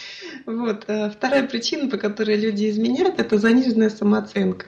Вот, 0.46 0.84
э, 0.88 1.10
вторая 1.10 1.46
причина, 1.46 1.88
по 1.88 1.96
которой 1.96 2.36
люди 2.36 2.68
изменяют, 2.70 3.18
это 3.18 3.38
заниженная 3.38 3.90
самооценка. 3.90 4.66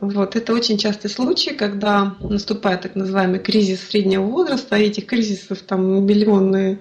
Вот. 0.00 0.36
Это 0.36 0.52
очень 0.52 0.78
частый 0.78 1.10
случай, 1.10 1.54
когда 1.54 2.16
наступает 2.20 2.82
так 2.82 2.94
называемый 2.94 3.40
кризис 3.40 3.80
среднего 3.88 4.22
возраста, 4.22 4.76
а 4.76 4.78
этих 4.78 5.06
кризисов 5.06 5.58
там 5.62 6.06
миллионные, 6.06 6.78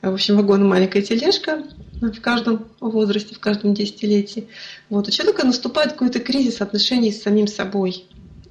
в 0.00 0.14
общем, 0.14 0.36
вагон 0.36 0.66
маленькая 0.66 1.02
тележка 1.02 1.64
в 2.00 2.20
каждом 2.20 2.68
возрасте, 2.80 3.34
в 3.34 3.40
каждом 3.40 3.74
десятилетии. 3.74 4.48
Вот. 4.90 5.08
У 5.08 5.10
человека 5.10 5.44
наступает 5.44 5.92
какой-то 5.92 6.20
кризис 6.20 6.60
отношений 6.60 7.10
с 7.10 7.22
самим 7.22 7.48
собой. 7.48 8.04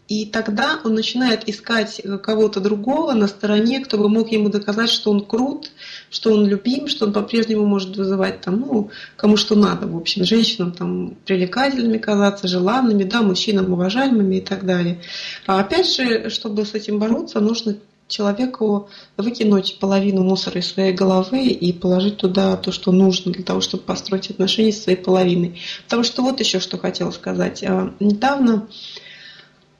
И 0.07 0.27
тогда 0.27 0.79
он 0.83 0.93
начинает 0.93 1.49
искать 1.49 2.01
кого-то 2.21 2.59
другого 2.59 3.13
на 3.13 3.27
стороне, 3.27 3.79
кто 3.79 3.97
бы 3.97 4.07
мог 4.07 4.31
ему 4.31 4.49
доказать, 4.49 4.89
что 4.89 5.09
он 5.09 5.25
крут, 5.25 5.71
что 6.11 6.31
он 6.31 6.45
любим, 6.45 6.87
что 6.87 7.05
он 7.05 7.13
по-прежнему 7.13 7.65
может 7.65 7.97
вызывать 7.97 8.41
там, 8.41 8.59
ну, 8.59 8.91
кому 9.15 9.35
что 9.35 9.55
надо, 9.55 9.87
в 9.87 9.97
общем, 9.97 10.23
женщинам 10.23 10.73
там 10.73 11.15
привлекательными 11.25 11.97
казаться, 11.97 12.47
желанными, 12.47 13.03
да, 13.03 13.23
мужчинам 13.23 13.73
уважаемыми 13.73 14.35
и 14.35 14.41
так 14.41 14.65
далее. 14.65 15.01
А 15.47 15.59
опять 15.59 15.91
же, 15.91 16.29
чтобы 16.29 16.65
с 16.65 16.75
этим 16.75 16.99
бороться, 16.99 17.39
нужно 17.39 17.77
человеку 18.07 18.89
выкинуть 19.17 19.79
половину 19.79 20.23
мусора 20.23 20.59
из 20.59 20.67
своей 20.67 20.93
головы 20.93 21.47
и 21.47 21.73
положить 21.73 22.17
туда 22.17 22.55
то, 22.57 22.71
что 22.71 22.91
нужно 22.91 23.31
для 23.31 23.43
того, 23.43 23.61
чтобы 23.61 23.83
построить 23.83 24.29
отношения 24.29 24.71
с 24.71 24.83
своей 24.83 24.97
половиной. 24.97 25.59
Потому 25.85 26.03
что 26.03 26.21
вот 26.21 26.39
еще 26.39 26.59
что 26.59 26.77
хотела 26.77 27.09
сказать. 27.09 27.63
А, 27.63 27.91
недавно 27.99 28.67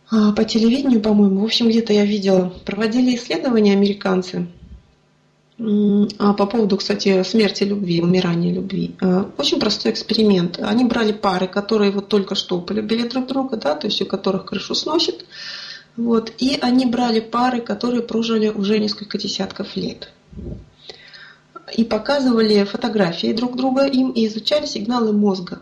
по 0.09 0.43
телевидению, 0.43 1.01
по-моему, 1.01 1.41
в 1.41 1.45
общем, 1.45 1.67
где-то 1.67 1.93
я 1.93 2.05
видела, 2.05 2.53
проводили 2.65 3.15
исследования 3.15 3.73
американцы 3.73 4.47
а 5.57 6.33
по 6.33 6.45
поводу, 6.47 6.75
кстати, 6.75 7.23
смерти 7.23 7.63
любви, 7.63 8.01
умирания 8.01 8.53
любви. 8.53 8.95
А, 9.01 9.29
очень 9.37 9.57
простой 9.57 9.93
эксперимент. 9.93 10.59
Они 10.61 10.83
брали 10.83 11.13
пары, 11.13 11.47
которые 11.47 11.91
вот 11.91 12.09
только 12.09 12.35
что 12.35 12.59
полюбили 12.59 13.07
друг 13.07 13.27
друга, 13.27 13.55
да, 13.55 13.75
то 13.75 13.87
есть 13.87 14.01
у 14.01 14.05
которых 14.05 14.45
крышу 14.45 14.75
сносит. 14.75 15.25
Вот, 15.95 16.33
и 16.39 16.57
они 16.61 16.85
брали 16.85 17.21
пары, 17.21 17.61
которые 17.61 18.03
прожили 18.03 18.49
уже 18.49 18.79
несколько 18.79 19.17
десятков 19.17 19.77
лет. 19.77 20.11
И 21.73 21.85
показывали 21.85 22.65
фотографии 22.65 23.31
друг 23.31 23.55
друга 23.55 23.85
им 23.85 24.11
и 24.11 24.27
изучали 24.27 24.65
сигналы 24.65 25.13
мозга. 25.13 25.61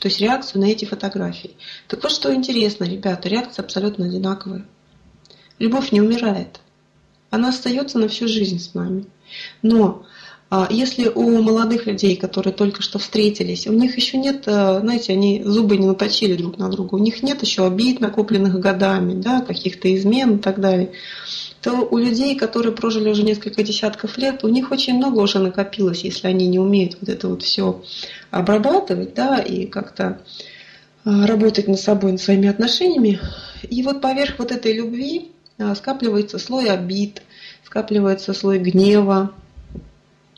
То 0.00 0.08
есть 0.08 0.20
реакцию 0.20 0.60
на 0.60 0.66
эти 0.66 0.84
фотографии. 0.84 1.56
Так 1.88 2.02
вот, 2.02 2.12
что 2.12 2.34
интересно, 2.34 2.84
ребята, 2.84 3.28
реакция 3.28 3.62
абсолютно 3.62 4.06
одинаковая. 4.06 4.66
Любовь 5.58 5.92
не 5.92 6.00
умирает. 6.00 6.60
Она 7.30 7.48
остается 7.48 7.98
на 7.98 8.08
всю 8.08 8.28
жизнь 8.28 8.58
с 8.58 8.74
нами. 8.74 9.06
Но 9.62 10.04
а, 10.48 10.68
если 10.70 11.08
у 11.08 11.42
молодых 11.42 11.86
людей, 11.86 12.16
которые 12.16 12.54
только 12.54 12.82
что 12.82 12.98
встретились, 12.98 13.66
у 13.66 13.72
них 13.72 13.96
еще 13.96 14.16
нет, 14.16 14.44
э, 14.46 14.80
знаете, 14.80 15.12
они 15.12 15.42
зубы 15.44 15.76
не 15.76 15.86
наточили 15.86 16.36
друг 16.36 16.56
на 16.56 16.68
друга, 16.68 16.94
у 16.94 16.98
них 16.98 17.24
нет 17.24 17.42
еще 17.42 17.66
обид, 17.66 17.98
накопленных 17.98 18.60
годами, 18.60 19.20
да, 19.20 19.40
каких-то 19.40 19.92
измен 19.92 20.36
и 20.36 20.38
так 20.38 20.60
далее, 20.60 20.92
то 21.66 21.80
у 21.80 21.98
людей, 21.98 22.36
которые 22.36 22.72
прожили 22.72 23.10
уже 23.10 23.24
несколько 23.24 23.64
десятков 23.64 24.18
лет, 24.18 24.44
у 24.44 24.48
них 24.48 24.70
очень 24.70 24.94
много 24.94 25.18
уже 25.18 25.40
накопилось, 25.40 26.04
если 26.04 26.28
они 26.28 26.46
не 26.46 26.60
умеют 26.60 26.96
вот 27.00 27.08
это 27.08 27.26
вот 27.26 27.42
все 27.42 27.82
обрабатывать, 28.30 29.14
да, 29.14 29.40
и 29.40 29.66
как-то 29.66 30.20
а, 31.04 31.26
работать 31.26 31.66
над 31.66 31.80
собой, 31.80 32.12
над 32.12 32.20
своими 32.20 32.48
отношениями. 32.48 33.18
И 33.68 33.82
вот 33.82 34.00
поверх 34.00 34.38
вот 34.38 34.52
этой 34.52 34.74
любви 34.74 35.32
а, 35.58 35.74
скапливается 35.74 36.38
слой 36.38 36.70
обид, 36.70 37.22
скапливается 37.64 38.32
слой 38.32 38.60
гнева, 38.60 39.32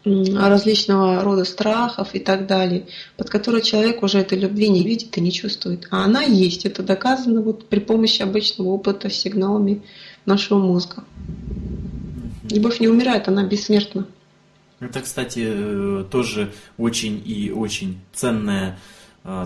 различного 0.04 1.22
рода 1.22 1.44
страхов 1.44 2.14
и 2.14 2.20
так 2.20 2.46
далее, 2.46 2.86
под 3.18 3.28
которые 3.28 3.62
человек 3.62 4.02
уже 4.02 4.20
этой 4.20 4.38
любви 4.38 4.70
не 4.70 4.82
видит 4.82 5.14
и 5.18 5.20
не 5.20 5.30
чувствует. 5.30 5.88
А 5.90 6.04
она 6.04 6.22
есть, 6.22 6.64
это 6.64 6.82
доказано 6.82 7.42
вот 7.42 7.68
при 7.68 7.80
помощи 7.80 8.22
обычного 8.22 8.68
опыта 8.68 9.10
с 9.10 9.14
сигналами 9.14 9.82
нашего 10.28 10.58
мозга. 10.58 11.02
Любовь 12.50 12.78
не 12.80 12.88
умирает, 12.88 13.26
она 13.28 13.44
бессмертна. 13.44 14.06
Это, 14.80 15.00
кстати, 15.00 15.44
э, 15.44 16.04
тоже 16.08 16.52
очень 16.76 17.20
и 17.24 17.50
очень 17.50 17.98
ценная 18.12 18.78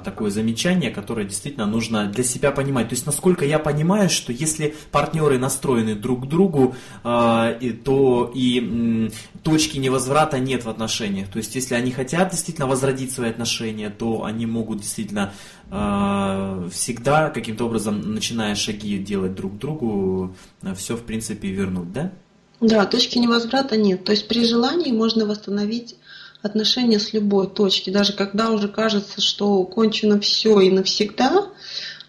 такое 0.05 0.31
замечание, 0.31 0.91
которое 0.91 1.27
действительно 1.27 1.67
нужно 1.67 2.07
для 2.07 2.25
себя 2.25 2.51
понимать. 2.53 2.89
То 2.89 2.95
есть, 2.95 3.07
насколько 3.07 3.45
я 3.45 3.59
понимаю, 3.59 4.11
что 4.11 4.33
если 4.33 4.75
партнеры 4.91 5.39
настроены 5.39 5.95
друг 5.95 6.25
к 6.25 6.29
другу, 6.29 6.75
э, 7.05 7.73
то 7.85 8.31
и 8.35 9.11
точки 9.43 9.79
невозврата 9.79 10.39
нет 10.39 10.65
в 10.65 10.69
отношениях. 10.69 11.29
То 11.29 11.39
есть, 11.39 11.55
если 11.55 11.75
они 11.75 11.91
хотят 11.91 12.31
действительно 12.31 12.67
возродить 12.67 13.13
свои 13.13 13.31
отношения, 13.31 13.91
то 13.91 14.25
они 14.25 14.47
могут 14.47 14.81
действительно 14.81 15.33
э, 15.71 16.69
всегда 16.73 17.31
каким-то 17.31 17.67
образом, 17.67 18.15
начиная 18.15 18.55
шаги 18.55 18.99
делать 18.99 19.35
друг 19.35 19.55
к 19.55 19.59
другу, 19.59 20.35
все, 20.77 20.97
в 20.97 21.03
принципе, 21.03 21.49
вернуть, 21.49 21.93
да? 21.93 22.13
Да, 22.61 22.87
точки 22.87 23.19
невозврата 23.19 23.77
нет. 23.77 24.05
То 24.05 24.13
есть 24.13 24.29
при 24.29 24.45
желании 24.45 24.93
можно 24.93 25.27
восстановить 25.27 25.97
отношения 26.43 26.99
с 26.99 27.13
любой 27.13 27.49
точки, 27.49 27.91
даже 27.91 28.13
когда 28.13 28.51
уже 28.51 28.69
кажется, 28.69 29.21
что 29.21 29.65
кончено 29.65 30.21
все 30.21 30.61
и 30.61 30.71
навсегда, 30.71 31.47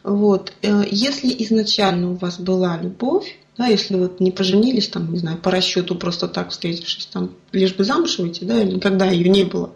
вот, 0.03 0.51
э, 0.61 0.83
если 0.89 1.33
изначально 1.43 2.11
у 2.11 2.15
вас 2.15 2.39
была 2.39 2.77
любовь, 2.77 3.37
да, 3.57 3.67
если 3.67 3.95
вот 3.95 4.19
не 4.19 4.31
поженились, 4.31 4.89
там, 4.89 5.11
не 5.11 5.19
знаю, 5.19 5.37
по 5.37 5.51
расчету 5.51 5.95
просто 5.95 6.27
так 6.27 6.49
встретившись, 6.49 7.05
там, 7.05 7.35
лишь 7.51 7.75
бы 7.75 7.83
замуж 7.83 8.17
выйти, 8.17 8.43
да, 8.43 8.61
или 8.61 8.73
никогда 8.73 9.05
ее 9.05 9.29
не 9.29 9.43
было, 9.43 9.75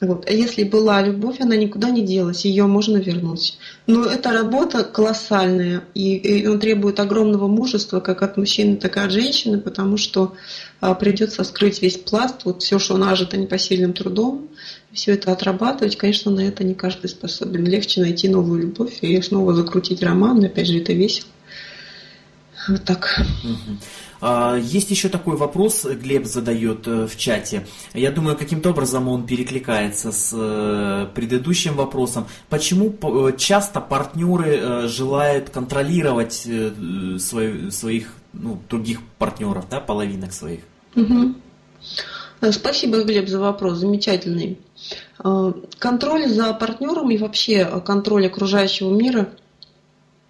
вот. 0.00 0.24
А 0.28 0.32
если 0.32 0.64
была 0.64 1.02
любовь, 1.02 1.40
она 1.40 1.56
никуда 1.56 1.90
не 1.90 2.02
делась, 2.02 2.46
ее 2.46 2.66
можно 2.66 2.96
вернуть. 2.96 3.58
Но 3.86 4.06
эта 4.06 4.32
работа 4.32 4.82
колоссальная, 4.82 5.84
и, 5.92 6.16
и 6.16 6.46
он 6.46 6.58
требует 6.58 6.98
огромного 7.00 7.48
мужества, 7.48 8.00
как 8.00 8.22
от 8.22 8.38
мужчины, 8.38 8.76
так 8.76 8.96
и 8.96 9.00
от 9.00 9.10
женщины, 9.10 9.60
потому 9.60 9.98
что 9.98 10.34
а, 10.80 10.94
придется 10.94 11.44
скрыть 11.44 11.82
весь 11.82 11.98
пласт, 11.98 12.46
вот 12.46 12.62
все, 12.62 12.78
что 12.78 12.96
нажито 12.96 13.36
непосильным 13.36 13.92
трудом, 13.92 14.48
все 14.90 15.12
это 15.12 15.32
отрабатывать, 15.32 15.96
конечно, 15.96 16.30
на 16.30 16.40
это 16.40 16.64
не 16.64 16.74
каждый 16.74 17.08
способен. 17.08 17.66
Легче 17.66 18.00
найти 18.00 18.28
новую 18.28 18.62
любовь 18.62 18.98
и 19.02 19.20
снова 19.20 19.52
закрутить 19.54 20.02
роман, 20.02 20.42
опять 20.42 20.66
же, 20.66 20.78
это 20.78 20.94
весело. 20.94 21.28
Вот 22.68 22.84
так. 22.84 23.20
А, 24.20 24.56
есть 24.56 24.90
еще 24.90 25.08
такой 25.08 25.36
вопрос, 25.36 25.84
Глеб 25.84 26.26
задает 26.26 26.86
э, 26.86 27.06
в 27.06 27.16
чате. 27.16 27.66
Я 27.94 28.10
думаю, 28.10 28.36
каким-то 28.36 28.70
образом 28.70 29.08
он 29.08 29.26
перекликается 29.26 30.12
с 30.12 30.32
э, 30.36 31.06
предыдущим 31.14 31.74
вопросом. 31.74 32.26
Почему 32.50 32.94
э, 33.02 33.36
часто 33.38 33.80
партнеры 33.80 34.88
желают 34.88 35.48
контролировать 35.48 36.46
своих 37.18 38.12
ну, 38.34 38.60
других 38.68 39.00
партнеров, 39.18 39.66
да, 39.70 39.80
половинок 39.80 40.32
своих? 40.32 40.60
Угу. 40.96 41.34
Спасибо, 42.50 43.02
Глеб, 43.04 43.28
за 43.28 43.40
вопрос. 43.40 43.78
Замечательный. 43.78 44.58
Контроль 45.78 46.28
за 46.28 46.52
партнером 46.54 47.10
и 47.10 47.18
вообще 47.18 47.82
контроль 47.84 48.26
окружающего 48.26 48.94
мира 48.94 49.30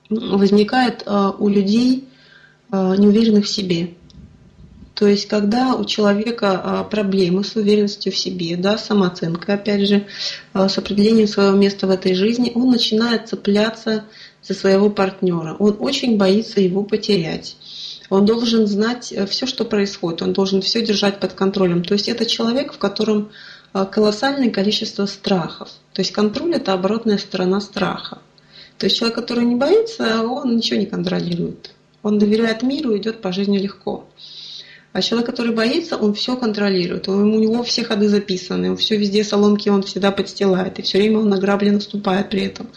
возникает 0.09 1.05
у 1.39 1.49
людей 1.49 2.10
неуверенных 2.73 3.47
в 3.47 3.49
себе. 3.49 3.95
То 5.01 5.07
есть, 5.07 5.29
когда 5.29 5.77
у 5.77 5.87
человека 5.87 6.61
э, 6.63 6.91
проблемы 6.91 7.43
с 7.43 7.57
уверенностью 7.57 8.13
в 8.13 8.19
себе, 8.19 8.55
да, 8.59 8.77
самооценкой, 8.77 9.55
опять 9.55 9.89
же, 9.89 10.07
э, 10.53 10.69
с 10.69 10.77
определением 10.77 11.27
своего 11.27 11.57
места 11.57 11.87
в 11.87 11.91
этой 11.91 12.13
жизни, 12.13 12.53
он 12.55 12.71
начинает 12.71 13.27
цепляться 13.27 14.05
за 14.43 14.53
своего 14.53 14.91
партнера. 14.91 15.57
Он 15.59 15.75
очень 15.81 16.19
боится 16.19 16.61
его 16.61 16.83
потерять. 16.83 17.57
Он 18.11 18.27
должен 18.27 18.67
знать 18.67 19.15
все, 19.31 19.47
что 19.47 19.65
происходит, 19.65 20.21
он 20.21 20.35
должен 20.35 20.61
все 20.61 20.85
держать 20.85 21.19
под 21.19 21.33
контролем. 21.33 21.83
То 21.83 21.95
есть 21.95 22.07
это 22.07 22.27
человек, 22.27 22.75
в 22.75 22.79
котором 22.79 23.31
колоссальное 23.73 24.51
количество 24.51 25.07
страхов. 25.07 25.71
То 25.95 26.03
есть 26.03 26.13
контроль– 26.13 26.55
это 26.57 26.75
оборотная 26.75 27.17
сторона 27.17 27.63
страха. 27.63 28.19
То 28.77 28.85
есть 28.85 28.99
человек, 28.99 29.17
который 29.17 29.47
не 29.47 29.55
боится, 29.55 30.23
он 30.27 30.57
ничего 30.57 30.79
не 30.79 30.87
контролирует. 30.87 31.71
Он 32.03 32.19
доверяет 32.19 32.63
миру 32.63 32.95
и 32.95 32.99
идет 32.99 33.21
по 33.21 33.33
жизни 33.33 33.59
легко. 33.59 34.07
А 34.93 35.03
человек, 35.03 35.27
который 35.27 35.55
боится, 35.55 35.97
он 35.97 36.15
все 36.15 36.37
контролирует. 36.37 37.07
У 37.09 37.25
него 37.25 37.63
все 37.63 37.85
ходы 37.85 38.09
записаны, 38.09 38.77
все 38.77 38.97
везде 38.97 39.23
соломки 39.23 39.69
он 39.69 39.83
всегда 39.83 40.11
подстилает, 40.11 40.79
и 40.79 40.83
все 40.83 40.99
время 40.99 41.19
он 41.19 41.29
на 41.29 41.39
грабли 41.39 41.71
наступает 41.71 42.29
при 42.29 42.43
этом. 42.43 42.69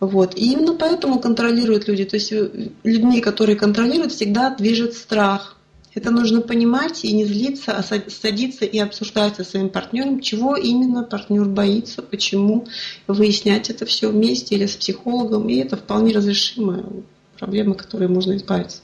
Вот. 0.00 0.36
И 0.36 0.52
именно 0.52 0.74
поэтому 0.74 1.18
контролируют 1.20 1.88
люди. 1.88 2.04
То 2.04 2.16
есть 2.16 2.32
э, 2.32 2.70
людьми, 2.84 3.20
которые 3.20 3.56
контролируют, 3.56 4.12
всегда 4.12 4.54
движет 4.54 4.94
страх. 4.94 5.56
Это 5.94 6.10
нужно 6.10 6.42
понимать 6.42 7.04
и 7.04 7.12
не 7.12 7.24
злиться, 7.24 7.72
а 7.72 7.82
садиться 7.82 8.64
и 8.64 8.78
обсуждать 8.78 9.36
со 9.36 9.44
своим 9.44 9.70
партнером, 9.70 10.20
чего 10.20 10.54
именно 10.54 11.02
партнер 11.02 11.46
боится, 11.46 12.02
почему, 12.02 12.66
выяснять 13.08 13.70
это 13.70 13.86
все 13.86 14.10
вместе 14.10 14.54
или 14.54 14.66
с 14.66 14.76
психологом, 14.76 15.48
и 15.48 15.56
это 15.56 15.76
вполне 15.76 16.14
разрешимое 16.14 16.84
проблемы, 17.38 17.74
которые 17.74 18.08
можно 18.08 18.36
избавиться. 18.36 18.82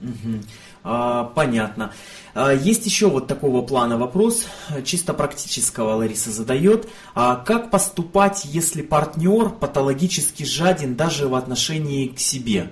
Угу. 0.00 0.42
А, 0.84 1.24
понятно. 1.34 1.92
А, 2.34 2.52
есть 2.52 2.86
еще 2.86 3.08
вот 3.08 3.26
такого 3.26 3.62
плана 3.62 3.98
вопрос, 3.98 4.46
чисто 4.84 5.14
практического 5.14 5.94
Лариса 5.94 6.30
задает. 6.30 6.88
А 7.14 7.36
как 7.36 7.70
поступать, 7.70 8.44
если 8.44 8.82
партнер 8.82 9.50
патологически 9.50 10.44
жаден 10.44 10.94
даже 10.94 11.28
в 11.28 11.34
отношении 11.34 12.08
к 12.08 12.20
себе? 12.20 12.70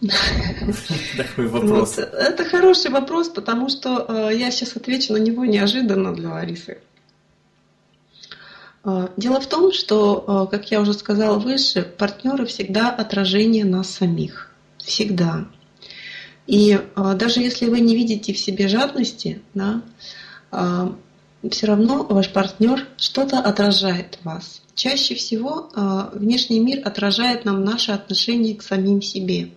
Такой 1.16 1.48
вопрос. 1.48 1.98
это 1.98 2.44
хороший 2.44 2.90
вопрос, 2.90 3.28
потому 3.28 3.68
что 3.68 4.06
э, 4.08 4.36
я 4.36 4.50
сейчас 4.50 4.74
отвечу 4.74 5.12
на 5.12 5.18
него 5.18 5.44
неожиданно 5.44 6.14
для 6.14 6.30
Ларисы. 6.30 6.78
А, 8.82 9.10
дело 9.16 9.40
в 9.40 9.46
том, 9.46 9.72
что, 9.72 10.24
а, 10.26 10.46
как 10.46 10.70
я 10.70 10.80
уже 10.80 10.94
сказала 10.94 11.38
выше, 11.38 11.82
партнеры 11.82 12.46
всегда 12.46 12.90
отражение 12.90 13.64
нас 13.64 13.90
самих. 13.90 14.52
Всегда. 14.78 15.46
И 16.46 16.80
а, 16.94 17.14
даже 17.14 17.40
если 17.40 17.66
вы 17.66 17.80
не 17.80 17.94
видите 17.94 18.32
в 18.32 18.38
себе 18.38 18.68
жадности, 18.68 19.42
да, 19.54 19.82
все 21.48 21.66
равно 21.66 22.04
ваш 22.04 22.32
партнер 22.32 22.88
что-то 22.96 23.38
отражает 23.38 24.18
вас. 24.24 24.62
Чаще 24.74 25.14
всего 25.14 25.70
внешний 26.12 26.58
мир 26.58 26.80
отражает 26.84 27.44
нам 27.44 27.64
наши 27.64 27.92
отношения 27.92 28.56
к 28.56 28.62
самим 28.62 29.00
себе. 29.00 29.50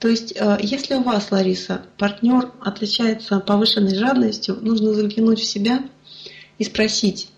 То 0.00 0.08
есть, 0.08 0.34
если 0.60 0.96
у 0.96 1.04
вас, 1.04 1.30
Лариса, 1.30 1.82
партнер 1.96 2.50
отличается 2.60 3.38
повышенной 3.38 3.94
жадностью, 3.94 4.58
нужно 4.60 4.92
заглянуть 4.92 5.38
в 5.38 5.44
себя 5.44 5.84
и 6.58 6.64
спросить, 6.64 7.28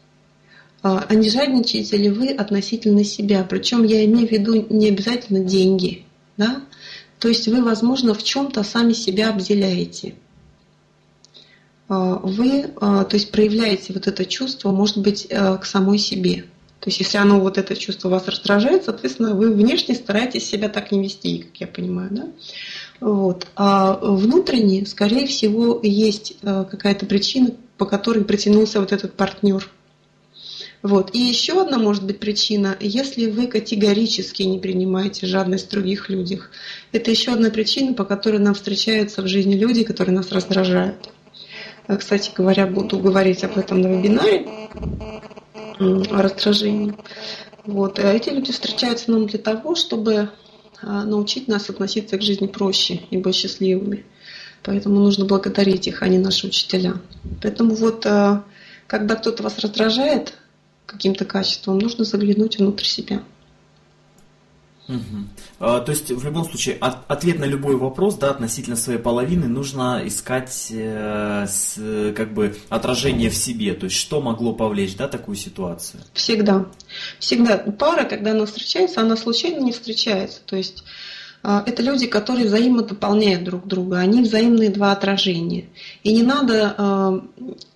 а 0.83 1.15
не 1.15 1.31
жадничаете 1.31 1.97
ли 1.97 2.11
вы 2.11 2.29
относительно 2.29 3.05
себя? 3.05 3.47
Причем 3.49 3.85
я 3.85 4.05
имею 4.05 4.29
в 4.29 4.31
виду 4.33 4.67
не 4.69 4.89
обязательно 4.89 5.41
деньги, 5.41 6.05
да? 6.37 6.63
То 7.19 7.29
есть 7.29 7.47
вы, 7.47 7.63
возможно, 7.63 8.15
в 8.15 8.23
чем-то 8.23 8.65
сами 8.65 8.93
себя 8.93 9.31
обделяете. 9.31 10.15
Вы, 11.89 12.71
то 12.81 13.09
есть 13.13 13.31
проявляете 13.31 13.93
вот 13.93 14.07
это 14.09 14.25
чувство, 14.25 14.73
может 14.73 14.99
быть, 14.99 15.29
к 15.29 15.65
самой 15.65 15.99
себе. 15.99 16.47
То 16.81 16.89
есть 16.89 16.99
если 16.99 17.19
оно, 17.19 17.39
вот 17.39 17.59
это 17.59 17.77
чувство 17.77 18.09
вас 18.09 18.27
раздражает, 18.27 18.87
соответственно, 18.87 19.35
вы 19.35 19.53
внешне 19.53 19.95
стараетесь 19.95 20.49
себя 20.49 20.69
так 20.69 20.91
не 20.91 21.01
вести, 21.01 21.45
как 21.45 21.61
я 21.61 21.69
понимаю, 21.69 22.09
да? 22.11 22.27
Вот. 22.99 23.47
А 23.55 23.95
внутренне, 24.03 24.85
скорее 24.87 25.29
всего, 25.29 25.79
есть 25.81 26.39
э, 26.43 26.65
какая-то 26.69 27.07
причина, 27.07 27.51
по 27.79 27.87
которой 27.87 28.25
притянулся 28.25 28.81
вот 28.81 28.91
этот 28.91 29.15
партнер. 29.15 29.71
Вот. 30.83 31.15
И 31.15 31.19
еще 31.19 31.63
одна 31.63 31.79
может 31.79 32.05
быть 32.05 32.19
причина, 32.19 32.77
если 32.81 33.31
вы 33.31 33.47
категорически 33.47 34.43
не 34.43 34.59
принимаете 34.59 35.27
жадность 35.27 35.69
в 35.69 35.71
других 35.71 36.09
людях. 36.09 36.51
Это 36.91 37.11
еще 37.11 37.33
одна 37.33 37.51
причина, 37.51 37.95
по 37.95 38.05
которой 38.05 38.41
нам 38.41 38.55
встречаются 38.55 39.23
в 39.23 39.29
жизни 39.29 39.55
люди, 39.55 39.85
которые 39.85 40.15
нас 40.15 40.33
раздражают. 40.33 41.09
Э, 41.87 41.97
кстати 41.97 42.33
говоря, 42.35 42.67
буду 42.67 42.99
говорить 42.99 43.45
об 43.45 43.57
этом 43.57 43.81
на 43.81 43.87
вебинаре 43.87 44.45
о 45.79 46.23
раздражении. 46.23 46.95
Вот. 47.65 48.01
А 48.01 48.13
эти 48.13 48.31
люди 48.31 48.51
встречаются 48.51 49.13
нам 49.13 49.27
для 49.29 49.39
того, 49.39 49.77
чтобы 49.77 50.31
а, 50.81 51.05
научить 51.05 51.47
нас 51.47 51.71
относиться 51.71 52.19
к 52.19 52.23
жизни 52.23 52.49
проще 52.49 53.03
и 53.11 53.19
быть 53.19 53.37
счастливыми. 53.37 54.05
Поэтому 54.65 54.99
нужно 54.99 55.27
благодарить 55.27 55.87
их, 55.87 56.03
а 56.03 56.09
не 56.09 56.19
наши 56.19 56.49
учителя. 56.49 56.95
Поэтому 57.41 57.75
вот, 57.75 58.05
когда 58.87 59.17
кто-то 59.17 59.43
вас 59.43 59.59
раздражает 59.59 60.35
каким-то 60.93 61.25
качеством, 61.25 61.79
нужно 61.79 62.05
заглянуть 62.05 62.59
внутрь 62.59 62.85
себя. 62.85 63.23
Угу. 64.89 64.99
А, 65.61 65.81
то 65.81 65.93
есть, 65.93 66.11
в 66.11 66.25
любом 66.25 66.45
случае, 66.45 66.77
от, 66.77 66.99
ответ 67.09 67.39
на 67.39 67.45
любой 67.45 67.77
вопрос 67.77 68.17
да, 68.17 68.31
относительно 68.31 68.77
своей 68.77 68.99
половины 68.99 69.47
нужно 69.47 70.03
искать 70.05 70.69
э, 70.71 71.47
с, 71.49 72.13
как 72.17 72.35
бы 72.35 72.57
отражение 72.69 73.31
в 73.31 73.37
себе. 73.37 73.75
То 73.75 73.85
есть, 73.85 73.97
что 73.97 74.21
могло 74.21 74.53
повлечь 74.53 74.97
да, 74.97 75.09
такую 75.09 75.37
ситуацию? 75.37 76.03
Всегда. 76.15 76.67
Всегда. 77.19 77.59
Пара, 77.59 78.05
когда 78.05 78.33
она 78.33 78.45
встречается, 78.45 79.01
она 79.01 79.17
случайно 79.17 79.61
не 79.61 79.73
встречается. 79.73 80.41
То 80.45 80.57
есть, 80.57 80.85
это 81.43 81.83
люди, 81.83 82.07
которые 82.07 82.47
взаимодополняют 82.47 83.43
друг 83.43 83.67
друга. 83.67 83.99
Они 83.99 84.23
взаимные 84.23 84.71
два 84.71 84.93
отражения. 84.93 85.65
И 86.05 86.13
не 86.13 86.23
надо 86.23 86.75
э, 86.77 87.21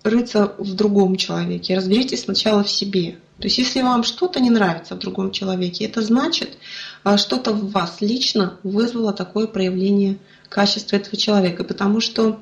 рыться 0.03 0.53
в 0.57 0.73
другом 0.73 1.17
человеке. 1.17 1.75
Разберитесь 1.75 2.23
сначала 2.23 2.63
в 2.63 2.69
себе. 2.69 3.17
То 3.39 3.43
есть, 3.43 3.57
если 3.57 3.81
вам 3.81 4.03
что-то 4.03 4.39
не 4.39 4.49
нравится 4.49 4.95
в 4.95 4.99
другом 4.99 5.31
человеке, 5.31 5.85
это 5.85 6.01
значит, 6.01 6.57
а 7.03 7.17
что-то 7.17 7.51
в 7.51 7.71
вас 7.71 7.97
лично 7.99 8.57
вызвало 8.63 9.11
такое 9.11 9.47
проявление 9.47 10.17
качества 10.47 10.95
этого 10.95 11.17
человека. 11.17 11.65
Потому 11.65 11.99
что 11.99 12.39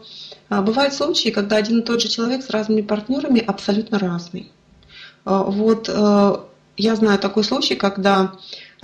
а, 0.48 0.62
бывают 0.62 0.94
случаи, 0.94 1.30
когда 1.30 1.58
один 1.58 1.80
и 1.80 1.84
тот 1.84 2.02
же 2.02 2.08
человек 2.08 2.44
с 2.44 2.52
разными 2.52 2.82
партнерами 2.82 3.42
абсолютно 3.42 3.98
разный. 3.98 4.52
А, 5.26 5.42
вот 5.44 5.90
я 6.78 6.96
знаю 6.96 7.20
такой 7.20 7.44
случай, 7.44 7.76
когда 7.76 8.34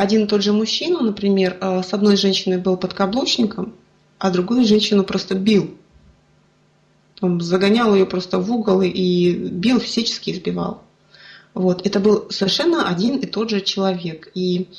один 0.01 0.23
и 0.23 0.27
тот 0.27 0.41
же 0.41 0.51
мужчина, 0.51 1.01
например, 1.01 1.57
с 1.61 1.93
одной 1.93 2.15
женщиной 2.15 2.57
был 2.57 2.75
подкаблучником, 2.75 3.73
а 4.17 4.31
другую 4.31 4.65
женщину 4.65 5.03
просто 5.03 5.35
бил. 5.35 5.71
Он 7.21 7.39
загонял 7.39 7.93
ее 7.93 8.05
просто 8.05 8.39
в 8.39 8.51
угол 8.51 8.81
и 8.81 9.33
бил, 9.33 9.79
физически 9.79 10.31
избивал. 10.31 10.81
Вот. 11.53 11.85
Это 11.85 11.99
был 11.99 12.27
совершенно 12.29 12.87
один 12.87 13.17
и 13.17 13.25
тот 13.25 13.49
же 13.49 13.61
человек. 13.61 14.29
И 14.33 14.69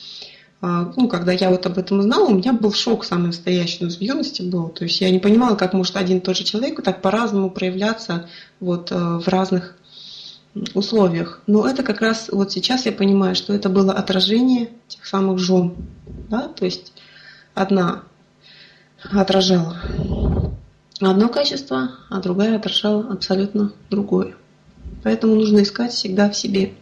а, 0.60 0.92
ну, 0.96 1.08
когда 1.08 1.32
я 1.32 1.50
вот 1.50 1.66
об 1.66 1.76
этом 1.76 1.98
узнала, 1.98 2.28
у 2.28 2.34
меня 2.34 2.52
был 2.52 2.72
шок 2.72 3.04
самый 3.04 3.26
настоящий, 3.26 3.78
ну, 3.80 3.90
в 3.90 4.00
юности 4.00 4.42
был. 4.42 4.68
То 4.68 4.84
есть 4.84 5.00
я 5.00 5.10
не 5.10 5.18
понимала, 5.18 5.56
как 5.56 5.72
может 5.72 5.96
один 5.96 6.18
и 6.18 6.20
тот 6.20 6.36
же 6.36 6.44
человек 6.44 6.82
так 6.82 7.02
по-разному 7.02 7.50
проявляться 7.50 8.28
вот 8.60 8.92
э, 8.92 8.94
в 8.94 9.26
разных 9.26 9.76
условиях. 10.74 11.40
Но 11.46 11.66
это 11.66 11.82
как 11.82 12.00
раз 12.00 12.28
вот 12.30 12.53
сейчас 12.53 12.86
я 12.86 12.92
понимаю, 12.92 13.34
что 13.34 13.53
это 13.53 13.68
было 13.68 13.92
отражение 13.92 14.70
тех 14.88 15.07
самых 15.07 15.38
жен. 15.38 15.74
Да? 16.28 16.48
То 16.48 16.64
есть 16.64 16.92
одна 17.55 18.03
отражала 19.11 19.76
одно 21.00 21.28
качество, 21.28 21.92
а 22.11 22.20
другая 22.20 22.57
отражала 22.57 23.12
абсолютно 23.12 23.72
другое. 23.90 24.34
Поэтому 25.03 25.34
нужно 25.34 25.62
искать 25.62 25.92
всегда 25.92 26.30
в 26.30 26.36
себе. 26.36 26.74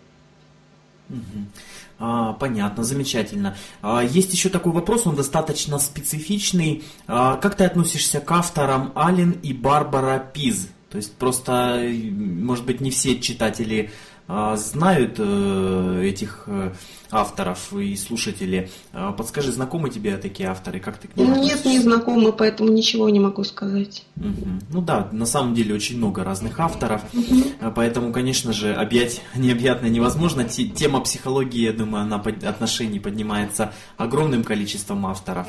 А, 1.98 2.32
понятно, 2.34 2.82
замечательно. 2.82 3.56
А, 3.82 4.02
есть 4.02 4.32
еще 4.32 4.48
такой 4.48 4.72
вопрос, 4.72 5.06
он 5.06 5.16
достаточно 5.16 5.78
специфичный. 5.78 6.82
А, 7.06 7.36
как 7.36 7.56
ты 7.56 7.64
относишься 7.64 8.20
к 8.20 8.32
авторам 8.32 8.92
Ален 8.96 9.32
и 9.42 9.52
Барбара 9.52 10.18
Пиз? 10.18 10.68
То 10.90 10.96
есть 10.96 11.14
просто, 11.14 11.80
может 12.12 12.66
быть, 12.66 12.80
не 12.80 12.90
все 12.90 13.20
читатели 13.20 13.90
а, 14.26 14.56
знают 14.56 15.16
э, 15.18 16.02
этих 16.04 16.44
э, 16.46 16.72
авторов 17.10 17.72
и 17.72 17.96
слушатели. 17.96 18.70
А, 18.92 19.12
подскажи, 19.12 19.52
знакомы 19.52 19.90
тебе 19.90 20.16
такие 20.16 20.48
авторы? 20.48 20.80
Как 20.80 20.98
ты 20.98 21.08
к 21.08 21.16
ним 21.16 21.30
ну, 21.30 21.42
Нет, 21.42 21.64
не 21.64 21.78
знакомы, 21.78 22.32
поэтому 22.32 22.70
ничего 22.70 23.08
не 23.08 23.20
могу 23.20 23.44
сказать. 23.44 24.04
Угу. 24.16 24.48
Ну 24.70 24.80
да, 24.80 25.08
на 25.12 25.26
самом 25.26 25.54
деле 25.54 25.74
очень 25.74 25.96
много 25.96 26.24
разных 26.24 26.58
авторов, 26.60 27.02
угу. 27.12 27.72
поэтому, 27.74 28.12
конечно 28.12 28.52
же, 28.52 28.74
объять 28.74 29.20
необъятно 29.34 29.86
невозможно. 29.86 30.44
Тема 30.44 31.00
психологии, 31.00 31.62
я 31.62 31.72
думаю, 31.72 32.04
она 32.04 32.18
под, 32.18 32.44
отношений 32.44 33.00
поднимается 33.00 33.72
огромным 33.96 34.44
количеством 34.44 35.06
авторов. 35.06 35.48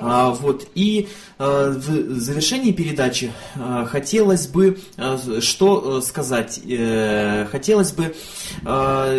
А, 0.00 0.30
вот. 0.30 0.68
И 0.74 1.08
а, 1.38 1.70
в 1.70 2.20
завершении 2.20 2.72
передачи 2.72 3.32
а, 3.56 3.84
хотелось 3.86 4.46
бы 4.46 4.78
а, 4.96 5.18
что 5.40 6.00
сказать? 6.00 6.60
Э, 6.64 7.46
хотелось 7.50 7.92
бы 7.92 8.14
а, 8.64 9.18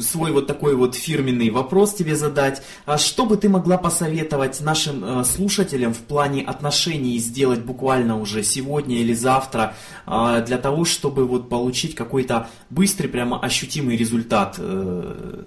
свой 0.00 0.32
вот 0.32 0.46
такой 0.46 0.74
вот 0.74 0.94
фирменный 0.94 1.50
вопрос 1.50 1.94
тебе 1.94 2.16
задать. 2.16 2.62
А 2.84 2.98
что 2.98 3.26
бы 3.26 3.36
ты 3.36 3.48
могла 3.48 3.78
посоветовать 3.78 4.60
нашим 4.60 5.04
э, 5.04 5.24
слушателям 5.24 5.92
в 5.94 6.00
плане 6.00 6.42
отношений 6.42 7.18
сделать 7.18 7.60
буквально 7.60 8.20
уже 8.20 8.42
сегодня 8.42 8.98
или 8.98 9.14
завтра 9.14 9.74
э, 10.06 10.44
для 10.46 10.58
того, 10.58 10.84
чтобы 10.84 11.26
вот 11.26 11.48
получить 11.48 11.94
какой-то 11.94 12.48
быстрый, 12.70 13.08
прямо 13.08 13.38
ощутимый 13.40 13.96
результат? 13.96 14.56
Э? 14.58 15.42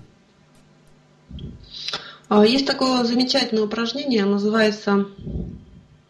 А, 2.28 2.46
есть 2.46 2.66
такое 2.66 3.04
замечательное 3.04 3.64
упражнение, 3.64 4.26
называется 4.26 5.08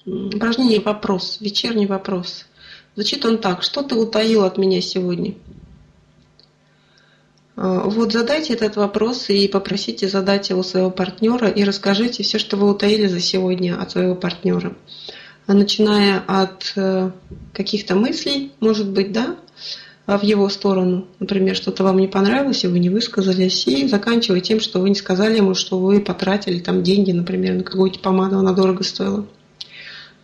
упражнение 0.05 0.81
«Вопрос», 0.81 1.37
вечерний 1.39 1.85
вопрос. 1.85 2.45
Звучит 2.95 3.23
он 3.25 3.37
так. 3.37 3.63
Что 3.63 3.83
ты 3.83 3.95
утаил 3.95 4.43
от 4.43 4.57
меня 4.57 4.81
сегодня? 4.81 5.35
А, 7.61 7.81
вот 7.89 8.13
задайте 8.13 8.53
этот 8.53 8.77
вопрос 8.77 9.29
и 9.29 9.45
попросите 9.49 10.07
задать 10.07 10.49
его 10.49 10.63
своего 10.63 10.89
партнера 10.89 11.49
и 11.49 11.65
расскажите 11.65 12.23
все, 12.23 12.39
что 12.39 12.55
вы 12.55 12.71
утаили 12.71 13.07
за 13.07 13.19
сегодня 13.19 13.77
от 13.77 13.91
своего 13.91 14.15
партнера. 14.15 14.77
Начиная 15.45 16.23
от 16.25 16.71
э, 16.77 17.11
каких-то 17.53 17.95
мыслей, 17.95 18.53
может 18.61 18.89
быть, 18.89 19.11
да, 19.11 19.35
а 20.05 20.17
в 20.17 20.23
его 20.23 20.47
сторону, 20.47 21.07
например, 21.19 21.53
что-то 21.53 21.83
вам 21.83 21.97
не 21.97 22.07
понравилось, 22.07 22.63
и 22.63 22.67
вы 22.67 22.79
не 22.79 22.89
высказались, 22.89 23.67
и 23.67 23.89
заканчивая 23.89 24.39
тем, 24.39 24.61
что 24.61 24.79
вы 24.79 24.89
не 24.89 24.95
сказали 24.95 25.37
ему, 25.37 25.53
что 25.53 25.79
вы 25.79 25.99
потратили 25.99 26.59
там 26.59 26.81
деньги, 26.81 27.11
например, 27.11 27.55
на 27.55 27.63
какую-то 27.63 27.99
помаду, 27.99 28.37
она 28.37 28.53
дорого 28.53 28.83
стоила. 28.83 29.25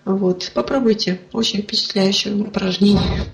Вот, 0.05 0.51
попробуйте, 0.53 1.19
очень 1.33 1.63
впечатляющее 1.63 2.33
упражнение. 2.33 3.25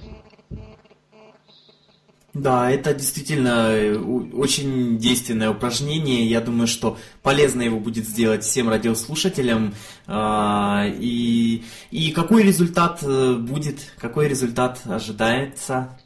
Да, 2.34 2.72
это 2.72 2.94
действительно 2.94 3.72
э, 3.74 3.98
очень 3.98 4.98
действенное 4.98 5.50
упражнение. 5.50 6.26
Я 6.28 6.40
думаю, 6.40 6.68
что 6.68 6.98
полезно 7.22 7.62
его 7.62 7.78
будет 7.78 8.08
сделать 8.08 8.44
всем 8.44 8.70
радиослушателям. 8.70 9.74
А, 10.08 10.86
и, 10.88 11.64
и 11.92 12.12
какой 12.12 12.44
результат 12.44 13.00
э, 13.04 13.34
будет, 13.34 13.80
какой 13.98 14.30
результат 14.30 14.80
ожидается? 14.86 16.00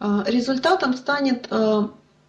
А, 0.00 0.24
результатом 0.26 0.94
станет 0.94 1.46
э, 1.48 1.82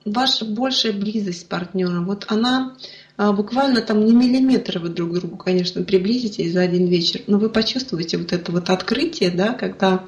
ваша 0.06 0.46
большая 0.46 0.94
близость 0.94 1.42
с 1.42 1.44
партнером. 1.44 2.06
Вот 2.06 2.26
она 2.30 2.76
буквально 3.18 3.82
там 3.82 4.06
не 4.06 4.14
миллиметр 4.14 4.80
вы 4.80 4.88
друг 4.88 5.10
к 5.10 5.14
другу, 5.16 5.36
конечно, 5.36 5.84
приблизитесь 5.84 6.54
за 6.54 6.62
один 6.62 6.88
вечер, 6.88 7.20
но 7.28 7.38
вы 7.38 7.50
почувствуете 7.50 8.18
вот 8.18 8.32
это 8.32 8.50
вот 8.54 8.70
открытие, 8.70 9.30
да, 9.30 9.52
когда 9.52 9.88
а, 9.96 10.08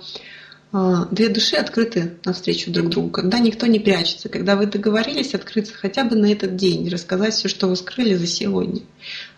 две 0.74 1.28
души 1.28 1.58
открыты 1.58 2.14
навстречу 2.24 2.72
друг 2.72 2.90
другу, 2.90 3.10
когда 3.10 3.40
никто 3.40 3.68
не 3.68 3.80
прячется, 3.80 4.30
когда 4.30 4.56
вы 4.56 4.68
договорились 4.68 5.34
открыться 5.34 5.74
хотя 5.74 6.06
бы 6.06 6.16
на 6.16 6.32
этот 6.32 6.56
день, 6.56 6.88
рассказать 6.88 7.34
все, 7.34 7.50
что 7.50 7.68
вы 7.68 7.76
скрыли 7.76 8.16
за 8.16 8.26
сегодня. 8.26 8.82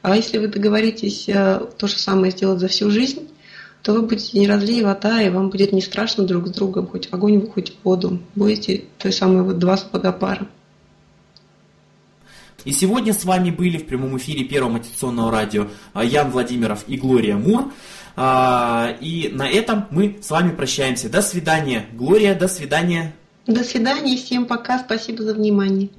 А 0.03 0.15
если 0.15 0.37
вы 0.37 0.47
договоритесь 0.47 1.27
э, 1.27 1.61
то 1.77 1.87
же 1.87 1.95
самое 1.95 2.31
сделать 2.31 2.59
за 2.59 2.67
всю 2.67 2.91
жизнь, 2.91 3.29
то 3.81 3.93
вы 3.93 4.03
будете 4.03 4.39
не 4.39 4.47
разлей 4.47 4.83
вода, 4.83 5.21
и 5.21 5.29
вам 5.29 5.49
будет 5.49 5.73
не 5.73 5.81
страшно 5.81 6.23
друг 6.23 6.47
с 6.47 6.51
другом, 6.51 6.87
хоть 6.87 7.09
огонь, 7.11 7.45
хоть 7.49 7.71
в 7.71 7.83
воду. 7.83 8.19
Будете 8.35 8.85
той 8.99 9.11
самой 9.11 9.41
вот 9.41 9.57
два 9.57 9.75
сапога 9.75 10.11
пара. 10.11 10.47
И 12.63 12.71
сегодня 12.71 13.13
с 13.13 13.25
вами 13.25 13.51
были 13.51 13.77
в 13.77 13.87
прямом 13.87 14.17
эфире 14.17 14.45
Первого 14.45 14.73
мотивационного 14.73 15.31
радио 15.31 15.67
а, 15.93 16.05
Ян 16.05 16.31
Владимиров 16.31 16.85
и 16.87 16.95
Глория 16.95 17.35
Мур. 17.35 17.73
А, 18.15 18.95
и 19.01 19.29
на 19.33 19.49
этом 19.49 19.85
мы 19.89 20.19
с 20.21 20.29
вами 20.29 20.51
прощаемся. 20.51 21.09
До 21.09 21.21
свидания, 21.21 21.85
Глория, 21.93 22.35
до 22.35 22.47
свидания. 22.47 23.13
До 23.47 23.63
свидания, 23.63 24.15
всем 24.15 24.45
пока, 24.45 24.79
спасибо 24.79 25.23
за 25.23 25.33
внимание. 25.33 25.89